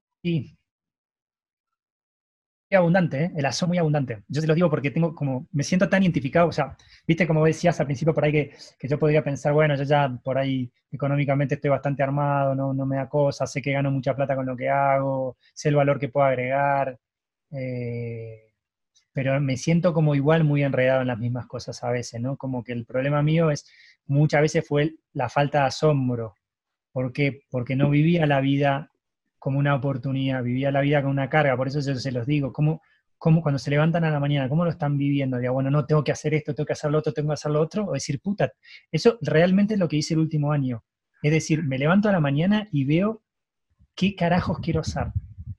abundante, 2.76 3.26
¿eh? 3.26 3.32
el 3.36 3.46
aso 3.46 3.68
muy 3.68 3.78
abundante. 3.78 4.24
Yo 4.28 4.42
te 4.42 4.48
lo 4.48 4.56
digo 4.56 4.70
porque 4.70 4.92
tengo 4.92 5.16
como, 5.16 5.48
me 5.52 5.64
siento 5.64 5.90
tan 5.90 6.04
identificado, 6.04 6.48
o 6.48 6.52
sea, 6.52 6.76
viste 7.08 7.28
como 7.28 7.46
decías 7.46 7.80
al 7.80 7.86
principio 7.86 8.14
por 8.14 8.26
ahí 8.26 8.32
que, 8.32 8.56
que, 8.80 8.88
yo 8.88 9.00
podría 9.00 9.24
pensar, 9.24 9.54
bueno, 9.54 9.76
yo 9.76 9.84
ya 9.84 10.10
por 10.24 10.38
ahí 10.38 10.72
económicamente 10.92 11.56
estoy 11.56 11.70
bastante 11.70 12.04
armado, 12.04 12.56
no, 12.56 12.74
no 12.74 12.86
me 12.86 12.98
da 12.98 13.10
cosa, 13.10 13.48
sé 13.48 13.62
que 13.62 13.72
gano 13.72 13.92
mucha 13.92 14.16
plata 14.16 14.36
con 14.36 14.46
lo 14.46 14.56
que 14.56 14.70
hago, 14.70 15.38
sé 15.54 15.70
el 15.70 15.76
valor 15.76 16.00
que 16.00 16.10
puedo 16.10 16.26
agregar, 16.26 16.98
eh, 17.52 18.54
pero 19.14 19.40
me 19.40 19.58
siento 19.58 19.94
como 19.94 20.16
igual 20.16 20.44
muy 20.44 20.64
enredado 20.64 21.02
en 21.02 21.08
las 21.08 21.20
mismas 21.20 21.46
cosas 21.48 21.84
a 21.84 21.92
veces, 21.92 22.20
¿no? 22.20 22.36
Como 22.38 22.64
que 22.64 22.74
el 22.74 22.86
problema 22.86 23.22
mío 23.22 23.52
es, 23.52 23.66
muchas 24.08 24.42
veces 24.42 24.68
fue 24.68 24.96
la 25.14 25.30
falta 25.30 25.60
de 25.62 25.66
asombro. 25.68 26.36
¿Por 26.92 27.14
qué? 27.14 27.42
Porque 27.50 27.76
no 27.76 27.90
vivía 27.90 28.26
la 28.26 28.42
vida 28.42 28.92
como 29.44 29.60
una 29.60 29.76
oportunidad, 29.76 30.42
vivía 30.42 30.72
la 30.72 30.80
vida 30.80 31.02
con 31.02 31.12
una 31.12 31.30
carga, 31.30 31.58
por 31.58 31.68
eso 31.68 31.82
yo 31.82 31.96
se 31.96 32.14
los 32.14 32.26
digo, 32.26 32.54
¿cómo, 32.54 32.82
cómo 33.18 33.42
cuando 33.42 33.60
se 33.60 33.72
levantan 33.72 34.06
a 34.06 34.10
la 34.10 34.22
mañana, 34.22 34.48
cómo 34.48 34.64
lo 34.64 34.72
están 34.72 34.98
viviendo? 34.98 35.38
Digo, 35.38 35.52
bueno, 35.52 35.70
no, 35.70 35.86
tengo 35.86 36.02
que 36.02 36.14
hacer 36.14 36.34
esto, 36.34 36.56
tengo 36.56 36.66
que 36.66 36.72
hacer 36.72 36.90
lo 36.90 37.00
otro, 37.00 37.12
tengo 37.12 37.28
que 37.28 37.34
hacer 37.34 37.52
lo 37.52 37.60
otro, 37.60 37.88
o 37.88 37.92
decir, 37.92 38.22
puta, 38.22 38.54
eso 38.90 39.18
realmente 39.20 39.74
es 39.74 39.82
lo 39.82 39.90
que 39.90 39.98
hice 39.98 40.14
el 40.14 40.22
último 40.22 40.54
año. 40.54 40.86
Es 41.22 41.34
decir, 41.34 41.62
me 41.62 41.78
levanto 41.78 42.08
a 42.08 42.14
la 42.14 42.22
mañana 42.22 42.70
y 42.72 42.86
veo 42.86 43.22
qué 43.96 44.16
carajos 44.16 44.60
quiero 44.62 44.80
hacer. 44.80 45.08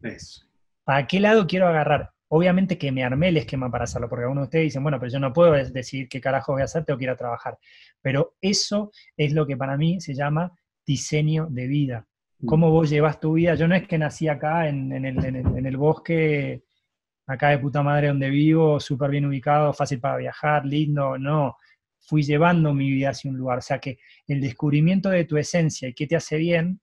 Eso. 0.00 0.46
¿Para 0.82 1.06
qué 1.06 1.20
lado 1.20 1.46
quiero 1.46 1.68
agarrar? 1.68 2.10
Obviamente 2.28 2.78
que 2.78 2.90
me 2.90 3.04
armé 3.04 3.28
el 3.28 3.36
esquema 3.36 3.70
para 3.70 3.84
hacerlo, 3.84 4.08
porque 4.08 4.22
algunos 4.22 4.44
de 4.44 4.46
ustedes 4.46 4.64
dicen, 4.64 4.82
bueno, 4.82 4.98
pero 4.98 5.12
yo 5.12 5.20
no 5.20 5.30
puedo 5.34 5.52
decidir 5.52 6.08
qué 6.08 6.22
carajo 6.22 6.52
voy 6.52 6.62
a 6.62 6.64
hacer, 6.64 6.86
tengo 6.86 6.96
que 6.96 7.04
ir 7.04 7.10
a 7.10 7.16
trabajar. 7.16 7.58
Pero 8.00 8.34
eso 8.40 8.92
es 9.14 9.34
lo 9.34 9.46
que 9.46 9.58
para 9.58 9.76
mí 9.76 10.00
se 10.00 10.14
llama 10.14 10.52
diseño 10.86 11.48
de 11.50 11.66
vida 11.66 12.06
cómo 12.46 12.70
vos 12.70 12.90
llevas 12.90 13.20
tu 13.20 13.34
vida. 13.34 13.54
Yo 13.54 13.68
no 13.68 13.74
es 13.74 13.86
que 13.86 13.98
nací 13.98 14.28
acá 14.28 14.68
en, 14.68 14.92
el, 14.92 15.76
bosque, 15.76 16.64
acá 17.26 17.50
de 17.50 17.58
puta 17.58 17.82
madre 17.82 18.08
donde 18.08 18.30
vivo, 18.30 18.80
súper 18.80 19.10
bien 19.10 19.26
ubicado, 19.26 19.72
fácil 19.72 20.00
para 20.00 20.16
viajar, 20.16 20.64
lindo, 20.64 21.18
no. 21.18 21.56
Fui 22.00 22.22
llevando 22.22 22.74
mi 22.74 22.90
vida 22.90 23.10
hacia 23.10 23.30
un 23.30 23.36
lugar. 23.36 23.58
O 23.58 23.62
sea 23.62 23.78
que 23.78 23.98
el 24.26 24.40
descubrimiento 24.40 25.10
de 25.10 25.24
tu 25.24 25.36
esencia 25.36 25.88
y 25.88 25.94
qué 25.94 26.06
te 26.06 26.16
hace 26.16 26.36
bien 26.36 26.80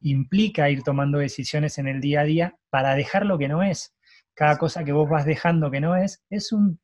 implica 0.00 0.70
ir 0.70 0.82
tomando 0.82 1.18
decisiones 1.18 1.78
en 1.78 1.88
el 1.88 2.00
día 2.00 2.20
a 2.20 2.24
día 2.24 2.56
para 2.70 2.94
dejar 2.94 3.26
lo 3.26 3.38
que 3.38 3.48
no 3.48 3.62
es. 3.62 3.94
Cada 4.34 4.56
cosa 4.58 4.84
que 4.84 4.92
vos 4.92 5.08
vas 5.08 5.26
dejando 5.26 5.70
que 5.70 5.80
no 5.80 5.96
es, 5.96 6.24
es 6.30 6.52
un, 6.52 6.80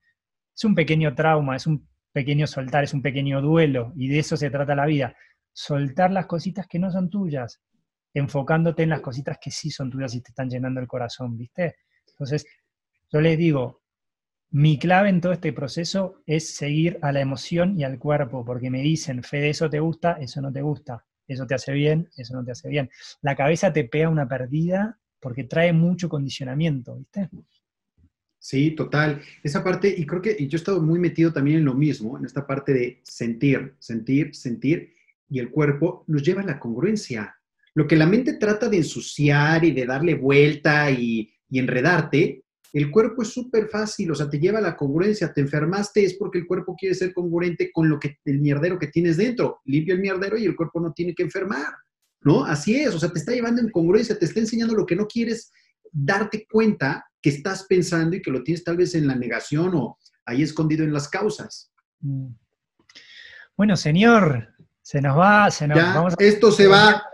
es 0.54 0.64
un 0.64 0.74
pequeño 0.74 1.14
trauma, 1.14 1.56
es 1.56 1.66
un 1.66 1.88
pequeño 2.12 2.46
soltar, 2.46 2.84
es 2.84 2.94
un 2.94 3.02
pequeño 3.02 3.40
duelo, 3.40 3.92
y 3.96 4.08
de 4.08 4.18
eso 4.18 4.36
se 4.36 4.50
trata 4.50 4.74
la 4.74 4.86
vida. 4.86 5.16
Soltar 5.52 6.10
las 6.10 6.26
cositas 6.26 6.66
que 6.66 6.78
no 6.78 6.90
son 6.90 7.10
tuyas, 7.10 7.60
enfocándote 8.14 8.82
en 8.82 8.90
las 8.90 9.00
cositas 9.00 9.38
que 9.40 9.50
sí 9.50 9.70
son 9.70 9.90
tuyas 9.90 10.14
y 10.14 10.20
te 10.20 10.30
están 10.30 10.48
llenando 10.48 10.80
el 10.80 10.86
corazón, 10.86 11.36
¿viste? 11.36 11.76
Entonces, 12.06 12.46
yo 13.12 13.20
les 13.20 13.38
digo, 13.38 13.82
mi 14.50 14.78
clave 14.78 15.10
en 15.10 15.20
todo 15.20 15.32
este 15.32 15.52
proceso 15.52 16.22
es 16.26 16.56
seguir 16.56 16.98
a 17.02 17.12
la 17.12 17.20
emoción 17.20 17.78
y 17.78 17.84
al 17.84 17.98
cuerpo, 17.98 18.44
porque 18.44 18.70
me 18.70 18.82
dicen, 18.82 19.22
Fede, 19.22 19.50
eso 19.50 19.68
te 19.68 19.80
gusta, 19.80 20.12
eso 20.20 20.40
no 20.40 20.52
te 20.52 20.62
gusta, 20.62 21.04
eso 21.26 21.46
te 21.46 21.54
hace 21.54 21.72
bien, 21.72 22.08
eso 22.16 22.34
no 22.34 22.44
te 22.44 22.52
hace 22.52 22.68
bien. 22.68 22.90
La 23.20 23.36
cabeza 23.36 23.72
te 23.72 23.84
pega 23.84 24.08
una 24.08 24.26
perdida 24.26 24.98
porque 25.20 25.44
trae 25.44 25.72
mucho 25.72 26.08
condicionamiento, 26.08 26.96
¿viste? 26.96 27.28
Sí, 28.38 28.70
total. 28.70 29.20
Esa 29.42 29.62
parte, 29.62 29.92
y 29.94 30.06
creo 30.06 30.22
que 30.22 30.36
y 30.38 30.46
yo 30.46 30.56
he 30.56 30.60
estado 30.60 30.80
muy 30.80 30.98
metido 30.98 31.32
también 31.32 31.58
en 31.58 31.64
lo 31.64 31.74
mismo, 31.74 32.16
en 32.16 32.24
esta 32.24 32.46
parte 32.46 32.72
de 32.72 33.00
sentir, 33.02 33.74
sentir, 33.78 34.34
sentir, 34.34 34.94
y 35.28 35.40
el 35.40 35.50
cuerpo 35.50 36.04
nos 36.06 36.22
lleva 36.22 36.40
a 36.40 36.46
la 36.46 36.58
congruencia. 36.58 37.37
Lo 37.78 37.86
que 37.86 37.94
la 37.94 38.06
mente 38.06 38.32
trata 38.32 38.68
de 38.68 38.78
ensuciar 38.78 39.64
y 39.64 39.70
de 39.70 39.86
darle 39.86 40.16
vuelta 40.16 40.90
y, 40.90 41.32
enredarte, 41.48 42.42
el 42.72 42.90
cuerpo 42.90 43.22
es 43.22 43.28
súper 43.28 43.68
fácil, 43.68 44.10
o 44.10 44.16
sea, 44.16 44.28
te 44.28 44.40
lleva 44.40 44.58
a 44.58 44.62
la 44.62 44.76
congruencia, 44.76 45.32
te 45.32 45.42
enfermaste 45.42 46.04
es 46.04 46.14
porque 46.14 46.38
el 46.38 46.46
cuerpo 46.48 46.74
quiere 46.76 46.96
ser 46.96 47.14
congruente 47.14 47.70
con 47.72 47.88
lo 47.88 48.00
que 48.00 48.16
el 48.24 48.40
mierdero 48.40 48.80
que 48.80 48.88
tienes 48.88 49.16
dentro. 49.16 49.60
Limpia 49.64 49.94
el 49.94 50.00
mierdero 50.00 50.36
y 50.36 50.44
el 50.44 50.56
cuerpo 50.56 50.80
no 50.80 50.92
tiene 50.92 51.14
que 51.14 51.22
enfermar, 51.22 51.72
¿no? 52.22 52.44
Así 52.44 52.74
es, 52.74 52.96
o 52.96 52.98
sea, 52.98 53.10
te 53.10 53.20
está 53.20 53.30
llevando 53.30 53.60
en 53.60 53.70
congruencia, 53.70 54.18
te 54.18 54.24
está 54.24 54.40
enseñando 54.40 54.74
lo 54.74 54.84
que 54.84 54.96
no 54.96 55.06
quieres 55.06 55.52
darte 55.92 56.48
cuenta 56.50 57.06
que 57.22 57.30
estás 57.30 57.64
pensando 57.68 58.16
y 58.16 58.22
que 58.22 58.32
lo 58.32 58.42
tienes 58.42 58.64
tal 58.64 58.76
vez 58.76 58.96
en 58.96 59.06
la 59.06 59.14
negación 59.14 59.70
o 59.76 59.98
ahí 60.26 60.42
escondido 60.42 60.82
en 60.82 60.92
las 60.92 61.08
causas. 61.08 61.70
Mm. 62.00 62.30
Bueno, 63.56 63.76
señor, 63.76 64.48
se 64.82 65.00
nos 65.00 65.16
va, 65.16 65.48
se 65.52 65.68
nos 65.68 65.78
vamos 65.78 66.14
Esto 66.18 66.50
se 66.50 66.66
va 66.66 67.04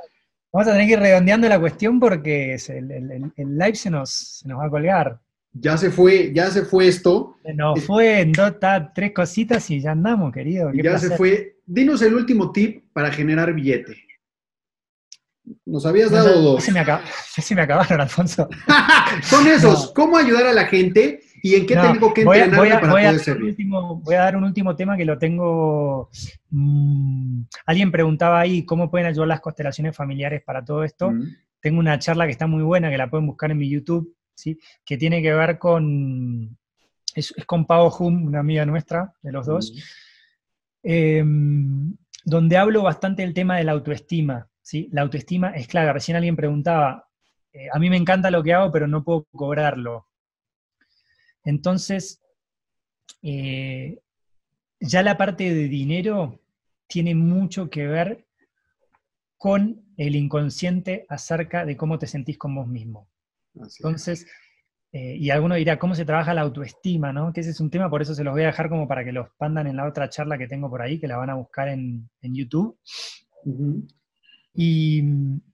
Vamos 0.55 0.69
a 0.69 0.73
tener 0.73 0.87
que 0.87 0.93
ir 0.93 1.01
redondeando 1.01 1.49
la 1.49 1.59
cuestión 1.59 1.99
porque 1.99 2.55
el, 2.55 3.59
live 3.59 3.75
se 3.75 3.91
nos, 3.91 4.11
se 4.11 4.47
nos 4.47 4.61
va 4.61 4.67
a 4.67 4.71
colgar. 4.71 5.21
Ya 5.53 5.77
se 5.77 5.91
fue, 5.91 6.33
ya 6.33 6.49
se 6.49 6.65
fue 6.65 6.87
esto. 6.87 7.37
Se 7.45 7.55
nos 7.55 7.83
fue 7.85 8.21
en 8.21 8.31
dos, 8.31 8.53
tres 8.95 9.13
cositas 9.13 9.69
y 9.71 9.81
ya 9.81 9.91
andamos, 9.91 10.33
querido. 10.33 10.71
ya 10.73 10.97
se 10.97 11.17
fue. 11.17 11.57
Dinos 11.67 12.03
el 12.03 12.15
último 12.15 12.53
tip 12.53 12.85
para 12.93 13.11
generar 13.11 13.53
billete. 13.53 13.97
Nos 15.67 15.85
habías 15.87 16.13
dado 16.13 16.41
dos. 16.41 16.63
Se 16.63 16.71
me, 16.71 16.85
se 17.43 17.55
me 17.57 17.63
acabaron, 17.63 18.01
Alfonso. 18.01 18.49
Son 19.25 19.49
esos. 19.49 19.91
¿Cómo 19.93 20.17
ayudar 20.17 20.47
a 20.47 20.53
la 20.53 20.67
gente 20.67 21.21
y 21.45 21.57
en 21.57 21.67
qué 21.67 21.77
tengo 21.77 22.15
que 22.15 22.23
entrenarme 22.23 22.71
para 22.71 22.91
poder 22.91 23.19
servir? 23.19 23.55
voy 23.69 24.15
a 24.15 24.21
dar 24.21 24.35
un 24.35 24.45
último 24.45 24.75
tema 24.75 24.97
que 24.97 25.05
lo 25.05 25.19
tengo. 25.19 26.09
Mm, 26.49 27.43
alguien 27.67 27.93
preguntaba 27.93 28.41
ahí 28.41 28.65
cómo 28.65 28.91
pueden 28.91 29.09
ayudar 29.09 29.29
las 29.29 29.43
constelaciones 29.43 29.95
familiares 29.95 30.43
para 30.43 30.65
todo 30.65 30.85
esto. 30.85 31.11
Mm. 31.11 31.37
Tengo 31.61 31.81
una 31.81 31.99
charla 31.99 32.25
que 32.25 32.33
está 32.33 32.47
muy 32.47 32.63
buena, 32.63 32.89
que 32.89 32.97
la 32.97 33.11
pueden 33.11 33.27
buscar 33.27 33.51
en 33.51 33.59
mi 33.59 33.69
YouTube, 33.69 34.17
¿sí? 34.35 34.59
que 34.87 34.97
tiene 34.97 35.21
que 35.21 35.35
ver 35.35 35.59
con. 35.59 36.57
Es, 37.15 37.35
con 37.45 37.67
Pau 37.67 37.93
Hum, 37.99 38.25
una 38.25 38.41
amiga 38.41 38.65
nuestra, 38.65 39.13
de 39.21 39.31
los 39.31 39.45
dos. 39.45 39.71
Mm. 39.71 39.79
Em, 40.85 41.97
donde 42.25 42.57
hablo 42.57 42.83
bastante 42.83 43.21
del 43.21 43.35
tema 43.35 43.59
de 43.59 43.65
la 43.65 43.73
autoestima. 43.73 44.49
¿sí? 44.63 44.89
La 44.93 45.03
autoestima 45.03 45.51
es 45.51 45.69
clave. 45.69 45.93
Recién 45.93 46.17
alguien 46.17 46.37
preguntaba, 46.37 47.07
eh, 47.53 47.69
a 47.71 47.79
mí 47.79 47.91
me 47.91 47.99
encanta 47.99 48.31
lo 48.31 48.43
que 48.43 48.55
hago, 48.55 48.73
pero 48.73 48.87
no 48.87 49.05
puedo 49.05 49.27
cobrarlo. 49.31 50.07
Entonces, 51.45 52.23
eh, 53.23 54.01
ya 54.81 55.03
la 55.03 55.17
parte 55.17 55.55
de 55.55 55.69
dinero 55.69 56.41
tiene 56.87 57.15
mucho 57.15 57.71
que 57.71 57.87
ver 57.87 58.27
con 59.37 59.85
el 59.97 60.17
inconsciente 60.17 61.07
acerca 61.09 61.65
de 61.65 61.77
cómo 61.77 61.99
te 61.99 62.07
sentís 62.07 62.39
con 62.39 62.55
vos 62.55 62.67
mismo. 62.67 63.09
Entonces, 63.55 64.27
eh, 64.93 65.17
y 65.17 65.31
alguno 65.31 65.55
dirá, 65.55 65.79
¿cómo 65.79 65.95
se 65.95 66.05
trabaja 66.05 66.35
la 66.35 66.43
autoestima? 66.43 67.13
¿no? 67.13 67.33
Que 67.33 67.41
ese 67.41 67.51
es 67.51 67.61
un 67.61 67.71
tema, 67.71 67.91
por 67.91 68.03
eso 68.03 68.15
se 68.15 68.25
los 68.25 68.33
voy 68.33 68.43
a 68.43 68.47
dejar 68.47 68.69
como 68.69 68.89
para 68.89 69.05
que 69.05 69.13
los 69.13 69.29
pandan 69.37 69.67
en 69.67 69.77
la 69.77 69.87
otra 69.87 70.09
charla 70.09 70.39
que 70.39 70.49
tengo 70.49 70.71
por 70.71 70.83
ahí, 70.83 70.99
que 70.99 71.09
la 71.09 71.17
van 71.17 71.31
a 71.31 71.35
buscar 71.35 71.69
en, 71.69 72.09
YouTube. 72.23 72.79
y, 74.55 75.03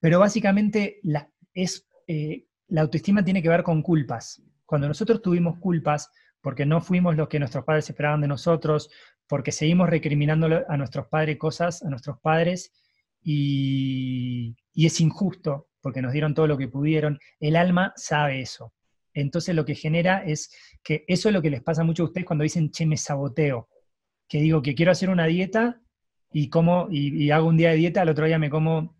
pero 0.01 0.19
básicamente 0.19 1.01
la, 1.03 1.29
es, 1.55 1.87
eh, 2.07 2.47
la 2.69 2.83
autoestima 2.83 3.25
tiene 3.25 3.43
que 3.43 3.49
ver 3.49 3.63
con 3.63 3.83
culpas. 3.83 4.43
Cuando 4.71 4.87
nosotros 4.87 5.21
tuvimos 5.21 5.59
culpas, 5.59 6.13
porque 6.41 6.65
no 6.65 6.81
fuimos 6.81 7.17
los 7.17 7.27
que 7.27 7.41
nuestros 7.41 7.65
padres 7.65 7.91
esperaban 7.91 8.21
de 8.21 8.29
nosotros, 8.29 8.89
porque 9.27 9.51
seguimos 9.51 9.91
recriminando 9.91 10.47
a 10.69 10.77
nuestros 10.77 11.09
padres 11.09 11.39
cosas, 11.39 11.83
a 11.83 11.91
nuestros 11.91 12.21
padres, 12.21 12.73
y, 13.21 14.55
y 14.73 14.87
es 14.87 15.01
injusto, 15.01 15.71
porque 15.81 16.01
nos 16.01 16.13
dieron 16.13 16.35
todo 16.35 16.47
lo 16.47 16.57
que 16.57 16.69
pudieron, 16.69 17.19
el 17.41 17.57
alma 17.57 17.93
sabe 17.97 18.43
eso. 18.43 18.73
Entonces 19.13 19.57
lo 19.57 19.65
que 19.65 19.75
genera 19.75 20.23
es 20.25 20.55
que 20.85 21.05
eso 21.09 21.29
es 21.29 21.35
lo 21.35 21.43
que 21.43 21.51
les 21.51 21.65
pasa 21.65 21.83
mucho 21.83 22.05
a 22.05 22.07
ustedes 22.07 22.25
cuando 22.25 22.45
dicen, 22.45 22.71
che, 22.71 22.87
me 22.87 22.97
saboteo. 22.97 23.69
Que 24.29 24.41
digo 24.41 24.63
que 24.63 24.77
quiero 24.77 24.93
hacer 24.93 25.11
una 25.11 25.27
dieta 25.27 25.81
y, 26.33 26.49
como, 26.49 26.87
y, 26.93 27.29
hago 27.33 27.49
un 27.49 27.57
día 27.57 27.71
de 27.71 27.77
dieta, 27.77 28.03
al 28.03 28.09
otro 28.09 28.27
día 28.27 28.39
me 28.39 28.51
como 28.51 28.97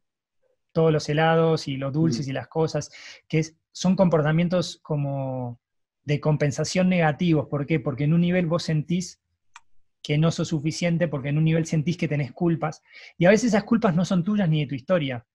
todos 0.73 0.91
los 0.91 1.09
helados 1.09 1.69
y 1.69 1.77
los 1.77 1.93
dulces 1.93 2.27
mm. 2.27 2.31
y 2.31 2.33
las 2.33 2.49
cosas, 2.49 2.91
que 3.29 3.45
son 3.71 3.95
comportamientos 3.95 4.81
como 4.83 5.60
de 6.05 6.21
compensación 6.21 6.89
negativos. 6.89 7.49
¿Por 7.49 7.67
qué? 7.67 7.81
Porque 7.81 8.05
en 8.05 8.15
un 8.15 8.21
nivel 8.21 8.47
vos 8.47 8.63
sentís 8.63 9.21
que 10.03 10.19
no 10.19 10.31
sos 10.31 10.49
suficiente, 10.49 11.09
porque 11.09 11.29
en 11.29 11.39
un 11.39 11.45
nivel 11.45 11.67
sentís 11.67 11.97
que 11.97 12.09
tenés 12.09 12.33
culpas. 12.33 12.83
Y 13.19 13.27
a 13.27 13.31
veces 13.31 13.49
esas 13.49 13.65
culpas 13.65 13.95
no 13.95 14.05
son 14.05 14.25
tuyas 14.25 14.49
ni 14.49 14.61
de 14.61 14.67
tu 14.67 14.75
historia. 14.75 15.27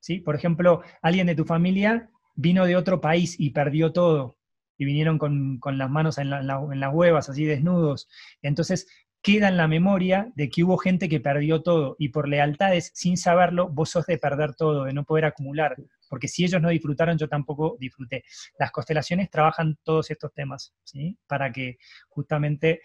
¿sí? 0.00 0.20
Por 0.20 0.34
ejemplo, 0.34 0.82
alguien 1.02 1.26
de 1.26 1.34
tu 1.34 1.44
familia 1.44 2.10
vino 2.34 2.64
de 2.66 2.76
otro 2.76 3.00
país 3.00 3.36
y 3.38 3.50
perdió 3.50 3.92
todo, 3.92 4.36
y 4.78 4.84
vinieron 4.84 5.18
con, 5.18 5.60
las 5.78 5.90
manos 5.90 6.18
en, 6.18 6.30
las 6.30 6.94
huevas, 6.94 7.28
así 7.28 7.44
desnudos. 7.44 8.08
Entonces 8.42 8.88
queda 9.26 9.48
en 9.48 9.56
la 9.56 9.66
memoria 9.66 10.30
de 10.36 10.48
que 10.48 10.62
hubo 10.62 10.78
gente 10.78 11.08
que 11.08 11.18
perdió 11.18 11.60
todo, 11.60 11.96
y 11.98 12.10
por 12.10 12.28
lealtades, 12.28 12.92
sin 12.94 13.16
saberlo, 13.16 13.68
vos 13.68 13.90
sos 13.90 14.06
de 14.06 14.18
perder 14.18 14.54
todo, 14.54 14.84
de 14.84 14.92
no 14.92 15.02
poder 15.02 15.24
acumular, 15.24 15.74
porque 16.08 16.28
si 16.28 16.44
ellos 16.44 16.62
no 16.62 16.68
disfrutaron, 16.68 17.18
yo 17.18 17.28
tampoco 17.28 17.76
disfruté. 17.80 18.22
Las 18.56 18.70
constelaciones 18.70 19.28
trabajan 19.28 19.78
todos 19.82 20.12
estos 20.12 20.32
temas, 20.32 20.72
¿sí? 20.84 21.18
Para 21.26 21.50
que 21.50 21.78
justamente, 22.08 22.82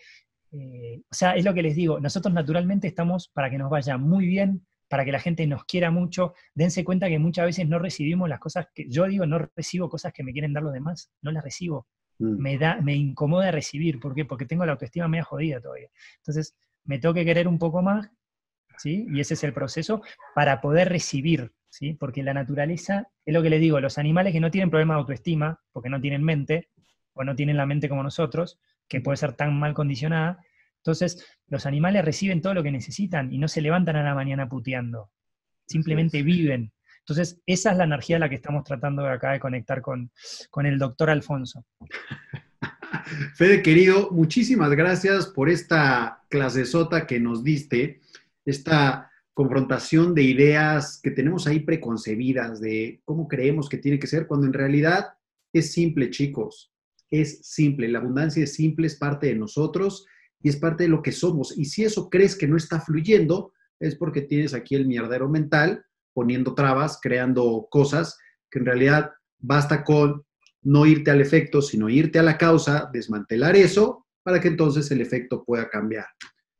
eh, 0.51 1.03
o 1.11 1.13
sea, 1.13 1.35
es 1.35 1.45
lo 1.45 1.53
que 1.53 1.61
les 1.61 1.75
digo, 1.75 1.99
nosotros 1.99 2.33
naturalmente 2.33 2.87
estamos 2.87 3.27
para 3.27 3.51
que 3.51 3.59
nos 3.59 3.69
vaya 3.69 3.99
muy 3.99 4.25
bien, 4.25 4.65
para 4.87 5.05
que 5.05 5.11
la 5.11 5.19
gente 5.19 5.45
nos 5.45 5.63
quiera 5.65 5.91
mucho, 5.91 6.33
dense 6.55 6.83
cuenta 6.83 7.07
que 7.07 7.19
muchas 7.19 7.45
veces 7.45 7.69
no 7.69 7.77
recibimos 7.77 8.27
las 8.27 8.39
cosas 8.39 8.65
que 8.73 8.89
yo 8.89 9.05
digo, 9.05 9.27
no 9.27 9.47
recibo 9.55 9.89
cosas 9.89 10.11
que 10.11 10.23
me 10.23 10.33
quieren 10.33 10.53
dar 10.53 10.63
los 10.63 10.73
demás, 10.73 11.11
no 11.21 11.31
las 11.31 11.43
recibo. 11.43 11.85
Mm. 12.21 12.41
Me, 12.41 12.57
da, 12.57 12.79
me 12.81 12.95
incomoda 12.95 13.51
recibir, 13.51 13.99
¿por 13.99 14.13
qué? 14.15 14.25
Porque 14.25 14.45
tengo 14.45 14.65
la 14.65 14.73
autoestima 14.73 15.07
media 15.07 15.23
jodida 15.23 15.59
todavía. 15.59 15.89
Entonces, 16.17 16.55
me 16.85 16.99
tengo 16.99 17.13
que 17.13 17.25
querer 17.25 17.47
un 17.47 17.59
poco 17.59 17.81
más, 17.81 18.09
¿sí? 18.77 19.07
Y 19.11 19.19
ese 19.19 19.33
es 19.33 19.43
el 19.43 19.53
proceso 19.53 20.01
para 20.35 20.61
poder 20.61 20.89
recibir, 20.89 21.51
¿sí? 21.69 21.93
Porque 21.93 22.23
la 22.23 22.33
naturaleza, 22.33 23.07
es 23.25 23.33
lo 23.33 23.41
que 23.41 23.49
le 23.49 23.59
digo, 23.59 23.79
los 23.79 23.97
animales 23.97 24.33
que 24.33 24.39
no 24.39 24.51
tienen 24.51 24.69
problema 24.69 24.95
de 24.95 25.01
autoestima, 25.01 25.59
porque 25.71 25.89
no 25.89 25.99
tienen 25.99 26.23
mente, 26.23 26.69
o 27.13 27.23
no 27.23 27.35
tienen 27.35 27.57
la 27.57 27.65
mente 27.65 27.89
como 27.89 28.03
nosotros, 28.03 28.59
que 28.87 29.01
puede 29.01 29.17
ser 29.17 29.33
tan 29.33 29.59
mal 29.59 29.73
condicionada, 29.73 30.39
entonces, 30.81 31.23
los 31.47 31.67
animales 31.67 32.03
reciben 32.03 32.41
todo 32.41 32.55
lo 32.55 32.63
que 32.63 32.71
necesitan 32.71 33.31
y 33.31 33.37
no 33.37 33.47
se 33.47 33.61
levantan 33.61 33.97
a 33.97 34.03
la 34.03 34.15
mañana 34.15 34.49
puteando, 34.49 35.11
simplemente 35.67 36.23
viven. 36.23 36.73
Entonces, 37.01 37.41
esa 37.45 37.71
es 37.71 37.77
la 37.77 37.83
energía 37.83 38.17
a 38.17 38.19
la 38.19 38.29
que 38.29 38.35
estamos 38.35 38.63
tratando 38.63 39.05
acá 39.05 39.31
de 39.31 39.39
conectar 39.39 39.81
con, 39.81 40.11
con 40.49 40.65
el 40.65 40.77
doctor 40.77 41.09
Alfonso. 41.09 41.65
Fede, 43.35 43.61
querido, 43.61 44.11
muchísimas 44.11 44.71
gracias 44.71 45.27
por 45.27 45.49
esta 45.49 46.23
clasesota 46.29 47.07
que 47.07 47.19
nos 47.19 47.43
diste, 47.43 48.01
esta 48.45 49.11
confrontación 49.33 50.13
de 50.13 50.23
ideas 50.23 50.99
que 51.01 51.11
tenemos 51.11 51.47
ahí 51.47 51.61
preconcebidas 51.61 52.59
de 52.59 53.01
cómo 53.05 53.27
creemos 53.27 53.69
que 53.69 53.77
tiene 53.77 53.97
que 53.97 54.07
ser, 54.07 54.27
cuando 54.27 54.45
en 54.45 54.53
realidad 54.53 55.13
es 55.53 55.71
simple, 55.71 56.09
chicos, 56.09 56.71
es 57.09 57.39
simple, 57.41 57.87
la 57.87 57.99
abundancia 57.99 58.43
es 58.43 58.53
simple, 58.53 58.87
es 58.87 58.95
parte 58.95 59.27
de 59.27 59.35
nosotros 59.35 60.05
y 60.41 60.49
es 60.49 60.57
parte 60.57 60.83
de 60.83 60.89
lo 60.89 61.01
que 61.01 61.11
somos. 61.11 61.57
Y 61.57 61.65
si 61.65 61.83
eso 61.83 62.09
crees 62.09 62.35
que 62.35 62.47
no 62.47 62.57
está 62.57 62.79
fluyendo, 62.79 63.53
es 63.79 63.95
porque 63.95 64.21
tienes 64.21 64.53
aquí 64.53 64.75
el 64.75 64.87
mierdero 64.87 65.27
mental 65.27 65.85
poniendo 66.13 66.53
trabas, 66.53 66.99
creando 67.01 67.67
cosas 67.69 68.17
que 68.49 68.59
en 68.59 68.65
realidad 68.65 69.11
basta 69.39 69.83
con 69.83 70.23
no 70.63 70.85
irte 70.85 71.11
al 71.11 71.21
efecto, 71.21 71.61
sino 71.61 71.89
irte 71.89 72.19
a 72.19 72.23
la 72.23 72.37
causa, 72.37 72.89
desmantelar 72.93 73.55
eso 73.55 74.05
para 74.23 74.39
que 74.39 74.47
entonces 74.47 74.89
el 74.91 75.01
efecto 75.01 75.43
pueda 75.43 75.69
cambiar. 75.69 76.05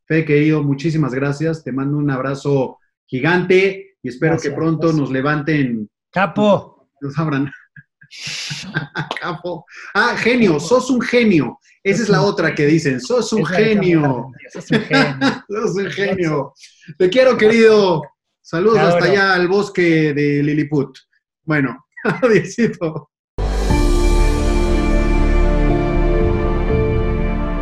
Fede, 0.06 0.26
querido, 0.26 0.64
muchísimas 0.64 1.14
gracias. 1.14 1.64
Te 1.64 1.72
mando 1.72 1.97
un 1.97 2.10
abrazo 2.10 2.80
gigante 3.06 3.97
y 4.02 4.10
espero 4.10 4.38
que 4.39 4.52
pronto 4.52 4.91
nos 4.91 5.12
levanten. 5.12 5.89
Capo. 6.12 6.89
Nos 7.02 7.18
abran. 7.20 7.52
Capo. 9.22 9.66
Ah, 9.93 10.16
genio, 10.18 10.60
sos 10.60 10.89
un 10.89 11.02
genio. 11.02 11.60
Esa 11.84 12.04
es 12.04 12.10
la 12.10 12.22
otra 12.22 12.54
que 12.54 12.66
dicen, 12.66 12.99
sos 12.99 13.32
un 13.34 13.45
genio. 13.45 14.32
Sos 14.52 14.72
un 14.72 14.80
genio. 14.82 15.43
sos 15.47 15.76
un 15.76 15.91
genio. 15.91 16.54
Te 16.97 17.10
quiero, 17.10 17.38
querido. 17.38 18.04
Saludos 18.42 18.80
hasta 18.80 19.06
allá 19.06 19.34
al 19.36 19.48
bosque 19.48 20.14
de 20.14 20.42
Lilliput. 20.42 20.98
Bueno, 21.46 21.86
adiósito. 22.04 23.12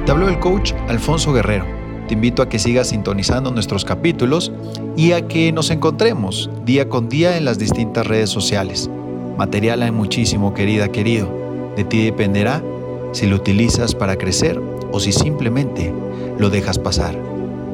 Te 0.06 0.12
habló 0.12 0.30
el 0.30 0.40
coach 0.40 0.74
Alfonso 0.88 1.34
Guerrero. 1.34 1.66
Te 2.08 2.14
invito 2.14 2.42
a 2.42 2.50
que 2.50 2.58
sigas 2.58 2.90
sintonizando 2.90 3.52
nuestros 3.52 3.86
capítulos 3.86 4.52
y 4.96 5.12
a 5.12 5.28
que 5.28 5.52
nos 5.52 5.70
encontremos 5.70 6.50
día 6.66 6.90
con 6.90 7.10
día 7.10 7.38
en 7.38 7.46
las 7.46 7.60
distintas 7.60 8.08
redes 8.08 8.30
sociales. 8.30 8.90
Material 9.38 9.84
hay 9.84 9.92
muchísimo, 9.92 10.54
querida, 10.54 10.92
querido. 10.92 11.30
De 11.76 11.84
ti 11.84 12.06
dependerá 12.06 12.64
si 13.12 13.28
lo 13.28 13.36
utilizas 13.36 13.94
para 13.94 14.18
crecer 14.18 14.60
o 14.92 15.00
si 15.00 15.12
simplemente 15.12 15.94
lo 16.40 16.50
dejas 16.50 16.80
pasar. 16.80 17.16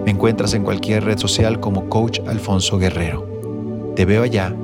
Me 0.05 0.11
encuentras 0.11 0.53
en 0.53 0.63
cualquier 0.63 1.03
red 1.03 1.17
social 1.17 1.59
como 1.59 1.89
Coach 1.89 2.19
Alfonso 2.27 2.77
Guerrero. 2.77 3.27
Te 3.95 4.05
veo 4.05 4.21
allá 4.21 4.55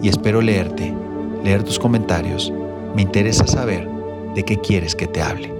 y 0.00 0.08
espero 0.08 0.40
leerte, 0.40 0.94
leer 1.42 1.64
tus 1.64 1.78
comentarios. 1.80 2.52
Me 2.94 3.02
interesa 3.02 3.46
saber 3.46 3.88
de 4.34 4.44
qué 4.44 4.60
quieres 4.60 4.94
que 4.94 5.08
te 5.08 5.20
hable. 5.20 5.52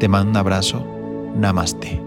Te 0.00 0.08
mando 0.08 0.30
un 0.30 0.36
abrazo. 0.36 0.84
Namaste. 1.36 2.03